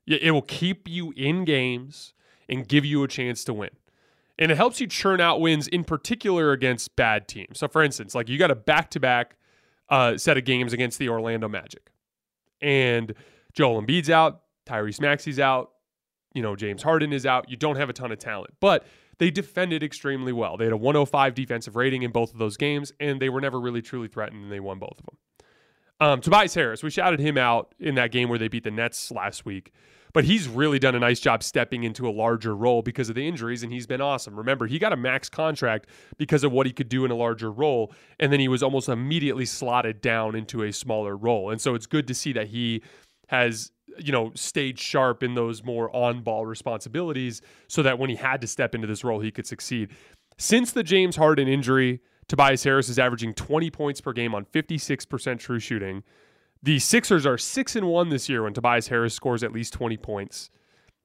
It 0.08 0.32
will 0.32 0.42
keep 0.42 0.88
you 0.88 1.14
in 1.18 1.44
games 1.44 2.14
and 2.48 2.68
give 2.68 2.86
you 2.86 3.04
a 3.04 3.08
chance 3.10 3.44
to 3.46 3.54
win. 3.54 3.70
And 4.42 4.52
it 4.52 4.58
helps 4.58 4.82
you 4.82 4.88
churn 4.88 5.22
out 5.22 5.40
wins 5.40 5.68
in 5.68 5.84
particular 5.84 6.52
against 6.52 6.96
bad 6.96 7.28
teams. 7.28 7.60
So 7.60 7.68
for 7.68 7.84
instance, 7.84 8.16
like 8.16 8.28
you 8.28 8.40
got 8.40 8.50
a 8.50 8.56
back-to-back 8.56 9.38
uh, 9.88 10.18
set 10.18 10.36
of 10.36 10.46
games 10.46 10.74
against 10.74 10.98
the 10.98 11.10
Orlando 11.10 11.48
Magic. 11.48 11.92
And 12.60 13.14
Joel 13.54 13.82
Embiid's 13.82 14.10
out, 14.10 14.42
Tyrese 14.66 15.00
Maxey's 15.00 15.40
out, 15.40 15.72
you 16.34 16.42
know, 16.42 16.56
James 16.56 16.82
Harden 16.82 17.14
is 17.14 17.26
out. 17.26 17.50
You 17.50 17.58
don't 17.58 17.76
have 17.76 17.90
a 17.90 17.94
ton 17.94 18.12
of 18.12 18.18
talent. 18.18 18.56
But 18.60 18.86
they 19.20 19.30
defended 19.30 19.84
extremely 19.84 20.34
well. 20.34 20.58
They 20.58 20.64
had 20.64 20.74
a 20.74 20.78
105 20.78 21.36
defensive 21.36 21.76
rating 21.76 22.02
in 22.02 22.12
both 22.12 22.34
of 22.34 22.40
those 22.40 22.58
games, 22.58 22.92
and 23.00 23.22
they 23.22 23.30
were 23.30 23.42
never 23.42 23.60
really 23.60 23.84
truly 23.84 24.08
threatened, 24.08 24.44
and 24.44 24.52
they 24.52 24.60
won 24.60 24.80
both 24.80 24.98
of 24.98 25.06
them. 25.06 25.18
Um, 26.00 26.22
Tobias 26.22 26.56
Harris, 26.56 26.82
we 26.82 26.90
shouted 26.90 27.20
him 27.20 27.38
out 27.38 27.76
in 27.80 27.94
that 27.96 28.12
game 28.12 28.30
where 28.30 28.40
they 28.40 28.48
beat 28.48 28.64
the 28.64 28.72
Nets 28.72 29.12
last 29.12 29.46
week, 29.46 29.72
but 30.14 30.24
he's 30.24 30.48
really 30.48 30.80
done 30.80 30.96
a 30.96 31.00
nice 31.00 31.20
job 31.20 31.44
stepping 31.44 31.84
into 31.84 32.08
a 32.08 32.12
larger 32.12 32.56
role 32.56 32.82
because 32.82 33.10
of 33.10 33.16
the 33.16 33.28
injuries, 33.28 33.64
and 33.64 33.72
he's 33.72 33.88
been 33.88 34.02
awesome. 34.02 34.36
Remember, 34.36 34.68
he 34.68 34.80
got 34.80 34.94
a 34.94 34.98
max 34.98 35.30
contract 35.30 35.88
because 36.18 36.44
of 36.44 36.52
what 36.52 36.66
he 36.66 36.74
could 36.74 36.90
do 36.90 37.06
in 37.06 37.12
a 37.12 37.16
larger 37.16 37.52
role, 37.52 37.94
and 38.20 38.32
then 38.32 38.40
he 38.40 38.48
was 38.48 38.64
almost 38.64 38.90
immediately 38.90 39.46
slotted 39.46 40.02
down 40.02 40.36
into 40.36 40.64
a 40.64 40.72
smaller 40.72 41.16
role. 41.16 41.50
And 41.52 41.62
so 41.62 41.76
it's 41.76 41.86
good 41.86 42.08
to 42.08 42.14
see 42.14 42.34
that 42.34 42.48
he 42.48 42.82
has 43.28 43.72
you 43.98 44.12
know, 44.12 44.32
stayed 44.36 44.80
sharp 44.80 45.24
in 45.24 45.36
those 45.36 45.64
more 45.64 45.94
on 45.96 46.22
ball 46.22 46.46
responsibilities 46.46 47.42
so 47.68 47.84
that 47.84 48.00
when 48.00 48.10
he 48.10 48.16
had 48.16 48.42
to 48.42 48.48
step 48.48 48.76
into 48.76 48.88
this 48.88 49.04
role, 49.04 49.20
he 49.20 49.32
could 49.32 49.46
succeed. 49.46 49.90
Since 50.38 50.72
the 50.72 50.84
James 50.84 51.16
Harden 51.16 51.48
injury, 51.48 52.02
Tobias 52.28 52.64
Harris 52.64 52.90
is 52.90 52.98
averaging 52.98 53.34
20 53.34 53.70
points 53.72 54.02
per 54.02 54.14
game 54.14 54.34
on 54.34 54.46
56% 54.46 55.40
true 55.40 55.60
shooting. 55.60 56.04
The 56.64 56.80
Sixers 56.80 57.26
are 57.26 57.38
6 57.38 57.76
and 57.76 57.88
1 57.88 58.10
this 58.10 58.30
year 58.30 58.44
when 58.44 58.54
Tobias 58.54 58.88
Harris 58.88 59.14
scores 59.14 59.44
at 59.44 59.52
least 59.52 59.74
20 59.74 59.98
points. 59.98 60.50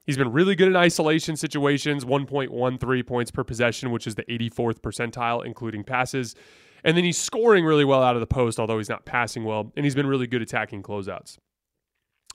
He's 0.05 0.17
been 0.17 0.31
really 0.31 0.55
good 0.55 0.69
in 0.69 0.77
isolation 0.77 1.35
situations, 1.35 2.05
1.13 2.05 3.07
points 3.07 3.31
per 3.31 3.43
possession, 3.43 3.91
which 3.91 4.07
is 4.07 4.15
the 4.15 4.25
84th 4.25 4.81
percentile, 4.81 5.45
including 5.45 5.83
passes. 5.83 6.35
And 6.85 6.97
then 6.97 7.05
he's 7.05 7.19
scoring 7.19 7.65
really 7.65 7.85
well 7.85 8.03
out 8.03 8.15
of 8.15 8.21
the 8.21 8.27
post, 8.27 8.61
although 8.61 8.79
he's 8.79 8.89
not 8.89 9.05
passing 9.05 9.45
well. 9.45 9.73
And 9.77 9.85
he's 9.85 9.95
been 9.95 10.07
really 10.07 10.27
good 10.27 10.43
attacking 10.43 10.83
closeouts. 10.83 11.39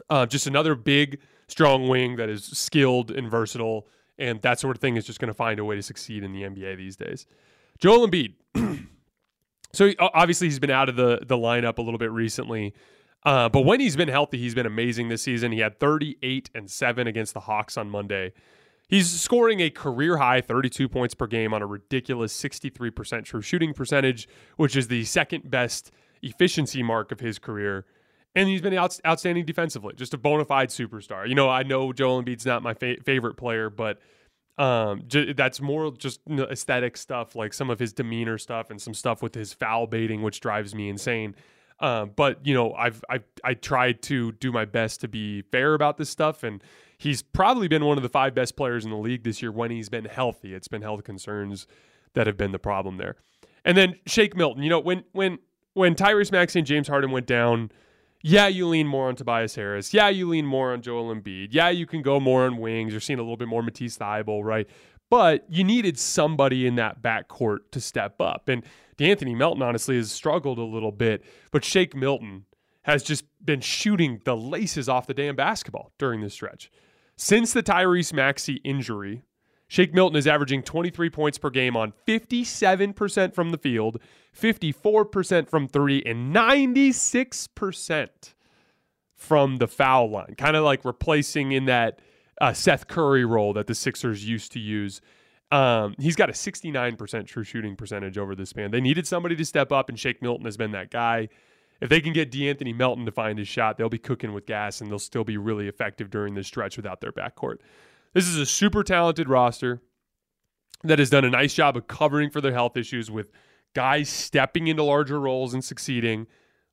Uh, 0.09 0.25
just 0.25 0.47
another 0.47 0.75
big, 0.75 1.19
strong 1.47 1.87
wing 1.87 2.15
that 2.17 2.27
is 2.27 2.43
skilled 2.43 3.11
and 3.11 3.29
versatile, 3.29 3.87
and 4.17 4.41
that 4.41 4.59
sort 4.59 4.75
of 4.75 4.81
thing 4.81 4.97
is 4.97 5.05
just 5.05 5.19
going 5.19 5.27
to 5.27 5.33
find 5.33 5.59
a 5.59 5.65
way 5.65 5.75
to 5.75 5.81
succeed 5.81 6.23
in 6.23 6.33
the 6.33 6.41
NBA 6.41 6.75
these 6.75 6.95
days. 6.95 7.25
Joel 7.79 8.07
Embiid. 8.07 8.33
so 9.73 9.91
obviously 9.99 10.47
he's 10.47 10.59
been 10.59 10.71
out 10.71 10.89
of 10.89 10.95
the 10.95 11.19
the 11.25 11.37
lineup 11.37 11.77
a 11.77 11.81
little 11.81 11.97
bit 11.97 12.11
recently, 12.11 12.73
uh, 13.23 13.49
but 13.49 13.61
when 13.61 13.79
he's 13.79 13.95
been 13.95 14.07
healthy, 14.07 14.37
he's 14.37 14.55
been 14.55 14.65
amazing 14.65 15.09
this 15.09 15.23
season. 15.23 15.51
He 15.51 15.59
had 15.59 15.79
38 15.79 16.49
and 16.53 16.69
seven 16.69 17.07
against 17.07 17.33
the 17.33 17.41
Hawks 17.41 17.77
on 17.77 17.89
Monday. 17.89 18.33
He's 18.87 19.09
scoring 19.09 19.61
a 19.61 19.69
career 19.69 20.17
high 20.17 20.41
32 20.41 20.89
points 20.89 21.13
per 21.13 21.27
game 21.27 21.53
on 21.53 21.61
a 21.61 21.67
ridiculous 21.67 22.37
63% 22.39 23.23
true 23.23 23.41
shooting 23.41 23.73
percentage, 23.73 24.27
which 24.57 24.75
is 24.75 24.87
the 24.89 25.05
second 25.05 25.49
best 25.49 25.91
efficiency 26.21 26.83
mark 26.83 27.11
of 27.11 27.19
his 27.19 27.39
career 27.39 27.85
and 28.35 28.47
he's 28.47 28.61
been 28.61 28.73
out, 28.73 28.97
outstanding 29.05 29.45
defensively, 29.45 29.93
just 29.95 30.13
a 30.13 30.17
bona 30.17 30.45
fide 30.45 30.69
superstar. 30.69 31.27
You 31.27 31.35
know, 31.35 31.49
I 31.49 31.63
know 31.63 31.91
Joel 31.91 32.23
Embiid's 32.23 32.45
not 32.45 32.63
my 32.63 32.73
fa- 32.73 32.97
favorite 33.03 33.35
player, 33.35 33.69
but 33.69 33.99
um, 34.57 35.03
j- 35.07 35.33
that's 35.33 35.59
more 35.59 35.91
just 35.91 36.21
you 36.27 36.35
know, 36.35 36.45
aesthetic 36.45 36.95
stuff, 36.97 37.35
like 37.35 37.53
some 37.53 37.69
of 37.69 37.79
his 37.79 37.93
demeanor 37.93 38.37
stuff 38.37 38.69
and 38.69 38.81
some 38.81 38.93
stuff 38.93 39.21
with 39.21 39.35
his 39.35 39.53
foul 39.53 39.87
baiting, 39.87 40.21
which 40.21 40.39
drives 40.39 40.73
me 40.73 40.89
insane. 40.89 41.35
Um, 41.81 42.11
but 42.15 42.45
you 42.45 42.53
know, 42.53 42.73
I've 42.73 43.03
I 43.09 43.19
I 43.43 43.53
tried 43.55 44.01
to 44.03 44.31
do 44.33 44.51
my 44.51 44.65
best 44.65 45.01
to 45.01 45.07
be 45.07 45.41
fair 45.41 45.73
about 45.73 45.97
this 45.97 46.09
stuff, 46.09 46.43
and 46.43 46.63
he's 46.97 47.21
probably 47.21 47.67
been 47.67 47.85
one 47.85 47.97
of 47.97 48.03
the 48.03 48.09
five 48.09 48.33
best 48.35 48.55
players 48.55 48.85
in 48.85 48.91
the 48.91 48.97
league 48.97 49.23
this 49.23 49.41
year 49.41 49.51
when 49.51 49.71
he's 49.71 49.89
been 49.89 50.05
healthy. 50.05 50.53
It's 50.53 50.67
been 50.67 50.81
health 50.83 51.03
concerns 51.03 51.67
that 52.13 52.27
have 52.27 52.37
been 52.37 52.51
the 52.51 52.59
problem 52.59 52.97
there. 52.97 53.15
And 53.65 53.77
then 53.77 53.95
Shake 54.05 54.35
Milton, 54.35 54.63
you 54.63 54.69
know, 54.69 54.79
when 54.79 55.03
when 55.11 55.39
when 55.73 55.95
Tyrese 55.95 56.31
Maxey 56.31 56.59
and 56.59 56.65
James 56.65 56.87
Harden 56.87 57.11
went 57.11 57.25
down 57.25 57.71
yeah, 58.23 58.47
you 58.47 58.67
lean 58.67 58.87
more 58.87 59.07
on 59.07 59.15
Tobias 59.15 59.55
Harris. 59.55 59.93
Yeah, 59.93 60.09
you 60.09 60.29
lean 60.29 60.45
more 60.45 60.73
on 60.73 60.81
Joel 60.81 61.13
Embiid. 61.13 61.49
Yeah, 61.51 61.69
you 61.69 61.85
can 61.85 62.01
go 62.01 62.19
more 62.19 62.45
on 62.45 62.57
wings. 62.57 62.93
You're 62.93 63.01
seeing 63.01 63.19
a 63.19 63.21
little 63.21 63.37
bit 63.37 63.47
more 63.47 63.63
Matisse 63.63 63.97
Thybulle, 63.97 64.43
right? 64.43 64.67
But 65.09 65.45
you 65.49 65.63
needed 65.63 65.97
somebody 65.97 66.67
in 66.67 66.75
that 66.75 67.01
backcourt 67.01 67.59
to 67.71 67.81
step 67.81 68.21
up. 68.21 68.47
And 68.47 68.63
De'Anthony 68.97 69.35
Melton, 69.35 69.61
honestly, 69.61 69.95
has 69.95 70.11
struggled 70.11 70.57
a 70.57 70.63
little 70.63 70.91
bit. 70.91 71.23
But 71.51 71.63
Shake 71.63 71.95
Milton 71.95 72.45
has 72.83 73.03
just 73.03 73.25
been 73.43 73.61
shooting 73.61 74.21
the 74.25 74.35
laces 74.35 74.89
off 74.89 75.07
the 75.07 75.13
damn 75.13 75.35
basketball 75.35 75.91
during 75.97 76.21
this 76.21 76.33
stretch. 76.33 76.71
Since 77.15 77.53
the 77.53 77.63
Tyrese 77.63 78.13
Maxey 78.13 78.55
injury, 78.63 79.23
Shake 79.67 79.93
Milton 79.93 80.17
is 80.17 80.27
averaging 80.27 80.63
23 80.63 81.09
points 81.09 81.37
per 81.37 81.49
game 81.49 81.77
on 81.77 81.93
57% 82.07 83.33
from 83.33 83.51
the 83.51 83.57
field, 83.57 84.01
54% 84.37 85.47
from 85.47 85.67
three, 85.67 86.03
and 86.05 86.35
96% 86.35 88.33
from 89.15 89.57
the 89.57 89.67
foul 89.67 90.09
line. 90.09 90.35
Kind 90.37 90.57
of 90.57 90.65
like 90.65 90.83
replacing 90.83 91.51
in 91.51 91.65
that 91.65 91.99
uh, 92.41 92.51
Seth 92.51 92.87
Curry 92.87 93.23
role 93.23 93.53
that 93.53 93.67
the 93.67 93.75
Sixers 93.75 94.27
used 94.27 94.51
to 94.53 94.59
use. 94.59 94.99
Um, 95.51 95.95
he's 95.99 96.15
got 96.15 96.29
a 96.29 96.33
69% 96.33 97.27
true 97.27 97.43
shooting 97.43 97.75
percentage 97.75 98.17
over 98.17 98.35
this 98.35 98.49
span. 98.49 98.71
They 98.71 98.81
needed 98.81 99.05
somebody 99.05 99.35
to 99.35 99.45
step 99.45 99.71
up, 99.71 99.89
and 99.89 99.99
Shake 99.99 100.21
Milton 100.21 100.45
has 100.45 100.55
been 100.55 100.71
that 100.71 100.91
guy. 100.91 101.27
If 101.81 101.89
they 101.89 101.99
can 101.99 102.13
get 102.13 102.31
De'Anthony 102.31 102.75
Melton 102.75 103.05
to 103.05 103.11
find 103.11 103.37
his 103.37 103.47
shot, 103.47 103.77
they'll 103.77 103.89
be 103.89 103.97
cooking 103.97 104.33
with 104.33 104.45
gas, 104.45 104.79
and 104.79 104.89
they'll 104.89 104.99
still 104.99 105.23
be 105.23 105.37
really 105.37 105.67
effective 105.67 106.09
during 106.09 106.35
this 106.35 106.47
stretch 106.47 106.77
without 106.77 107.01
their 107.01 107.11
backcourt. 107.11 107.57
This 108.13 108.27
is 108.27 108.37
a 108.37 108.45
super 108.45 108.83
talented 108.83 109.27
roster 109.27 109.81
that 110.83 110.99
has 110.99 111.09
done 111.09 111.25
a 111.25 111.29
nice 111.29 111.53
job 111.53 111.75
of 111.75 111.87
covering 111.87 112.29
for 112.29 112.39
their 112.39 112.53
health 112.53 112.77
issues 112.77 113.11
with 113.11 113.31
guys 113.73 114.09
stepping 114.09 114.67
into 114.67 114.83
larger 114.83 115.19
roles 115.19 115.53
and 115.53 115.63
succeeding, 115.63 116.27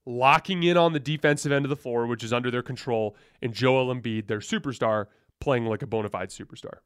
locking 0.07 0.63
in 0.63 0.77
on 0.77 0.93
the 0.93 1.01
defensive 1.01 1.53
end 1.53 1.65
of 1.65 1.69
the 1.71 1.77
floor, 1.77 2.07
which 2.07 2.23
is 2.23 2.33
under 2.33 2.51
their 2.51 2.63
control, 2.63 3.17
and 3.43 3.53
Joel 3.53 3.95
Embiid, 3.95 4.27
their 4.27 4.41
superstar, 4.41 5.07
playing 5.41 5.67
like 5.67 5.83
a 5.83 5.87
bona 5.87 6.09
fide 6.09 6.31
superstar. 6.31 6.79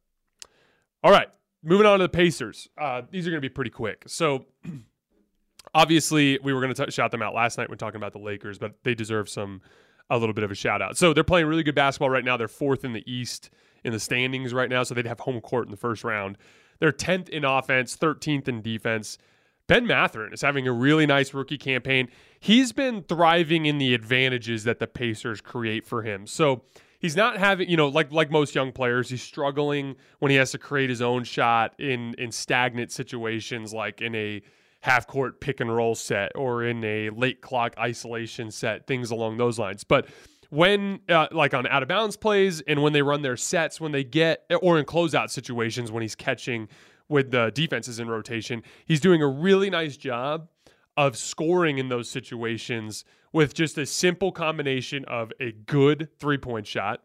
All 1.02 1.10
right, 1.10 1.28
moving 1.62 1.86
on 1.86 1.98
to 1.98 2.04
the 2.04 2.08
Pacers. 2.08 2.68
Uh, 2.78 3.02
these 3.10 3.26
are 3.26 3.30
going 3.30 3.40
to 3.40 3.48
be 3.48 3.52
pretty 3.52 3.70
quick. 3.70 4.04
So, 4.06 4.46
obviously, 5.74 6.38
we 6.42 6.52
were 6.52 6.60
going 6.60 6.74
to 6.74 6.90
shout 6.90 7.10
them 7.10 7.22
out 7.22 7.34
last 7.34 7.58
night 7.58 7.68
when 7.68 7.78
talking 7.78 7.96
about 7.96 8.12
the 8.12 8.18
Lakers, 8.18 8.58
but 8.58 8.74
they 8.84 8.94
deserve 8.94 9.28
some 9.28 9.62
a 10.10 10.18
little 10.18 10.34
bit 10.34 10.44
of 10.44 10.50
a 10.50 10.54
shout 10.54 10.82
out. 10.82 10.96
So 10.96 11.14
they're 11.14 11.24
playing 11.24 11.46
really 11.46 11.62
good 11.62 11.74
basketball 11.74 12.10
right 12.10 12.24
now. 12.24 12.36
They're 12.36 12.48
fourth 12.48 12.84
in 12.84 12.92
the 12.92 13.02
East 13.10 13.50
in 13.84 13.92
the 13.92 14.00
standings 14.00 14.52
right 14.52 14.68
now, 14.68 14.82
so 14.82 14.94
they'd 14.94 15.06
have 15.06 15.20
home 15.20 15.40
court 15.40 15.66
in 15.66 15.70
the 15.70 15.76
first 15.76 16.04
round. 16.04 16.38
They're 16.78 16.92
10th 16.92 17.28
in 17.28 17.44
offense, 17.44 17.96
13th 17.96 18.46
in 18.46 18.62
defense. 18.62 19.18
Ben 19.66 19.86
Mathurin 19.86 20.32
is 20.32 20.42
having 20.42 20.68
a 20.68 20.72
really 20.72 21.06
nice 21.06 21.32
rookie 21.32 21.58
campaign. 21.58 22.08
He's 22.38 22.72
been 22.72 23.02
thriving 23.02 23.66
in 23.66 23.78
the 23.78 23.94
advantages 23.94 24.64
that 24.64 24.78
the 24.80 24.86
Pacers 24.86 25.40
create 25.40 25.86
for 25.86 26.02
him. 26.02 26.26
So 26.26 26.62
he's 27.02 27.16
not 27.16 27.36
having, 27.36 27.68
you 27.68 27.76
know, 27.76 27.88
like 27.88 28.10
like 28.10 28.30
most 28.30 28.54
young 28.54 28.72
players, 28.72 29.10
he's 29.10 29.22
struggling 29.22 29.96
when 30.20 30.30
he 30.30 30.36
has 30.38 30.52
to 30.52 30.58
create 30.58 30.88
his 30.88 31.02
own 31.02 31.24
shot 31.24 31.78
in 31.78 32.14
in 32.14 32.32
stagnant 32.32 32.90
situations 32.90 33.74
like 33.74 34.00
in 34.00 34.14
a 34.14 34.40
half 34.80 35.06
court 35.06 35.40
pick 35.40 35.60
and 35.60 35.74
roll 35.74 35.94
set 35.94 36.32
or 36.34 36.64
in 36.64 36.82
a 36.82 37.10
late 37.10 37.42
clock 37.42 37.74
isolation 37.78 38.50
set, 38.50 38.86
things 38.86 39.10
along 39.10 39.36
those 39.36 39.58
lines. 39.58 39.84
But 39.84 40.08
when 40.50 41.00
uh, 41.08 41.28
like 41.32 41.54
on 41.54 41.66
out 41.66 41.82
of 41.82 41.88
bounds 41.88 42.16
plays 42.16 42.62
and 42.62 42.82
when 42.82 42.92
they 42.92 43.02
run 43.02 43.22
their 43.22 43.36
sets, 43.36 43.80
when 43.80 43.92
they 43.92 44.04
get 44.04 44.44
or 44.62 44.78
in 44.78 44.86
closeout 44.86 45.30
situations 45.30 45.92
when 45.92 46.02
he's 46.02 46.14
catching 46.14 46.68
with 47.08 47.30
the 47.30 47.50
defenses 47.54 48.00
in 48.00 48.08
rotation, 48.08 48.62
he's 48.86 49.00
doing 49.00 49.22
a 49.22 49.28
really 49.28 49.68
nice 49.70 49.96
job 49.96 50.48
of 50.96 51.16
scoring 51.16 51.78
in 51.78 51.88
those 51.88 52.08
situations 52.08 53.04
with 53.32 53.54
just 53.54 53.78
a 53.78 53.86
simple 53.86 54.32
combination 54.32 55.04
of 55.06 55.32
a 55.40 55.52
good 55.52 56.08
three 56.18 56.38
point 56.38 56.66
shot, 56.66 57.02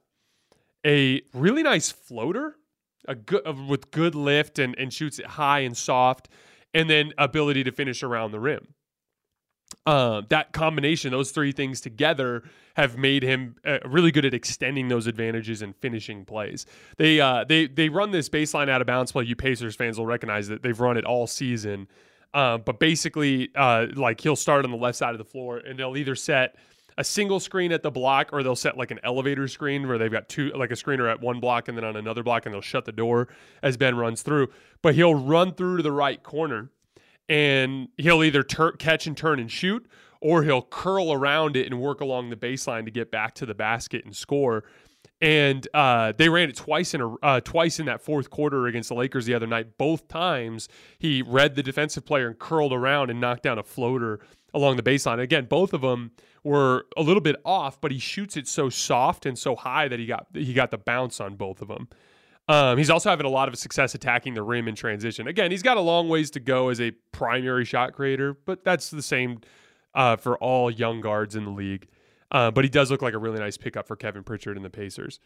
a 0.86 1.21
really 1.34 1.63
nice 1.63 1.91
floater, 1.91 2.56
a 3.08 3.15
good 3.15 3.67
with 3.67 3.91
good 3.91 4.15
lift 4.15 4.60
and, 4.60 4.78
and 4.78 4.93
shoots 4.93 5.19
it 5.19 5.26
high 5.26 5.60
and 5.60 5.78
soft, 5.78 6.30
and 6.73 6.89
then 6.89 7.13
ability 7.17 7.63
to 7.63 7.71
finish 7.71 8.04
around 8.04 8.32
the 8.32 8.39
rim. 8.39 8.73
Uh, 9.86 10.21
that 10.30 10.52
combination, 10.52 11.12
those 11.12 11.32
three 11.32 11.52
things 11.52 11.80
together, 11.82 12.43
have 12.76 12.97
made 12.97 13.23
him 13.23 13.56
uh, 13.65 13.80
really 13.86 14.12
good 14.12 14.26
at 14.26 14.34
extending 14.34 14.88
those 14.88 15.08
advantages 15.08 15.62
and 15.62 15.76
finishing 15.78 16.26
plays. 16.26 16.65
They 16.97 17.19
uh, 17.19 17.45
they 17.45 17.67
they 17.67 17.89
run 17.89 18.12
this 18.12 18.30
baseline 18.30 18.69
out 18.69 18.82
of 18.82 18.88
bounds 18.88 19.12
play. 19.12 19.23
You 19.23 19.36
Pacers 19.36 19.76
fans 19.76 19.97
will 19.97 20.06
recognize 20.06 20.47
that 20.50 20.62
they've 20.62 20.80
run 20.80 20.97
it 20.97 21.06
all 21.06 21.26
season. 21.26 21.88
Uh, 22.33 22.57
but 22.57 22.79
basically, 22.79 23.49
uh, 23.55 23.87
like 23.95 24.21
he'll 24.21 24.35
start 24.35 24.65
on 24.65 24.71
the 24.71 24.77
left 24.77 24.97
side 24.97 25.13
of 25.13 25.17
the 25.17 25.25
floor, 25.25 25.57
and 25.57 25.79
they'll 25.79 25.97
either 25.97 26.15
set 26.15 26.55
a 26.99 27.03
single 27.03 27.39
screen 27.39 27.71
at 27.71 27.83
the 27.83 27.91
block, 27.91 28.29
or 28.33 28.43
they'll 28.43 28.55
set 28.55 28.77
like 28.77 28.91
an 28.91 28.99
elevator 29.03 29.47
screen 29.47 29.87
where 29.87 29.97
they've 29.97 30.11
got 30.11 30.29
two, 30.29 30.49
like 30.51 30.71
a 30.71 30.75
screener 30.75 31.09
at 31.11 31.21
one 31.21 31.39
block 31.39 31.67
and 31.67 31.77
then 31.77 31.85
on 31.85 31.95
another 31.95 32.23
block, 32.23 32.45
and 32.45 32.53
they'll 32.53 32.61
shut 32.61 32.85
the 32.85 32.91
door 32.91 33.27
as 33.61 33.77
Ben 33.77 33.95
runs 33.95 34.21
through. 34.21 34.49
But 34.81 34.95
he'll 34.95 35.15
run 35.15 35.53
through 35.53 35.77
to 35.77 35.83
the 35.83 35.91
right 35.91 36.21
corner 36.21 36.69
and 37.29 37.89
he'll 37.97 38.23
either 38.23 38.43
tur- 38.43 38.73
catch 38.73 39.07
and 39.07 39.17
turn 39.17 39.39
and 39.39 39.51
shoot, 39.51 39.85
or 40.21 40.43
he'll 40.43 40.61
curl 40.61 41.11
around 41.11 41.55
it 41.55 41.65
and 41.65 41.79
work 41.79 42.01
along 42.01 42.29
the 42.29 42.35
baseline 42.35 42.85
to 42.85 42.91
get 42.91 43.11
back 43.11 43.35
to 43.35 43.45
the 43.45 43.53
basket 43.53 44.05
and 44.05 44.15
score. 44.15 44.63
And 45.19 45.67
uh, 45.73 46.13
they 46.15 46.30
ran 46.30 46.49
it 46.49 46.56
twice 46.56 46.93
in 46.93 47.01
a 47.01 47.15
uh, 47.23 47.39
twice 47.41 47.80
in 47.80 47.88
that 47.88 48.01
fourth 48.01 48.30
quarter 48.30 48.67
against 48.67 48.89
the 48.89 48.95
Lakers 48.95 49.25
the 49.25 49.34
other 49.34 49.47
night. 49.47 49.77
Both 49.77 50.08
times 50.08 50.69
he 50.99 51.23
read 51.23 51.56
the 51.56 51.63
defensive 51.63 52.06
player 52.06 52.27
and 52.27 52.38
curled 52.38 52.71
around 52.71 53.10
and 53.10 53.19
knocked 53.19 53.43
down 53.43 53.58
a 53.58 53.63
floater 53.63 54.19
along 54.53 54.77
the 54.77 54.84
baseline. 54.84 55.19
Again, 55.19 55.45
both 55.45 55.73
of 55.73 55.82
them 55.82 56.12
were 56.43 56.86
a 56.95 57.01
little 57.01 57.21
bit 57.21 57.36
off, 57.43 57.82
but 57.82 57.91
he 57.91 57.97
shoots 57.97 58.38
it 58.38 58.47
so 58.47 58.69
soft 58.69 59.25
and 59.25 59.38
so 59.38 59.56
high 59.56 59.88
that 59.88 59.99
he 59.99 60.06
got 60.06 60.27
he 60.34 60.53
got 60.53 60.69
the 60.69 60.77
bounce 60.77 61.19
on 61.19 61.36
both 61.36 61.62
of 61.63 61.67
them. 61.67 61.88
Um, 62.49 62.77
he's 62.77 62.89
also 62.89 63.10
having 63.10 63.25
a 63.25 63.30
lot 63.30 63.49
of 63.49 63.58
success 63.58 63.93
attacking 63.93 64.34
the 64.34 64.41
rim 64.41 64.67
in 64.67 64.75
transition. 64.75 65.27
Again, 65.27 65.51
he's 65.51 65.63
got 65.63 65.77
a 65.77 65.82
long 65.82 66.08
ways 66.08 66.32
to 66.32 66.39
go 66.39 66.69
as 66.69 66.80
a 66.80 66.91
primary 67.12 67.65
shot 67.65 67.93
creator, 67.93 68.38
but 68.45 68.63
that's 68.63 68.89
the 68.89 69.01
same 69.01 69.41
uh, 69.93 70.15
for 70.15 70.38
all 70.38 70.71
young 70.71 71.01
guards 71.01 71.36
in 71.36 71.43
the 71.43 71.51
league. 71.51 71.88
Uh, 72.31 72.51
but 72.51 72.63
he 72.63 72.69
does 72.69 72.91
look 72.91 73.01
like 73.01 73.13
a 73.13 73.17
really 73.17 73.39
nice 73.39 73.57
pickup 73.57 73.87
for 73.87 73.95
Kevin 73.95 74.23
Pritchard 74.23 74.57
and 74.57 74.65
the 74.65 74.69
Pacers. 74.69 75.19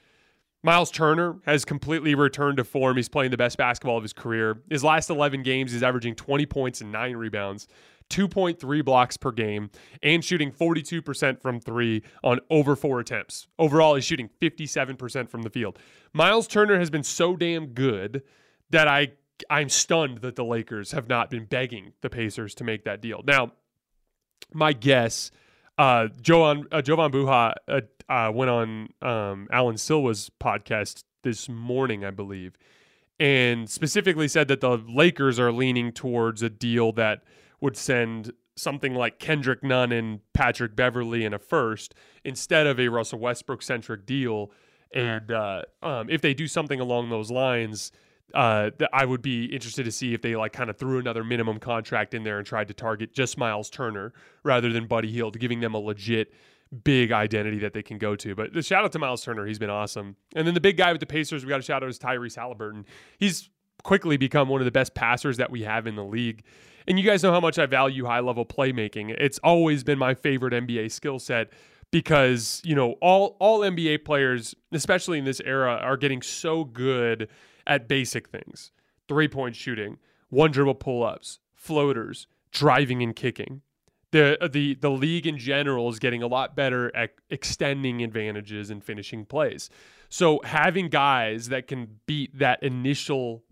Myles 0.64 0.92
Turner 0.92 1.38
has 1.46 1.66
completely 1.66 2.14
returned 2.14 2.58
to 2.58 2.64
form. 2.64 2.96
He's 2.98 3.10
playing 3.10 3.32
the 3.32 3.38
best 3.38 3.58
basketball 3.58 3.98
of 3.98 4.04
his 4.04 4.14
career. 4.14 4.62
His 4.70 4.84
last 4.84 5.10
11 5.10 5.42
games, 5.42 5.72
he's 5.72 5.82
averaging 5.82 6.16
20 6.16 6.46
points 6.46 6.82
and 6.82 6.92
nine 6.92 7.16
rebounds. 7.16 7.68
2.3 8.12 8.84
blocks 8.84 9.16
per 9.16 9.32
game, 9.32 9.72
and 10.04 10.24
shooting 10.24 10.52
42% 10.52 11.42
from 11.42 11.62
three 11.62 12.04
on 12.24 12.40
over 12.50 12.76
four 12.76 13.00
attempts. 13.00 13.48
Overall, 13.58 13.96
he's 13.96 14.04
shooting 14.04 14.30
57% 14.42 15.30
from 15.30 15.44
the 15.44 15.50
field. 15.50 15.80
Myles 16.14 16.46
Turner 16.46 16.78
has 16.78 16.90
been 16.90 17.04
so 17.04 17.38
damn 17.38 17.68
good 17.68 18.22
that 18.70 18.88
I 18.88 19.14
I'm 19.50 19.70
stunned 19.70 20.20
that 20.20 20.36
the 20.36 20.46
Lakers 20.46 20.92
have 20.92 21.08
not 21.08 21.32
been 21.32 21.46
begging 21.46 21.94
the 22.02 22.10
Pacers 22.12 22.54
to 22.56 22.64
make 22.64 22.84
that 22.84 23.02
deal. 23.02 23.24
Now, 23.26 23.54
my 24.54 24.74
guess, 24.74 25.32
uh, 25.82 26.08
Jovan 26.22 26.68
uh, 26.72 26.84
Jovan 26.84 27.12
Buha 27.12 27.56
uh, 27.68 27.82
uh, 28.08 28.32
went 28.32 28.52
on 28.52 28.90
um, 29.02 29.48
Alan 29.52 29.78
Silva's 29.78 30.30
podcast 30.40 31.04
this 31.24 31.50
morning, 31.50 32.06
I 32.06 32.12
believe, 32.12 32.56
and 33.20 33.68
specifically 33.68 34.28
said 34.28 34.48
that 34.50 34.62
the 34.62 34.78
Lakers 34.78 35.40
are 35.40 35.52
leaning 35.52 35.92
towards 35.92 36.44
a 36.44 36.52
deal 36.52 36.92
that 36.92 37.24
would 37.62 37.76
send 37.76 38.32
something 38.56 38.94
like 38.94 39.18
Kendrick 39.18 39.64
Nunn 39.64 39.92
and 39.92 40.20
Patrick 40.34 40.76
Beverley 40.76 41.26
in 41.26 41.34
a 41.34 41.40
first 41.40 41.96
instead 42.24 42.68
of 42.68 42.80
a 42.80 42.88
Russell 42.88 43.18
Westbrook 43.18 43.64
centric 43.64 44.06
deal. 44.06 44.52
And 44.94 45.32
uh, 45.32 45.64
um, 45.82 46.12
if 46.12 46.22
they 46.22 46.36
do 46.36 46.48
something 46.48 46.80
along 46.80 47.10
those 47.10 47.32
lines, 47.32 47.92
uh, 48.34 48.72
I 48.94 49.06
would 49.06 49.22
be 49.22 49.46
interested 49.46 49.84
to 49.84 49.92
see 49.92 50.14
if 50.14 50.22
they 50.22 50.36
like 50.36 50.54
kind 50.54 50.70
of 50.70 50.78
threw 50.78 51.00
another 51.00 51.24
minimum 51.24 51.60
contract 51.60 52.14
in 52.14 52.24
there 52.24 52.38
and 52.38 52.46
tried 52.46 52.68
to 52.70 52.74
target 52.74 53.14
just 53.14 53.38
Myles 53.38 53.70
Turner 53.70 54.14
rather 54.44 54.72
than 54.72 54.88
Buddy 54.88 55.12
Hield, 55.12 55.40
giving 55.40 55.60
them 55.60 55.74
a 55.74 55.80
legit 55.80 56.34
big 56.84 57.12
identity 57.12 57.60
that 57.60 57.74
they 57.74 57.84
can 57.84 57.98
go 57.98 58.16
to. 58.16 58.34
But 58.36 58.54
the 58.54 58.62
shout 58.62 58.84
out 58.84 58.92
to 58.94 59.00
Myles 59.00 59.24
Turner, 59.24 59.46
he's 59.46 59.60
been 59.60 59.70
awesome. 59.70 60.16
And 60.36 60.48
then 60.48 60.54
the 60.54 60.62
big 60.62 60.78
guy 60.78 60.92
with 60.92 61.02
the 61.02 61.06
Pacers, 61.06 61.44
we 61.44 61.50
got 61.50 61.60
a 61.60 61.64
shout 61.64 61.84
out 61.84 61.90
is 61.90 62.00
Tyrese 62.00 62.36
Halliburton. 62.36 62.86
He's 63.18 63.50
quickly 63.84 64.18
become 64.18 64.48
one 64.48 64.62
of 64.62 64.66
the 64.66 64.72
best 64.72 64.94
passers 64.94 65.38
that 65.38 65.52
we 65.52 65.64
have 65.64 65.88
in 65.88 65.96
the 65.96 66.04
league. 66.06 66.44
And 66.88 66.98
you 66.98 67.06
guys 67.06 67.24
know 67.24 67.32
how 67.32 67.40
much 67.40 67.60
I 67.60 67.66
value 67.66 68.06
high 68.06 68.22
level 68.22 68.46
playmaking. 68.46 69.16
It's 69.20 69.40
always 69.44 69.84
been 69.84 70.00
my 70.00 70.14
favorite 70.14 70.54
NBA 70.54 70.92
skill 70.92 71.20
set 71.20 71.52
because, 71.92 72.62
you 72.64 72.76
know, 72.76 72.94
all 73.02 73.38
all 73.40 73.60
NBA 73.60 74.04
players, 74.06 74.56
especially 74.72 75.20
in 75.20 75.26
this 75.26 75.42
era, 75.42 75.76
are 75.76 75.98
getting 75.98 76.22
so 76.22 76.64
good 76.64 77.28
at 77.72 77.88
basic 77.88 78.28
things. 78.28 78.72
Three-point 79.08 79.56
shooting, 79.56 79.98
one 80.30 80.52
dribble 80.52 80.76
pull-ups, 80.76 81.40
floaters, 81.56 82.28
driving 82.52 83.02
and 83.02 83.16
kicking. 83.16 83.62
The, 84.12 84.50
the 84.52 84.76
the 84.76 84.92
league 84.92 85.26
in 85.26 85.38
general 85.38 85.88
is 85.88 85.98
getting 85.98 86.22
a 86.22 86.28
lot 86.28 86.54
better 86.54 86.94
at 86.94 87.12
extending 87.30 88.04
advantages 88.04 88.70
and 88.70 88.84
finishing 88.84 89.26
plays. 89.26 89.70
So 90.10 90.42
having 90.44 90.90
guys 90.90 91.48
that 91.48 91.68
can 91.68 92.00
beat 92.06 92.38
that 92.38 92.62
initial 92.62 93.46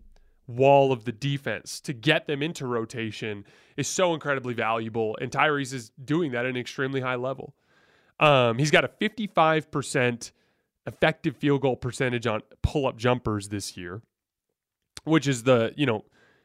wall 0.46 0.92
of 0.92 1.06
the 1.06 1.12
defense 1.12 1.80
to 1.80 1.94
get 1.94 2.26
them 2.26 2.42
into 2.42 2.66
rotation 2.66 3.46
is 3.78 3.88
so 3.88 4.12
incredibly 4.12 4.52
valuable. 4.52 5.16
And 5.18 5.30
Tyrese 5.30 5.72
is 5.72 5.92
doing 6.04 6.32
that 6.32 6.44
at 6.44 6.50
an 6.50 6.58
extremely 6.58 7.00
high 7.00 7.14
level. 7.14 7.54
Um, 8.18 8.58
he's 8.58 8.70
got 8.70 8.84
a 8.84 8.88
55% 8.88 10.32
effective 10.86 11.36
field 11.36 11.62
goal 11.62 11.76
percentage 11.76 12.26
on 12.26 12.42
pull 12.62 12.86
up 12.86 12.96
jumpers 12.96 13.48
this 13.48 13.76
year, 13.76 14.02
which 15.04 15.26
is 15.26 15.44
the, 15.44 15.72
you 15.76 15.86
know, 15.86 16.04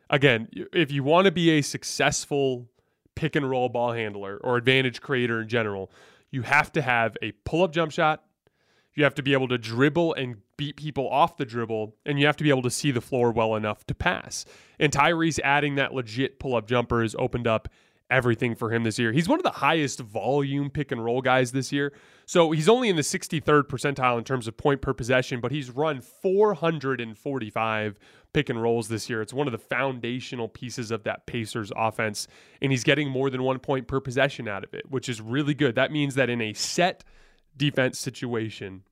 again, 0.10 0.48
if 0.74 0.92
you 0.92 1.04
want 1.04 1.26
to 1.26 1.32
be 1.32 1.52
a 1.52 1.62
successful 1.62 2.68
pick 3.16 3.36
and 3.36 3.50
roll 3.50 3.70
ball 3.70 3.94
handler 3.94 4.38
or 4.44 4.58
advantage 4.58 5.02
creator 5.02 5.42
in 5.42 5.48
general, 5.48 5.92
you 6.32 6.42
have 6.42 6.72
to 6.74 6.82
have 6.82 7.16
a 7.22 7.32
pull 7.44 7.64
up 7.64 7.72
jump 7.72 7.92
shot. 7.92 8.24
You 8.94 9.04
have 9.04 9.16
to 9.16 9.24
be 9.24 9.34
able 9.34 9.50
to 9.50 9.58
dribble 9.58 10.14
and 10.14 10.38
beat 10.58 10.78
people 10.78 11.10
off 11.10 11.36
the 11.36 11.46
dribble, 11.46 11.96
and 12.06 12.18
you 12.18 12.26
have 12.26 12.38
to 12.38 12.44
be 12.46 12.50
able 12.50 12.62
to 12.62 12.70
see 12.70 12.92
the 12.92 13.02
floor 13.02 13.32
well 13.32 13.56
enough 13.56 13.86
to 13.88 13.94
pass. 13.96 14.46
And 14.80 14.92
Tyrese 14.92 15.40
adding 15.44 15.76
that 15.76 15.94
legit 15.94 16.40
pull 16.40 16.56
up 16.56 16.68
jumper 16.68 17.02
has 17.02 17.14
opened 17.20 17.46
up 17.46 17.68
everything 18.10 18.56
for 18.56 18.72
him 18.72 18.84
this 18.84 19.00
year. 19.00 19.12
He's 19.12 19.28
one 19.28 19.40
of 19.40 19.44
the 19.44 19.52
highest 19.52 20.00
volume 20.00 20.70
pick 20.70 20.92
and 20.92 21.04
roll 21.04 21.22
guys 21.22 21.52
this 21.52 21.72
year. 21.72 21.94
So 22.26 22.52
he's 22.52 22.70
only 22.70 22.90
in 22.90 22.96
the 22.96 23.02
63rd 23.02 23.64
percentile 23.64 24.18
in 24.18 24.24
terms 24.24 24.48
of 24.48 24.58
point 24.58 24.82
per 24.82 24.94
possession, 24.94 25.40
but 25.40 25.52
he's 25.52 25.72
run 25.72 26.02
445 26.02 28.00
pick 28.34 28.50
and 28.50 28.62
rolls 28.62 28.90
this 28.90 29.10
year. 29.10 29.22
It's 29.22 29.34
one 29.34 29.48
of 29.48 29.52
the 29.52 29.58
foundational 29.58 30.48
pieces 30.48 30.92
of 30.92 31.04
that 31.04 31.26
Pacers 31.26 31.72
offense, 31.76 32.28
and 32.62 32.72
he's 32.72 32.84
getting 32.84 33.10
more 33.10 33.30
than 33.30 33.44
one 33.44 33.60
point 33.60 33.88
per 33.88 34.00
possession 34.00 34.48
out 34.48 34.64
of 34.64 34.74
it, 34.74 34.90
which 34.90 35.10
is 35.10 35.22
really 35.22 35.54
good. 35.54 35.76
That 35.76 35.92
means 35.92 36.16
that 36.16 36.30
in 36.30 36.42
a 36.42 36.54
set 36.54 37.04
defense 37.58 37.98
situation, 37.98 38.84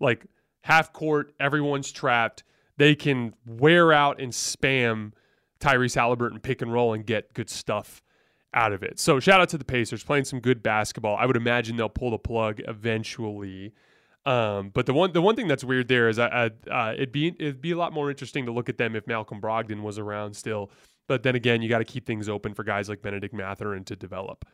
like 0.00 0.26
half 0.62 0.92
court, 0.92 1.34
everyone's 1.38 1.92
trapped. 1.92 2.44
They 2.76 2.94
can 2.94 3.34
wear 3.44 3.92
out 3.92 4.20
and 4.20 4.32
spam 4.32 5.12
Tyrese 5.60 5.94
Halliburton 5.94 6.40
pick 6.40 6.62
and 6.62 6.72
roll 6.72 6.94
and 6.94 7.04
get 7.04 7.34
good 7.34 7.50
stuff 7.50 8.02
out 8.54 8.72
of 8.72 8.82
it. 8.82 8.98
So 8.98 9.20
shout 9.20 9.40
out 9.40 9.48
to 9.50 9.58
the 9.58 9.64
Pacers 9.64 10.02
playing 10.02 10.24
some 10.24 10.40
good 10.40 10.62
basketball. 10.62 11.16
I 11.16 11.26
would 11.26 11.36
imagine 11.36 11.76
they'll 11.76 11.88
pull 11.88 12.12
the 12.12 12.18
plug 12.18 12.60
eventually. 12.66 13.74
Um, 14.26 14.70
but 14.72 14.86
the 14.86 14.94
one 14.94 15.12
the 15.12 15.20
one 15.20 15.36
thing 15.36 15.48
that's 15.48 15.64
weird 15.64 15.88
there 15.88 16.08
is 16.08 16.18
I, 16.18 16.50
I, 16.70 16.70
uh, 16.70 16.92
it'd 16.94 17.12
be 17.12 17.28
it'd 17.28 17.60
be 17.60 17.72
a 17.72 17.76
lot 17.76 17.92
more 17.92 18.08
interesting 18.08 18.46
to 18.46 18.52
look 18.52 18.68
at 18.70 18.78
them 18.78 18.96
if 18.96 19.06
Malcolm 19.06 19.40
Brogdon 19.40 19.82
was 19.82 19.98
around 19.98 20.34
still. 20.34 20.70
But 21.06 21.22
then 21.22 21.34
again, 21.34 21.60
you 21.60 21.68
got 21.68 21.78
to 21.78 21.84
keep 21.84 22.06
things 22.06 22.28
open 22.28 22.54
for 22.54 22.64
guys 22.64 22.88
like 22.88 23.02
Benedict 23.02 23.34
Mathurin 23.34 23.84
to 23.84 23.96
develop. 23.96 24.46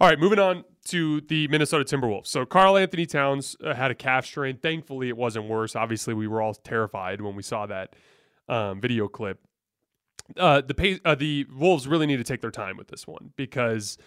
All 0.00 0.08
right, 0.08 0.18
moving 0.18 0.38
on 0.38 0.64
to 0.86 1.20
the 1.22 1.48
Minnesota 1.48 1.84
Timberwolves. 1.84 2.26
So 2.26 2.44
Karl-Anthony 2.44 3.06
Towns 3.06 3.56
uh, 3.64 3.74
had 3.74 3.90
a 3.90 3.94
calf 3.94 4.26
strain. 4.26 4.58
Thankfully, 4.58 5.08
it 5.08 5.16
wasn't 5.16 5.48
worse. 5.48 5.74
Obviously, 5.74 6.12
we 6.12 6.26
were 6.26 6.42
all 6.42 6.54
terrified 6.54 7.20
when 7.20 7.34
we 7.34 7.42
saw 7.42 7.66
that 7.66 7.94
um, 8.48 8.80
video 8.80 9.08
clip. 9.08 9.40
Uh, 10.36 10.60
the 10.60 11.00
uh, 11.04 11.14
the 11.14 11.46
Wolves 11.54 11.86
really 11.86 12.06
need 12.06 12.16
to 12.16 12.24
take 12.24 12.40
their 12.40 12.50
time 12.50 12.76
with 12.76 12.88
this 12.88 13.06
one 13.06 13.32
because 13.36 13.98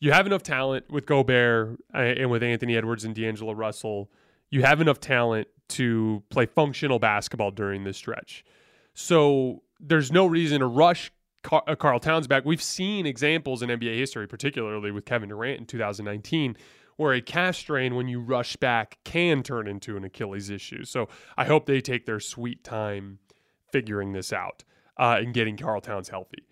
you 0.00 0.12
have 0.12 0.26
enough 0.26 0.42
talent 0.42 0.90
with 0.90 1.06
Gobert 1.06 1.80
uh, 1.94 1.98
and 1.98 2.30
with 2.30 2.42
Anthony 2.42 2.76
Edwards 2.76 3.04
and 3.04 3.14
D'Angelo 3.14 3.52
Russell. 3.52 4.10
you 4.50 4.62
have 4.62 4.80
enough 4.80 5.00
talent 5.00 5.48
to 5.68 6.22
play 6.30 6.46
functional 6.46 6.98
basketball 6.98 7.50
during 7.50 7.84
this 7.84 7.96
stretch. 7.96 8.44
So 8.94 9.62
there's 9.80 10.12
no 10.12 10.26
reason 10.26 10.60
to 10.60 10.66
rush 10.66 11.10
Car- 11.42 11.64
uh, 11.66 11.74
Karl 11.74 12.00
Towns 12.00 12.26
back. 12.26 12.44
We've 12.44 12.62
seen 12.62 13.06
examples 13.06 13.62
in 13.62 13.70
NBA 13.70 13.96
history, 13.98 14.26
particularly 14.26 14.90
with 14.90 15.04
Kevin 15.04 15.28
Durant 15.28 15.60
in 15.60 15.66
2019, 15.66 16.56
where 16.96 17.12
a 17.12 17.20
calf 17.20 17.56
strain, 17.56 17.94
when 17.94 18.08
you 18.08 18.20
rush 18.20 18.56
back, 18.56 18.98
can 19.04 19.42
turn 19.42 19.66
into 19.66 19.96
an 19.96 20.04
Achilles 20.04 20.50
issue. 20.50 20.84
So 20.84 21.08
I 21.36 21.44
hope 21.44 21.66
they 21.66 21.80
take 21.80 22.06
their 22.06 22.20
sweet 22.20 22.64
time 22.64 23.18
figuring 23.72 24.12
this 24.12 24.32
out 24.32 24.64
uh, 24.96 25.16
and 25.18 25.34
getting 25.34 25.56
Karl 25.56 25.80
Towns 25.80 26.08
healthy. 26.08 26.44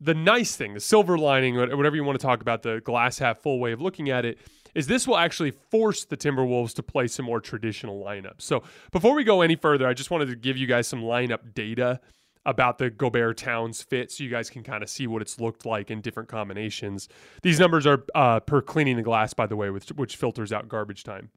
The 0.00 0.14
nice 0.14 0.56
thing, 0.56 0.74
the 0.74 0.80
silver 0.80 1.16
lining, 1.16 1.56
whatever 1.56 1.96
you 1.96 2.04
want 2.04 2.20
to 2.20 2.26
talk 2.26 2.42
about, 2.42 2.62
the 2.62 2.80
glass 2.84 3.18
half 3.18 3.38
full 3.38 3.58
way 3.58 3.72
of 3.72 3.80
looking 3.80 4.10
at 4.10 4.24
it, 4.24 4.38
is 4.74 4.86
this 4.86 5.08
will 5.08 5.16
actually 5.16 5.52
force 5.52 6.04
the 6.04 6.18
Timberwolves 6.18 6.74
to 6.74 6.82
play 6.82 7.06
some 7.06 7.24
more 7.24 7.40
traditional 7.40 8.04
lineups. 8.04 8.42
So 8.42 8.62
before 8.92 9.14
we 9.14 9.24
go 9.24 9.40
any 9.40 9.56
further, 9.56 9.88
I 9.88 9.94
just 9.94 10.10
wanted 10.10 10.26
to 10.26 10.36
give 10.36 10.58
you 10.58 10.66
guys 10.66 10.86
some 10.86 11.00
lineup 11.00 11.54
data 11.54 12.00
about 12.44 12.76
the 12.76 12.90
Gobert 12.90 13.38
Towns 13.38 13.82
fit 13.82 14.12
so 14.12 14.22
you 14.22 14.30
guys 14.30 14.50
can 14.50 14.62
kind 14.62 14.82
of 14.82 14.90
see 14.90 15.06
what 15.06 15.22
it's 15.22 15.40
looked 15.40 15.64
like 15.64 15.90
in 15.90 16.02
different 16.02 16.28
combinations. 16.28 17.08
These 17.42 17.58
numbers 17.58 17.86
are 17.86 18.04
uh, 18.14 18.40
per 18.40 18.60
cleaning 18.60 18.96
the 18.96 19.02
glass, 19.02 19.32
by 19.32 19.46
the 19.46 19.56
way, 19.56 19.70
which, 19.70 19.88
which 19.88 20.16
filters 20.16 20.52
out 20.52 20.68
garbage 20.68 21.04
time. 21.04 21.30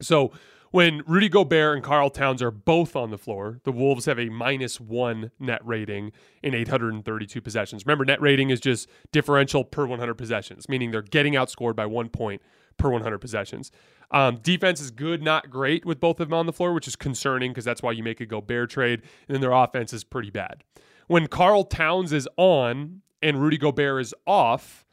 So 0.00 0.32
when 0.76 1.02
Rudy 1.06 1.30
Gobert 1.30 1.74
and 1.74 1.82
Karl 1.82 2.10
Towns 2.10 2.42
are 2.42 2.50
both 2.50 2.94
on 2.96 3.10
the 3.10 3.16
floor, 3.16 3.60
the 3.64 3.72
Wolves 3.72 4.04
have 4.04 4.18
a 4.18 4.28
minus 4.28 4.78
one 4.78 5.30
net 5.38 5.62
rating 5.64 6.12
in 6.42 6.54
832 6.54 7.40
possessions. 7.40 7.86
Remember, 7.86 8.04
net 8.04 8.20
rating 8.20 8.50
is 8.50 8.60
just 8.60 8.86
differential 9.10 9.64
per 9.64 9.86
100 9.86 10.12
possessions, 10.16 10.68
meaning 10.68 10.90
they're 10.90 11.00
getting 11.00 11.32
outscored 11.32 11.76
by 11.76 11.86
one 11.86 12.10
point 12.10 12.42
per 12.76 12.90
100 12.90 13.16
possessions. 13.20 13.72
Um, 14.10 14.36
defense 14.42 14.82
is 14.82 14.90
good, 14.90 15.22
not 15.22 15.48
great 15.48 15.86
with 15.86 15.98
both 15.98 16.20
of 16.20 16.28
them 16.28 16.34
on 16.38 16.44
the 16.44 16.52
floor, 16.52 16.74
which 16.74 16.86
is 16.86 16.94
concerning 16.94 17.52
because 17.52 17.64
that's 17.64 17.82
why 17.82 17.92
you 17.92 18.02
make 18.02 18.20
a 18.20 18.26
Gobert 18.26 18.68
trade. 18.68 19.00
And 19.28 19.34
then 19.34 19.40
their 19.40 19.52
offense 19.52 19.94
is 19.94 20.04
pretty 20.04 20.28
bad. 20.28 20.62
When 21.06 21.26
Karl 21.26 21.64
Towns 21.64 22.12
is 22.12 22.28
on 22.36 23.00
and 23.22 23.40
Rudy 23.40 23.56
Gobert 23.56 24.02
is 24.02 24.14
off, 24.26 24.84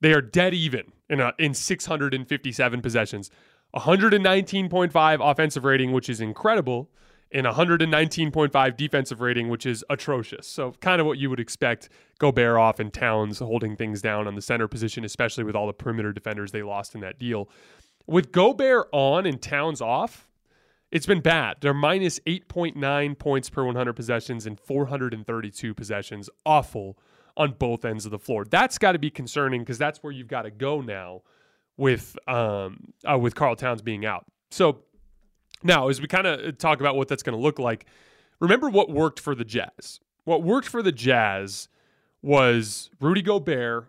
they 0.00 0.12
are 0.12 0.20
dead 0.20 0.52
even 0.52 0.90
in, 1.08 1.20
a, 1.20 1.32
in 1.38 1.54
657 1.54 2.82
possessions. 2.82 3.30
119.5 3.74 5.30
offensive 5.30 5.64
rating, 5.64 5.92
which 5.92 6.08
is 6.08 6.20
incredible, 6.20 6.90
and 7.30 7.46
119.5 7.46 8.76
defensive 8.76 9.20
rating, 9.20 9.48
which 9.48 9.64
is 9.64 9.84
atrocious. 9.88 10.46
So, 10.46 10.72
kind 10.80 11.00
of 11.00 11.06
what 11.06 11.18
you 11.18 11.30
would 11.30 11.40
expect 11.40 11.88
Gobert 12.18 12.58
off 12.58 12.78
and 12.78 12.92
Towns 12.92 13.38
holding 13.38 13.76
things 13.76 14.02
down 14.02 14.26
on 14.26 14.34
the 14.34 14.42
center 14.42 14.68
position, 14.68 15.04
especially 15.04 15.44
with 15.44 15.56
all 15.56 15.66
the 15.66 15.72
perimeter 15.72 16.12
defenders 16.12 16.52
they 16.52 16.62
lost 16.62 16.94
in 16.94 17.00
that 17.00 17.18
deal. 17.18 17.48
With 18.06 18.32
Gobert 18.32 18.88
on 18.92 19.26
and 19.26 19.40
Towns 19.40 19.80
off, 19.80 20.28
it's 20.90 21.06
been 21.06 21.20
bad. 21.20 21.56
They're 21.60 21.72
minus 21.72 22.20
8.9 22.20 23.18
points 23.18 23.48
per 23.48 23.64
100 23.64 23.94
possessions 23.94 24.44
and 24.44 24.60
432 24.60 25.72
possessions. 25.72 26.28
Awful 26.44 26.98
on 27.34 27.52
both 27.52 27.86
ends 27.86 28.04
of 28.04 28.10
the 28.10 28.18
floor. 28.18 28.44
That's 28.44 28.76
got 28.76 28.92
to 28.92 28.98
be 28.98 29.10
concerning 29.10 29.62
because 29.62 29.78
that's 29.78 30.02
where 30.02 30.12
you've 30.12 30.28
got 30.28 30.42
to 30.42 30.50
go 30.50 30.82
now 30.82 31.22
with 31.76 32.16
um 32.28 32.92
uh, 33.10 33.18
with 33.18 33.34
Karl 33.34 33.56
Towns 33.56 33.82
being 33.82 34.04
out. 34.04 34.24
So 34.50 34.80
now 35.62 35.88
as 35.88 36.00
we 36.00 36.06
kind 36.06 36.26
of 36.26 36.58
talk 36.58 36.80
about 36.80 36.96
what 36.96 37.08
that's 37.08 37.22
going 37.22 37.36
to 37.36 37.42
look 37.42 37.58
like, 37.58 37.86
remember 38.40 38.68
what 38.68 38.90
worked 38.90 39.20
for 39.20 39.34
the 39.34 39.44
Jazz. 39.44 40.00
What 40.24 40.42
worked 40.42 40.68
for 40.68 40.82
the 40.82 40.92
Jazz 40.92 41.68
was 42.22 42.90
Rudy 43.00 43.22
Gobert, 43.22 43.88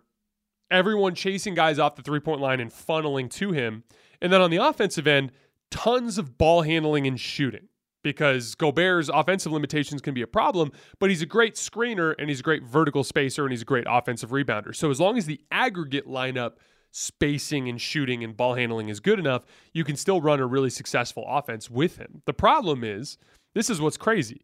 everyone 0.70 1.14
chasing 1.14 1.54
guys 1.54 1.78
off 1.78 1.94
the 1.94 2.02
three-point 2.02 2.40
line 2.40 2.58
and 2.58 2.70
funneling 2.70 3.30
to 3.30 3.52
him 3.52 3.84
and 4.24 4.32
then 4.32 4.40
on 4.40 4.50
the 4.50 4.56
offensive 4.56 5.06
end, 5.06 5.32
tons 5.70 6.16
of 6.16 6.38
ball 6.38 6.62
handling 6.62 7.06
and 7.06 7.20
shooting 7.20 7.68
because 8.02 8.54
Gobert's 8.54 9.10
offensive 9.12 9.52
limitations 9.52 10.00
can 10.00 10.14
be 10.14 10.22
a 10.22 10.26
problem, 10.26 10.72
but 10.98 11.10
he's 11.10 11.20
a 11.20 11.26
great 11.26 11.56
screener 11.56 12.14
and 12.18 12.30
he's 12.30 12.40
a 12.40 12.42
great 12.42 12.62
vertical 12.62 13.04
spacer 13.04 13.44
and 13.44 13.52
he's 13.52 13.60
a 13.60 13.66
great 13.66 13.84
offensive 13.86 14.30
rebounder. 14.30 14.74
So 14.74 14.90
as 14.90 14.98
long 14.98 15.18
as 15.18 15.26
the 15.26 15.40
aggregate 15.50 16.06
lineup 16.06 16.52
spacing 16.96 17.68
and 17.68 17.80
shooting 17.80 18.22
and 18.22 18.36
ball 18.36 18.54
handling 18.54 18.88
is 18.88 19.00
good 19.00 19.18
enough, 19.18 19.44
you 19.72 19.82
can 19.82 19.96
still 19.96 20.20
run 20.20 20.38
a 20.38 20.46
really 20.46 20.70
successful 20.70 21.24
offense 21.26 21.68
with 21.68 21.96
him. 21.96 22.22
The 22.24 22.32
problem 22.32 22.84
is, 22.84 23.18
this 23.52 23.68
is 23.68 23.80
what's 23.80 23.96
crazy. 23.96 24.42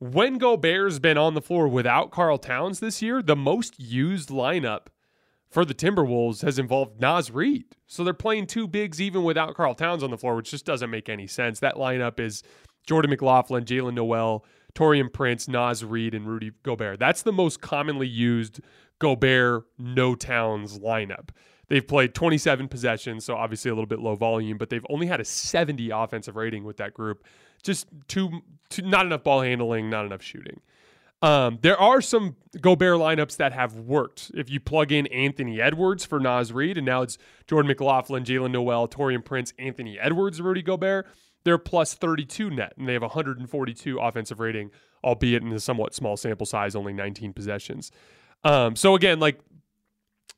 When 0.00 0.36
Gobert's 0.36 0.98
been 0.98 1.16
on 1.16 1.34
the 1.34 1.40
floor 1.40 1.68
without 1.68 2.10
Karl 2.10 2.38
Towns 2.38 2.80
this 2.80 3.02
year, 3.02 3.22
the 3.22 3.36
most 3.36 3.78
used 3.78 4.30
lineup 4.30 4.88
for 5.48 5.64
the 5.64 5.74
Timberwolves 5.74 6.42
has 6.42 6.58
involved 6.58 7.00
Naz 7.00 7.30
Reid. 7.30 7.76
So 7.86 8.02
they're 8.02 8.14
playing 8.14 8.48
two 8.48 8.66
bigs 8.66 9.00
even 9.00 9.22
without 9.22 9.54
Karl 9.54 9.74
Towns 9.74 10.02
on 10.02 10.10
the 10.10 10.18
floor, 10.18 10.34
which 10.34 10.50
just 10.50 10.66
doesn't 10.66 10.90
make 10.90 11.08
any 11.08 11.28
sense. 11.28 11.60
That 11.60 11.76
lineup 11.76 12.18
is 12.18 12.42
Jordan 12.84 13.10
McLaughlin, 13.10 13.64
Jaylen 13.64 13.94
Nowell, 13.94 14.44
Taurean 14.74 15.12
Prince, 15.12 15.46
Naz 15.46 15.84
Reid, 15.84 16.14
and 16.14 16.26
Rudy 16.26 16.50
Gobert. 16.64 16.98
That's 16.98 17.22
the 17.22 17.32
most 17.32 17.60
commonly 17.60 18.08
used 18.08 18.60
Gobert, 18.98 19.66
no 19.78 20.16
Towns 20.16 20.80
lineup. 20.80 21.28
They've 21.68 21.86
played 21.86 22.14
27 22.14 22.68
possessions, 22.68 23.24
so 23.24 23.34
obviously 23.34 23.70
a 23.70 23.74
little 23.74 23.88
bit 23.88 23.98
low 23.98 24.14
volume, 24.14 24.56
but 24.56 24.70
they've 24.70 24.86
only 24.88 25.06
had 25.06 25.20
a 25.20 25.24
70 25.24 25.90
offensive 25.90 26.36
rating 26.36 26.64
with 26.64 26.76
that 26.76 26.94
group. 26.94 27.24
Just 27.62 27.88
too, 28.06 28.42
too 28.68 28.82
not 28.82 29.06
enough 29.06 29.24
ball 29.24 29.40
handling, 29.40 29.90
not 29.90 30.06
enough 30.06 30.22
shooting. 30.22 30.60
Um, 31.22 31.58
there 31.62 31.80
are 31.80 32.00
some 32.00 32.36
Gobert 32.60 32.98
lineups 32.98 33.38
that 33.38 33.52
have 33.52 33.74
worked. 33.74 34.30
If 34.34 34.50
you 34.50 34.60
plug 34.60 34.92
in 34.92 35.06
Anthony 35.08 35.60
Edwards 35.60 36.04
for 36.04 36.20
Naz 36.20 36.52
Reid, 36.52 36.76
and 36.76 36.86
now 36.86 37.02
it's 37.02 37.18
Jordan 37.46 37.68
McLaughlin, 37.68 38.22
Jaylen 38.22 38.52
Nowell, 38.52 38.86
Taurean 38.86 39.24
Prince, 39.24 39.52
Anthony 39.58 39.98
Edwards, 39.98 40.40
Rudy 40.40 40.62
Gobert, 40.62 41.06
they're 41.44 41.58
plus 41.58 41.94
32 41.94 42.50
net, 42.50 42.74
and 42.76 42.88
they 42.88 42.92
have 42.92 43.02
142 43.02 43.98
offensive 43.98 44.40
rating, 44.40 44.70
albeit 45.02 45.42
in 45.42 45.52
a 45.52 45.60
somewhat 45.60 45.94
small 45.94 46.16
sample 46.16 46.46
size, 46.46 46.76
only 46.76 46.92
19 46.92 47.32
possessions. 47.32 47.90
Um, 48.44 48.76
so 48.76 48.94
again, 48.94 49.18
like 49.18 49.40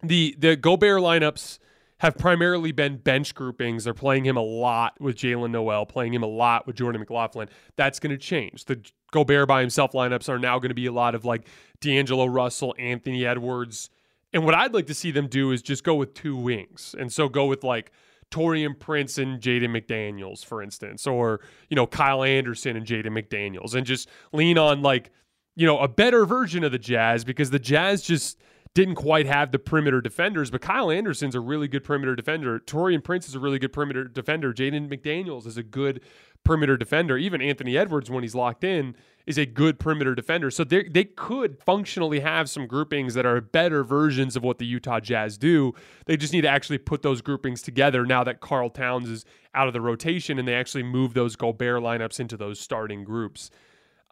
the 0.03 0.37
the 0.39 0.57
Gobert 0.57 1.01
lineups 1.01 1.59
have 1.99 2.17
primarily 2.17 2.71
been 2.71 2.97
bench 2.97 3.35
groupings. 3.35 3.85
They're 3.85 3.95
playing 3.95 4.25
him 4.25 4.37
a 4.37 4.43
lot 4.43 5.01
with 5.01 5.17
Jaylen 5.17 5.51
Nowell, 5.51 5.85
playing 5.85 6.15
him 6.15 6.23
a 6.23 6.29
lot 6.29 6.67
with 6.67 6.77
Jordan 6.77 7.01
McLaughlin. 7.01 7.49
That's 7.77 7.99
going 7.99 8.11
to 8.11 8.19
change. 8.19 8.67
The 8.67 8.81
Gobert 9.11 9.49
by 9.49 9.61
himself 9.61 9.93
lineups 9.93 10.29
are 10.29 10.39
now 10.39 10.59
going 10.59 10.69
to 10.69 10.75
be 10.75 10.87
a 10.87 10.93
lot 10.93 11.17
of 11.17 11.25
like 11.25 11.49
D'Angelo 11.81 12.27
Russell, 12.27 12.75
Anthony 12.79 13.27
Edwards. 13.27 13.91
And 14.33 14.45
what 14.45 14.55
I'd 14.55 14.75
like 14.75 14.87
to 14.87 14.95
see 14.95 15.11
them 15.11 15.27
do 15.27 15.51
is 15.51 15.61
just 15.61 15.83
go 15.83 15.95
with 15.95 16.15
two 16.15 16.37
wings. 16.37 16.95
And 16.99 17.13
so 17.13 17.29
go 17.29 17.47
with 17.47 17.65
like 17.65 17.91
Taurean 18.31 18.79
Prince 18.79 19.19
and 19.19 19.41
Jaden 19.41 19.71
McDaniels, 19.71 20.45
for 20.45 20.63
instance, 20.63 21.07
or, 21.07 21.41
you 21.69 21.75
know, 21.75 21.87
Kyle 21.87 22.23
Anderson 22.23 22.77
and 22.77 22.87
Jaden 22.87 23.07
McDaniels, 23.07 23.75
and 23.75 23.87
just 23.87 24.09
lean 24.33 24.59
on 24.59 24.83
like, 24.83 25.11
you 25.57 25.67
know, 25.67 25.79
a 25.79 25.89
better 25.89 26.27
version 26.27 26.63
of 26.63 26.71
the 26.71 26.79
Jazz 26.79 27.25
because 27.25 27.51
the 27.51 27.59
Jazz 27.59 28.03
just 28.03 28.39
didn't 28.79 28.95
quite 28.95 29.27
have 29.27 29.51
the 29.51 29.59
perimeter 29.59 30.01
defenders, 30.01 30.53
but 30.53 30.61
Kyle 30.61 30.88
Anderson's 30.88 31.35
a 31.35 31.41
really 31.41 31.67
good 31.67 31.83
perimeter 31.83 32.14
defender. 32.14 32.61
Taurean 32.61 33.03
Prince 33.03 33.29
is 33.29 33.35
a 33.35 33.41
really 33.41 33.59
good 33.59 33.73
perimeter 33.73 34.05
defender. 34.05 34.55
Jaden 34.55 34.88
McDaniels 34.88 35.49
is 35.49 35.57
a 35.57 35.64
good 35.64 36.01
perimeter 36.45 36.77
defender. 36.77 37.19
Even 37.19 37.43
Anthony 37.43 37.77
Edwards, 37.77 38.09
when 38.09 38.23
he's 38.23 38.37
locked 38.37 38.62
in, 38.62 38.95
is 39.27 39.37
a 39.37 39.45
good 39.45 39.81
perimeter 39.81 40.14
defender. 40.14 40.49
So 40.49 40.62
they 40.62 41.03
could 41.17 41.61
functionally 41.61 42.21
have 42.21 42.49
some 42.49 42.69
groupings 42.69 43.14
that 43.14 43.27
are 43.27 43.41
better 43.41 43.83
versions 43.83 44.37
of 44.37 44.45
what 44.45 44.59
the 44.59 44.67
Utah 44.67 45.01
Jazz 45.01 45.38
do. 45.38 45.75
They 46.07 46.17
just 46.17 46.33
need 46.33 46.43
to 46.43 46.49
actually 46.49 46.79
put 46.79 47.03
those 47.03 47.21
groupings 47.21 47.62
together 47.62 48.07
now 48.07 48.23
that 48.23 48.38
Karl 48.38 48.71
Towns 48.71 49.09
is 49.09 49.25
out 49.57 49.67
of 49.67 49.73
the 49.73 49.81
rotation 49.81 50.38
and 50.38 50.47
they 50.47 50.55
actually 50.55 50.85
move 50.85 51.14
those 51.14 51.35
Gobert 51.35 51.83
lineups 51.83 52.21
into 52.21 52.37
those 52.37 52.61
starting 52.61 53.03
groups. 53.03 53.51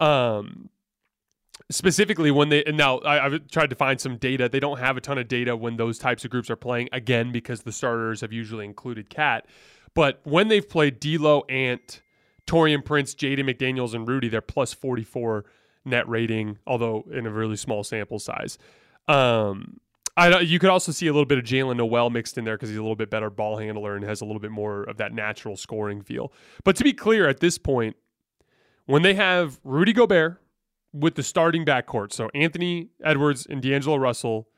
Um, 0.01 0.71
specifically 1.71 2.31
when 2.31 2.49
they 2.49 2.63
now 2.67 3.01
I, 3.05 3.29
have 3.29 3.49
tried 3.49 3.71
to 3.71 3.77
find 3.77 4.01
some 4.01 4.17
data. 4.17 4.49
They 4.49 4.61
don't 4.61 4.79
have 4.79 4.97
a 4.97 5.01
ton 5.01 5.19
of 5.19 5.29
data 5.29 5.57
when 5.57 5.77
those 5.77 5.99
types 5.99 6.25
of 6.25 6.31
groups 6.31 6.51
are 6.51 6.57
playing 6.57 6.89
again 6.93 7.33
because 7.33 7.63
the 7.63 7.73
starters 7.73 8.21
have 8.21 8.33
usually 8.33 8.65
included 8.65 9.11
KAT. 9.11 9.47
But 9.95 10.21
when 10.25 10.49
they've 10.49 10.69
played 10.69 11.01
D'Lo, 11.01 11.43
Ant, 11.49 12.03
Taurean 12.47 12.85
Prince, 12.85 13.15
Jaden 13.15 13.51
McDaniels, 13.51 13.95
and 13.95 14.07
Rudy, 14.07 14.29
they're 14.29 14.41
plus 14.41 14.73
forty 14.73 15.05
four 15.05 15.45
net 15.85 16.09
rating, 16.09 16.59
although 16.67 17.05
in 17.11 17.27
a 17.27 17.31
really 17.31 17.57
small 17.57 17.85
sample 17.85 18.19
size. 18.19 18.59
Um, 19.09 19.81
I 20.17 20.41
you 20.41 20.59
could 20.59 20.71
also 20.71 20.93
see 20.93 21.07
a 21.07 21.13
little 21.13 21.27
bit 21.27 21.39
of 21.39 21.45
Jaylen 21.45 21.77
Nowell 21.77 22.11
mixed 22.11 22.39
in 22.39 22.45
there 22.45 22.57
because 22.57 22.71
he's 22.71 22.79
a 22.79 22.83
little 22.83 22.97
bit 22.97 23.11
better 23.11 23.31
ball 23.31 23.59
handler 23.59 23.97
and 23.97 24.05
has 24.05 24.21
a 24.21 24.25
little 24.25 24.41
bit 24.41 24.51
more 24.51 24.85
of 24.85 24.97
that 24.97 25.13
natural 25.13 25.57
scoring 25.57 26.03
feel. 26.03 26.33
But 26.65 26.77
to 26.77 26.85
be 26.85 26.93
clear, 26.93 27.29
at 27.29 27.41
this 27.41 27.59
point, 27.59 27.97
when 28.87 29.03
they 29.03 29.15
have 29.15 29.61
Rudy 29.63 29.93
Gobert 29.93 30.41
with 30.99 31.15
the 31.15 31.23
starting 31.23 31.65
backcourt. 31.65 32.13
So 32.13 32.29
Anthony 32.35 32.89
Edwards 33.05 33.47
and 33.49 33.63
D'Angelo 33.63 33.97
Russell. 33.97 34.49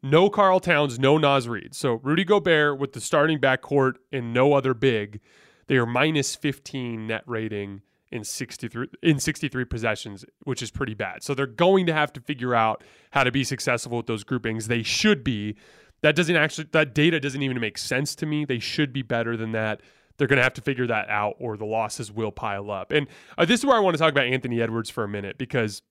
No 0.00 0.30
Karl 0.30 0.60
Towns, 0.60 0.98
no 0.98 1.18
Naz 1.18 1.48
Reid. 1.48 1.74
So 1.74 1.94
Rudy 2.04 2.24
Gobert 2.24 2.78
with 2.78 2.92
the 2.92 3.00
starting 3.00 3.40
backcourt 3.40 3.94
and 4.12 4.32
no 4.32 4.52
other 4.52 4.72
big. 4.72 5.20
They 5.66 5.76
are 5.76 5.86
minus 5.86 6.36
15 6.36 7.06
net 7.06 7.24
rating 7.26 7.82
in 8.10 8.24
63 8.24 8.86
in 9.02 9.18
63 9.18 9.64
possessions, 9.64 10.24
which 10.44 10.62
is 10.62 10.70
pretty 10.70 10.94
bad. 10.94 11.22
So 11.22 11.34
they're 11.34 11.46
going 11.46 11.86
to 11.86 11.92
have 11.92 12.12
to 12.14 12.20
figure 12.20 12.54
out 12.54 12.82
how 13.10 13.24
to 13.24 13.32
be 13.32 13.44
successful 13.44 13.96
with 13.96 14.06
those 14.06 14.24
groupings. 14.24 14.68
They 14.68 14.82
should 14.82 15.24
be. 15.24 15.56
That 16.00 16.14
doesn't 16.14 16.36
actually 16.36 16.68
that 16.72 16.94
data 16.94 17.18
doesn't 17.20 17.42
even 17.42 17.60
make 17.60 17.76
sense 17.76 18.14
to 18.16 18.26
me. 18.26 18.44
They 18.44 18.60
should 18.60 18.92
be 18.92 19.02
better 19.02 19.36
than 19.36 19.52
that. 19.52 19.80
They're 20.18 20.28
going 20.28 20.38
to 20.38 20.42
have 20.42 20.54
to 20.54 20.60
figure 20.60 20.86
that 20.86 21.08
out 21.08 21.36
or 21.38 21.56
the 21.56 21.64
losses 21.64 22.12
will 22.12 22.32
pile 22.32 22.70
up. 22.70 22.92
And 22.92 23.06
uh, 23.38 23.44
this 23.44 23.60
is 23.60 23.66
where 23.66 23.76
I 23.76 23.80
want 23.80 23.94
to 23.94 23.98
talk 23.98 24.10
about 24.10 24.26
Anthony 24.26 24.60
Edwards 24.60 24.90
for 24.90 25.04
a 25.04 25.08
minute 25.08 25.38
because 25.38 25.82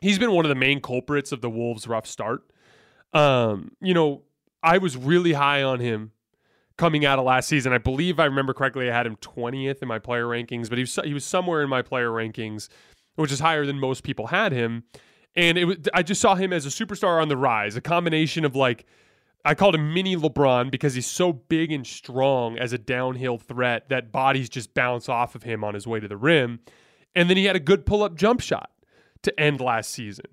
he's 0.00 0.18
been 0.18 0.32
one 0.32 0.44
of 0.44 0.48
the 0.48 0.56
main 0.56 0.80
culprits 0.80 1.32
of 1.32 1.40
the 1.40 1.50
Wolves' 1.50 1.86
rough 1.86 2.06
start. 2.06 2.42
Um, 3.12 3.72
you 3.80 3.94
know, 3.94 4.22
I 4.62 4.78
was 4.78 4.96
really 4.96 5.32
high 5.32 5.62
on 5.62 5.80
him 5.80 6.10
coming 6.76 7.06
out 7.06 7.18
of 7.18 7.24
last 7.24 7.48
season. 7.48 7.72
I 7.72 7.78
believe 7.78 8.20
I 8.20 8.26
remember 8.26 8.52
correctly, 8.52 8.90
I 8.90 8.94
had 8.94 9.06
him 9.06 9.16
20th 9.16 9.80
in 9.80 9.88
my 9.88 9.98
player 9.98 10.26
rankings, 10.26 10.68
but 10.68 10.76
he 10.76 10.82
was, 10.82 10.98
he 11.04 11.14
was 11.14 11.24
somewhere 11.24 11.62
in 11.62 11.70
my 11.70 11.82
player 11.82 12.10
rankings, 12.10 12.68
which 13.14 13.32
is 13.32 13.40
higher 13.40 13.64
than 13.64 13.78
most 13.78 14.02
people 14.02 14.26
had 14.26 14.52
him. 14.52 14.84
And 15.34 15.56
it 15.56 15.64
was, 15.64 15.76
I 15.94 16.02
just 16.02 16.20
saw 16.20 16.34
him 16.34 16.52
as 16.52 16.66
a 16.66 16.68
superstar 16.68 17.22
on 17.22 17.28
the 17.28 17.36
rise, 17.36 17.76
a 17.76 17.80
combination 17.80 18.44
of 18.44 18.56
like, 18.56 18.86
I 19.46 19.54
called 19.54 19.76
him 19.76 19.94
mini 19.94 20.16
LeBron 20.16 20.72
because 20.72 20.94
he's 20.94 21.06
so 21.06 21.32
big 21.32 21.70
and 21.70 21.86
strong 21.86 22.58
as 22.58 22.72
a 22.72 22.78
downhill 22.78 23.38
threat 23.38 23.88
that 23.90 24.10
bodies 24.10 24.48
just 24.48 24.74
bounce 24.74 25.08
off 25.08 25.36
of 25.36 25.44
him 25.44 25.62
on 25.62 25.74
his 25.74 25.86
way 25.86 26.00
to 26.00 26.08
the 26.08 26.16
rim. 26.16 26.58
And 27.14 27.30
then 27.30 27.36
he 27.36 27.44
had 27.44 27.54
a 27.54 27.60
good 27.60 27.86
pull 27.86 28.02
up 28.02 28.16
jump 28.16 28.40
shot 28.40 28.72
to 29.22 29.40
end 29.40 29.60
last 29.60 29.92
season. 29.92 30.26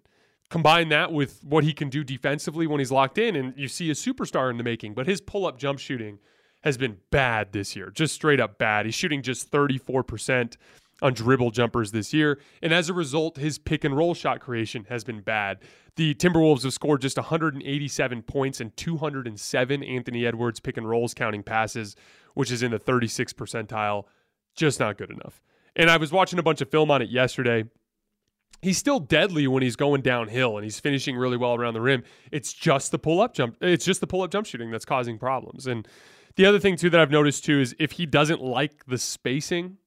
Combine 0.49 0.89
that 0.89 1.13
with 1.13 1.43
what 1.43 1.63
he 1.63 1.73
can 1.73 1.89
do 1.89 2.03
defensively 2.03 2.65
when 2.65 2.79
he's 2.79 2.91
locked 2.91 3.19
in, 3.19 3.35
and 3.35 3.53
you 3.55 3.67
see 3.67 3.91
a 3.91 3.93
superstar 3.93 4.49
in 4.49 4.57
the 4.57 4.63
making. 4.63 4.95
But 4.95 5.05
his 5.05 5.21
pull 5.21 5.45
up 5.45 5.59
jump 5.59 5.77
shooting 5.77 6.17
has 6.63 6.77
been 6.77 6.97
bad 7.11 7.51
this 7.51 7.75
year, 7.75 7.91
just 7.91 8.15
straight 8.15 8.39
up 8.39 8.57
bad. 8.57 8.85
He's 8.85 8.95
shooting 8.95 9.21
just 9.21 9.51
34% 9.51 10.57
on 11.03 11.13
dribble 11.13 11.51
jumpers 11.51 11.91
this 11.91 12.13
year. 12.13 12.39
And 12.61 12.73
as 12.73 12.89
a 12.89 12.93
result, 12.93 13.37
his 13.37 13.59
pick 13.59 13.83
and 13.83 13.95
roll 13.95 14.15
shot 14.15 14.39
creation 14.39 14.85
has 14.89 15.03
been 15.03 15.19
bad. 15.19 15.59
The 15.97 16.15
Timberwolves 16.15 16.63
have 16.63 16.73
scored 16.73 17.01
just 17.01 17.17
187 17.17 18.23
points 18.23 18.61
and 18.61 18.75
207 18.75 19.83
Anthony 19.83 20.25
Edwards 20.25 20.59
pick 20.59 20.77
and 20.77 20.89
rolls 20.89 21.13
counting 21.13 21.43
passes, 21.43 21.95
which 22.33 22.49
is 22.49 22.63
in 22.63 22.71
the 22.71 22.79
36th 22.79 23.35
percentile. 23.35 24.05
Just 24.55 24.79
not 24.79 24.97
good 24.97 25.11
enough. 25.11 25.43
And 25.75 25.89
I 25.89 25.97
was 25.97 26.11
watching 26.11 26.39
a 26.39 26.43
bunch 26.43 26.61
of 26.61 26.71
film 26.71 26.89
on 26.89 27.01
it 27.01 27.09
yesterday. 27.09 27.65
He's 28.61 28.77
still 28.77 29.01
deadly 29.01 29.45
when 29.45 29.61
he's 29.61 29.75
going 29.75 30.01
downhill 30.01 30.55
and 30.55 30.63
he's 30.63 30.79
finishing 30.79 31.17
really 31.17 31.35
well 31.35 31.53
around 31.55 31.73
the 31.73 31.81
rim. 31.81 32.03
It's 32.31 32.53
just 32.53 32.91
the 32.91 32.99
pull 32.99 33.19
up 33.19 33.33
jump. 33.33 33.57
It's 33.59 33.83
just 33.83 33.99
the 33.99 34.07
pull 34.07 34.21
up 34.21 34.31
jump 34.31 34.47
shooting 34.47 34.71
that's 34.71 34.85
causing 34.85 35.19
problems. 35.19 35.67
And 35.67 35.85
the 36.37 36.45
other 36.45 36.59
thing 36.59 36.77
too 36.77 36.89
that 36.91 36.99
I've 37.01 37.11
noticed 37.11 37.43
too 37.43 37.59
is 37.59 37.75
if 37.77 37.91
he 37.91 38.05
doesn't 38.05 38.41
like 38.41 38.85
the 38.85 38.97
spacing, 38.97 39.77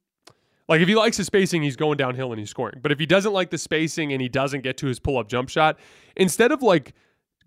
like 0.69 0.81
if 0.81 0.89
he 0.89 0.95
likes 0.95 1.17
the 1.17 1.25
spacing, 1.25 1.62
he's 1.62 1.77
going 1.77 1.97
downhill 1.97 2.33
and 2.33 2.39
he's 2.39 2.51
scoring. 2.51 2.81
But 2.83 2.93
if 2.93 2.99
he 2.99 3.07
doesn't 3.07 3.33
like 3.33 3.51
the 3.51 3.59
spacing 3.59 4.12
and 4.12 4.21
he 4.21 4.29
doesn't 4.29 4.62
get 4.62 4.77
to 4.79 4.87
his 4.87 4.99
pull 4.99 5.19
up 5.19 5.29
jump 5.29 5.49
shot, 5.49 5.79
instead 6.17 6.53
of 6.53 6.62
like 6.62 6.95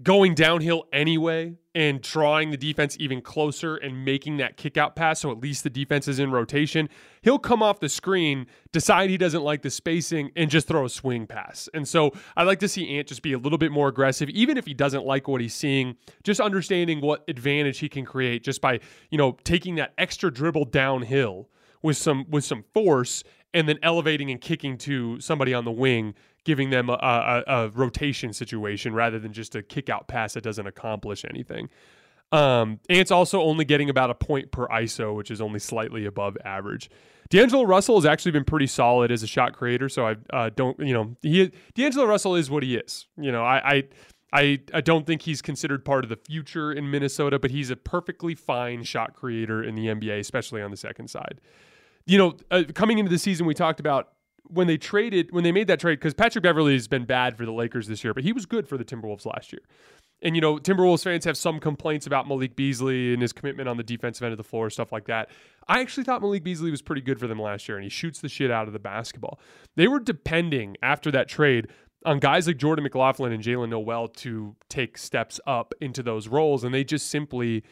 going 0.02 0.34
downhill 0.34 0.86
anyway 0.94 1.54
and 1.76 2.02
drawing 2.02 2.52
the 2.52 2.58
defense 2.58 2.96
even 3.00 3.22
closer 3.22 3.76
and 3.76 4.06
making 4.06 4.38
that 4.38 4.56
kick 4.56 4.78
out 4.78 4.96
pass 4.96 5.20
so 5.20 5.30
at 5.30 5.40
least 5.40 5.64
the 5.64 5.70
defense 5.70 6.08
is 6.08 6.20
in 6.20 6.32
rotation, 6.32 6.88
he'll 7.22 7.40
come 7.40 7.62
off 7.62 7.82
the 7.82 7.90
screen, 7.90 8.48
decide 8.72 9.10
he 9.10 9.18
doesn't 9.18 9.44
like 9.44 9.62
the 9.62 9.70
spacing, 9.70 10.32
and 10.38 10.50
just 10.50 10.68
throw 10.68 10.86
a 10.86 10.90
swing 10.90 11.28
pass. 11.28 11.68
And 11.74 11.86
so 11.88 12.12
I 12.38 12.44
like 12.44 12.60
to 12.60 12.68
see 12.68 12.98
Ant 12.98 13.08
just 13.08 13.22
be 13.22 13.34
a 13.34 13.38
little 13.38 13.58
bit 13.58 13.72
more 13.72 13.90
aggressive, 13.90 14.30
even 14.30 14.58
if 14.58 14.66
he 14.66 14.74
doesn't 14.74 15.06
like 15.06 15.28
what 15.28 15.42
he's 15.42 15.54
seeing, 15.54 15.98
just 16.24 16.40
understanding 16.40 17.02
what 17.02 17.26
advantage 17.28 17.80
he 17.80 17.90
can 17.90 18.06
create 18.06 18.44
just 18.44 18.62
by, 18.62 18.80
you 19.10 19.18
know, 19.18 19.38
taking 19.44 19.76
that 19.76 19.94
extra 19.98 20.32
dribble 20.32 20.66
downhill 20.66 21.50
with 21.82 21.98
some 21.98 22.26
with 22.30 22.44
some 22.44 22.64
force 22.74 23.24
and 23.54 23.68
then 23.68 23.80
elevating 23.82 24.30
and 24.30 24.40
kicking 24.42 24.78
to 24.78 25.20
somebody 25.20 25.54
on 25.54 25.66
the 25.66 25.72
wing, 25.72 26.14
giving 26.46 26.70
them 26.70 26.90
a, 26.90 26.94
a, 26.94 27.44
a 27.48 27.70
rotation 27.70 28.34
situation 28.34 28.94
rather 28.94 29.20
than 29.20 29.34
just 29.34 29.56
a 29.56 29.64
kick 29.64 29.90
out 29.90 30.08
pass 30.08 30.34
that 30.34 30.44
doesn't 30.44 30.68
accomplish 30.68 31.26
anything. 31.26 31.70
Um, 32.32 32.80
it's 32.88 33.10
also 33.10 33.42
only 33.42 33.66
getting 33.66 33.90
about 33.90 34.12
a 34.12 34.16
point 34.16 34.52
per 34.52 34.68
ISO, 34.68 35.16
which 35.16 35.32
is 35.32 35.42
only 35.42 35.60
slightly 35.60 36.06
above 36.06 36.38
average. 36.46 36.90
D'Angelo 37.30 37.64
Russell 37.64 37.96
has 37.96 38.06
actually 38.06 38.32
been 38.32 38.44
pretty 38.44 38.68
solid 38.68 39.12
as 39.12 39.24
a 39.24 39.28
shot 39.28 39.54
creator, 39.54 39.90
so 39.90 40.08
I 40.08 40.16
uh, 40.32 40.50
don't, 40.56 40.80
you 40.80 40.94
know, 40.94 41.16
he 41.22 41.52
D'Angelo 41.74 42.06
Russell 42.06 42.36
is 42.36 42.50
what 42.50 42.64
he 42.64 42.76
is. 42.76 43.08
You 43.18 43.32
know, 43.32 43.44
I, 43.44 43.78
I 43.78 43.84
I, 44.32 44.60
I 44.76 44.82
don't 44.82 45.08
think 45.08 45.24
he's 45.24 45.42
considered 45.42 45.84
part 45.84 46.06
of 46.06 46.10
the 46.10 46.16
future 46.16 46.72
in 46.72 46.92
Minnesota, 46.92 47.40
but 47.40 47.50
he's 47.50 47.72
a 47.72 47.76
perfectly 47.76 48.36
fine 48.36 48.84
shot 48.84 49.16
creator 49.16 49.64
in 49.64 49.74
the 49.74 49.88
NBA, 49.88 50.20
especially 50.20 50.62
on 50.62 50.70
the 50.70 50.78
second 50.78 51.10
side 51.10 51.42
you 52.06 52.18
know, 52.18 52.36
uh, 52.52 52.64
coming 52.74 53.00
into 53.00 53.10
the 53.10 53.20
season, 53.20 53.46
we 53.46 53.54
talked 53.54 53.80
about 53.80 54.10
when 54.46 54.68
they 54.68 54.78
traded, 54.78 55.32
when 55.32 55.44
they 55.44 55.52
made 55.52 55.68
that 55.68 55.80
trade, 55.80 56.00
because 56.00 56.14
Patrick 56.14 56.44
Beverley 56.44 56.74
has 56.74 56.88
been 56.88 57.06
bad 57.06 57.38
for 57.38 57.46
the 57.46 57.52
Lakers 57.52 57.88
this 57.88 58.04
year, 58.04 58.14
but 58.14 58.24
he 58.24 58.34
was 58.34 58.46
good 58.46 58.68
for 58.68 58.78
the 58.78 58.86
Timberwolves 58.86 59.26
last 59.26 59.54
year. 59.54 59.62
And, 60.22 60.36
you 60.36 60.42
know, 60.42 60.58
Timberwolves 60.58 61.04
fans 61.04 61.24
have 61.26 61.38
some 61.38 61.60
complaints 61.60 62.06
about 62.06 62.28
Malik 62.28 62.56
Beasley 62.56 63.14
and 63.14 63.22
his 63.22 63.32
commitment 63.32 63.70
on 63.70 63.78
the 63.78 63.84
defensive 63.84 64.24
end 64.24 64.34
of 64.34 64.38
the 64.38 64.44
floor, 64.44 64.70
stuff 64.70 64.92
like 64.92 65.06
that. 65.06 65.30
I 65.68 65.80
actually 65.80 66.04
thought 66.04 66.22
Malik 66.22 66.44
Beasley 66.44 66.72
was 66.72 66.82
pretty 66.82 67.02
good 67.02 67.20
for 67.20 67.28
them 67.28 67.40
last 67.40 67.70
year, 67.70 67.78
and 67.78 67.84
he 67.84 67.90
shoots 67.90 68.20
the 68.20 68.28
shit 68.28 68.52
out 68.52 68.68
of 68.68 68.74
the 68.74 68.80
basketball. 68.80 69.40
They 69.78 69.88
were 69.88 70.00
depending 70.00 70.76
after 70.84 71.10
that 71.12 71.30
trade 71.30 71.68
on 72.06 72.20
guys 72.20 72.48
like 72.48 72.58
Jordan 72.58 72.84
McLaughlin 72.84 73.32
and 73.32 73.44
Jaylen 73.44 73.70
Nowell 73.70 74.08
to 74.08 74.56
take 74.68 74.98
steps 74.98 75.40
up 75.46 75.74
into 75.80 76.04
those 76.04 76.28
roles, 76.28 76.64
and 76.64 76.74
they 76.74 76.84
just 76.84 77.08
simply 77.10 77.64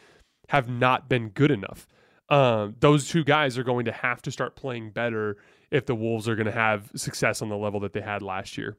have 0.48 0.68
not 0.68 1.08
been 1.08 1.28
good 1.30 1.50
enough 1.50 1.86
um, 2.28 2.76
those 2.80 3.08
two 3.08 3.24
guys 3.24 3.56
are 3.56 3.64
going 3.64 3.86
to 3.86 3.92
have 3.92 4.22
to 4.22 4.30
start 4.30 4.56
playing 4.56 4.90
better 4.90 5.36
if 5.70 5.86
the 5.86 5.94
Wolves 5.94 6.28
are 6.28 6.34
going 6.36 6.46
to 6.46 6.52
have 6.52 6.90
success 6.94 7.42
on 7.42 7.48
the 7.48 7.56
level 7.56 7.80
that 7.80 7.92
they 7.92 8.00
had 8.00 8.22
last 8.22 8.58
year. 8.58 8.76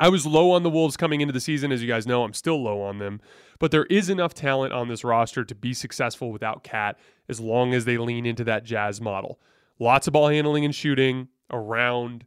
I 0.00 0.08
was 0.10 0.26
low 0.26 0.52
on 0.52 0.62
the 0.62 0.70
Wolves 0.70 0.96
coming 0.96 1.20
into 1.20 1.32
the 1.32 1.40
season. 1.40 1.72
As 1.72 1.82
you 1.82 1.88
guys 1.88 2.06
know, 2.06 2.22
I'm 2.22 2.34
still 2.34 2.62
low 2.62 2.82
on 2.82 2.98
them. 2.98 3.20
But 3.58 3.70
there 3.70 3.86
is 3.86 4.08
enough 4.08 4.32
talent 4.32 4.72
on 4.72 4.88
this 4.88 5.02
roster 5.02 5.44
to 5.44 5.54
be 5.54 5.74
successful 5.74 6.30
without 6.30 6.62
KAT 6.62 6.98
as 7.28 7.40
long 7.40 7.74
as 7.74 7.84
they 7.84 7.98
lean 7.98 8.24
into 8.24 8.44
that 8.44 8.64
Jazz 8.64 9.00
model. 9.00 9.40
Lots 9.78 10.06
of 10.06 10.12
ball 10.12 10.28
handling 10.28 10.64
and 10.64 10.74
shooting 10.74 11.28
around 11.50 12.24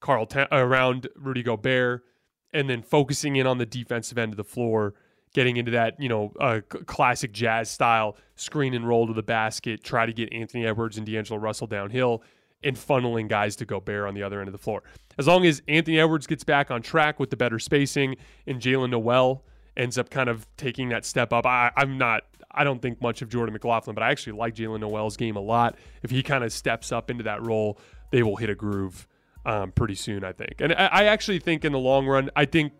Karl, 0.00 0.26
around 0.50 1.08
Rudy 1.16 1.42
Gobert, 1.42 2.04
and 2.52 2.68
then 2.68 2.82
focusing 2.82 3.36
in 3.36 3.46
on 3.46 3.58
the 3.58 3.66
defensive 3.66 4.18
end 4.18 4.32
of 4.32 4.36
the 4.36 4.44
floor 4.44 4.94
getting 5.32 5.56
into 5.56 5.72
that, 5.72 6.00
you 6.00 6.08
know, 6.08 6.32
uh, 6.40 6.60
classic 6.68 7.32
jazz 7.32 7.70
style 7.70 8.16
screen 8.36 8.74
and 8.74 8.86
roll 8.86 9.06
to 9.06 9.12
the 9.12 9.22
basket, 9.22 9.82
try 9.82 10.06
to 10.06 10.12
get 10.12 10.32
Anthony 10.32 10.66
Edwards 10.66 10.98
and 10.98 11.06
D'Angelo 11.06 11.40
Russell 11.40 11.66
downhill, 11.66 12.22
and 12.62 12.76
funneling 12.76 13.28
guys 13.28 13.56
to 13.56 13.64
Gobert 13.64 14.06
on 14.06 14.14
the 14.14 14.22
other 14.22 14.40
end 14.40 14.48
of 14.48 14.52
the 14.52 14.58
floor. 14.58 14.82
As 15.18 15.26
long 15.26 15.44
as 15.46 15.62
Anthony 15.68 15.98
Edwards 15.98 16.26
gets 16.26 16.44
back 16.44 16.70
on 16.70 16.82
track 16.82 17.18
with 17.18 17.30
the 17.30 17.36
better 17.36 17.58
spacing 17.58 18.16
and 18.46 18.60
Jaylen 18.60 18.90
Nowell 18.90 19.44
ends 19.76 19.98
up 19.98 20.10
kind 20.10 20.28
of 20.28 20.46
taking 20.56 20.90
that 20.90 21.04
step 21.04 21.32
up, 21.32 21.46
I, 21.46 21.70
I'm 21.76 21.98
not. 21.98 22.24
I 22.54 22.64
don't 22.64 22.82
think 22.82 23.00
much 23.00 23.22
of 23.22 23.30
Jordan 23.30 23.54
McLaughlin, 23.54 23.94
but 23.94 24.02
I 24.02 24.10
actually 24.10 24.34
like 24.34 24.54
Jaylen 24.54 24.80
Nowell's 24.80 25.16
game 25.16 25.36
a 25.36 25.40
lot. 25.40 25.76
If 26.02 26.10
he 26.10 26.22
kind 26.22 26.44
of 26.44 26.52
steps 26.52 26.92
up 26.92 27.10
into 27.10 27.24
that 27.24 27.44
role, 27.46 27.78
they 28.10 28.22
will 28.22 28.36
hit 28.36 28.50
a 28.50 28.54
groove 28.54 29.08
um, 29.46 29.72
pretty 29.72 29.94
soon, 29.94 30.22
I 30.22 30.32
think. 30.32 30.56
And 30.60 30.74
I, 30.74 30.86
I 30.86 31.04
actually 31.04 31.38
think 31.38 31.64
in 31.64 31.72
the 31.72 31.78
long 31.78 32.06
run, 32.06 32.30
I 32.36 32.44
think 32.44 32.74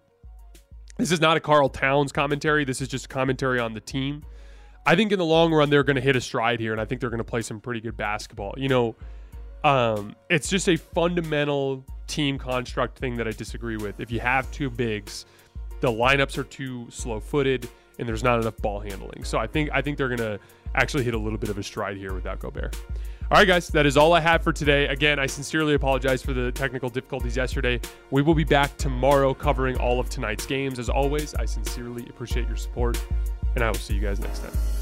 this 0.98 1.10
is 1.10 1.20
not 1.20 1.36
a 1.36 1.40
Karl 1.40 1.68
Towns 1.68 2.12
commentary. 2.12 2.64
This 2.64 2.80
is 2.80 2.88
just 2.88 3.08
commentary 3.08 3.58
on 3.58 3.74
the 3.74 3.80
team. 3.80 4.22
I 4.84 4.96
think 4.96 5.12
in 5.12 5.18
the 5.18 5.24
long 5.24 5.52
run, 5.52 5.70
they're 5.70 5.84
going 5.84 5.96
to 5.96 6.02
hit 6.02 6.16
a 6.16 6.20
stride 6.20 6.58
here, 6.58 6.72
and 6.72 6.80
I 6.80 6.84
think 6.84 7.00
they're 7.00 7.10
going 7.10 7.18
to 7.18 7.24
play 7.24 7.42
some 7.42 7.60
pretty 7.60 7.80
good 7.80 7.96
basketball. 7.96 8.54
You 8.56 8.68
know, 8.68 8.96
um, 9.64 10.16
it's 10.28 10.48
just 10.48 10.68
a 10.68 10.76
fundamental 10.76 11.84
team 12.08 12.38
construct 12.38 12.98
thing 12.98 13.16
that 13.16 13.28
I 13.28 13.30
disagree 13.30 13.76
with. 13.76 14.00
If 14.00 14.10
you 14.10 14.20
have 14.20 14.50
two 14.50 14.70
bigs, 14.70 15.24
the 15.80 15.90
lineups 15.90 16.36
are 16.36 16.44
too 16.44 16.88
slow 16.90 17.20
footed, 17.20 17.68
and 17.98 18.08
there's 18.08 18.24
not 18.24 18.40
enough 18.40 18.56
ball 18.58 18.80
handling. 18.80 19.24
So 19.24 19.38
I 19.38 19.46
think 19.46 19.70
I 19.72 19.82
think 19.82 19.98
they're 19.98 20.08
going 20.08 20.18
to 20.18 20.40
actually 20.74 21.04
hit 21.04 21.14
a 21.14 21.18
little 21.18 21.38
bit 21.38 21.50
of 21.50 21.58
a 21.58 21.62
stride 21.62 21.96
here 21.96 22.12
without 22.12 22.40
Gobert. 22.40 22.76
All 23.32 23.38
right, 23.38 23.48
guys, 23.48 23.68
that 23.68 23.86
is 23.86 23.96
all 23.96 24.12
I 24.12 24.20
have 24.20 24.42
for 24.42 24.52
today. 24.52 24.88
Again, 24.88 25.18
I 25.18 25.24
sincerely 25.24 25.72
apologize 25.72 26.22
for 26.22 26.34
the 26.34 26.52
technical 26.52 26.90
difficulties 26.90 27.34
yesterday. 27.34 27.80
We 28.10 28.20
will 28.20 28.34
be 28.34 28.44
back 28.44 28.76
tomorrow 28.76 29.32
covering 29.32 29.78
all 29.78 29.98
of 29.98 30.10
tonight's 30.10 30.44
games. 30.44 30.78
As 30.78 30.90
always, 30.90 31.34
I 31.36 31.46
sincerely 31.46 32.06
appreciate 32.10 32.46
your 32.46 32.58
support, 32.58 33.02
and 33.54 33.64
I 33.64 33.68
will 33.68 33.78
see 33.78 33.94
you 33.94 34.02
guys 34.02 34.20
next 34.20 34.40
time. 34.40 34.81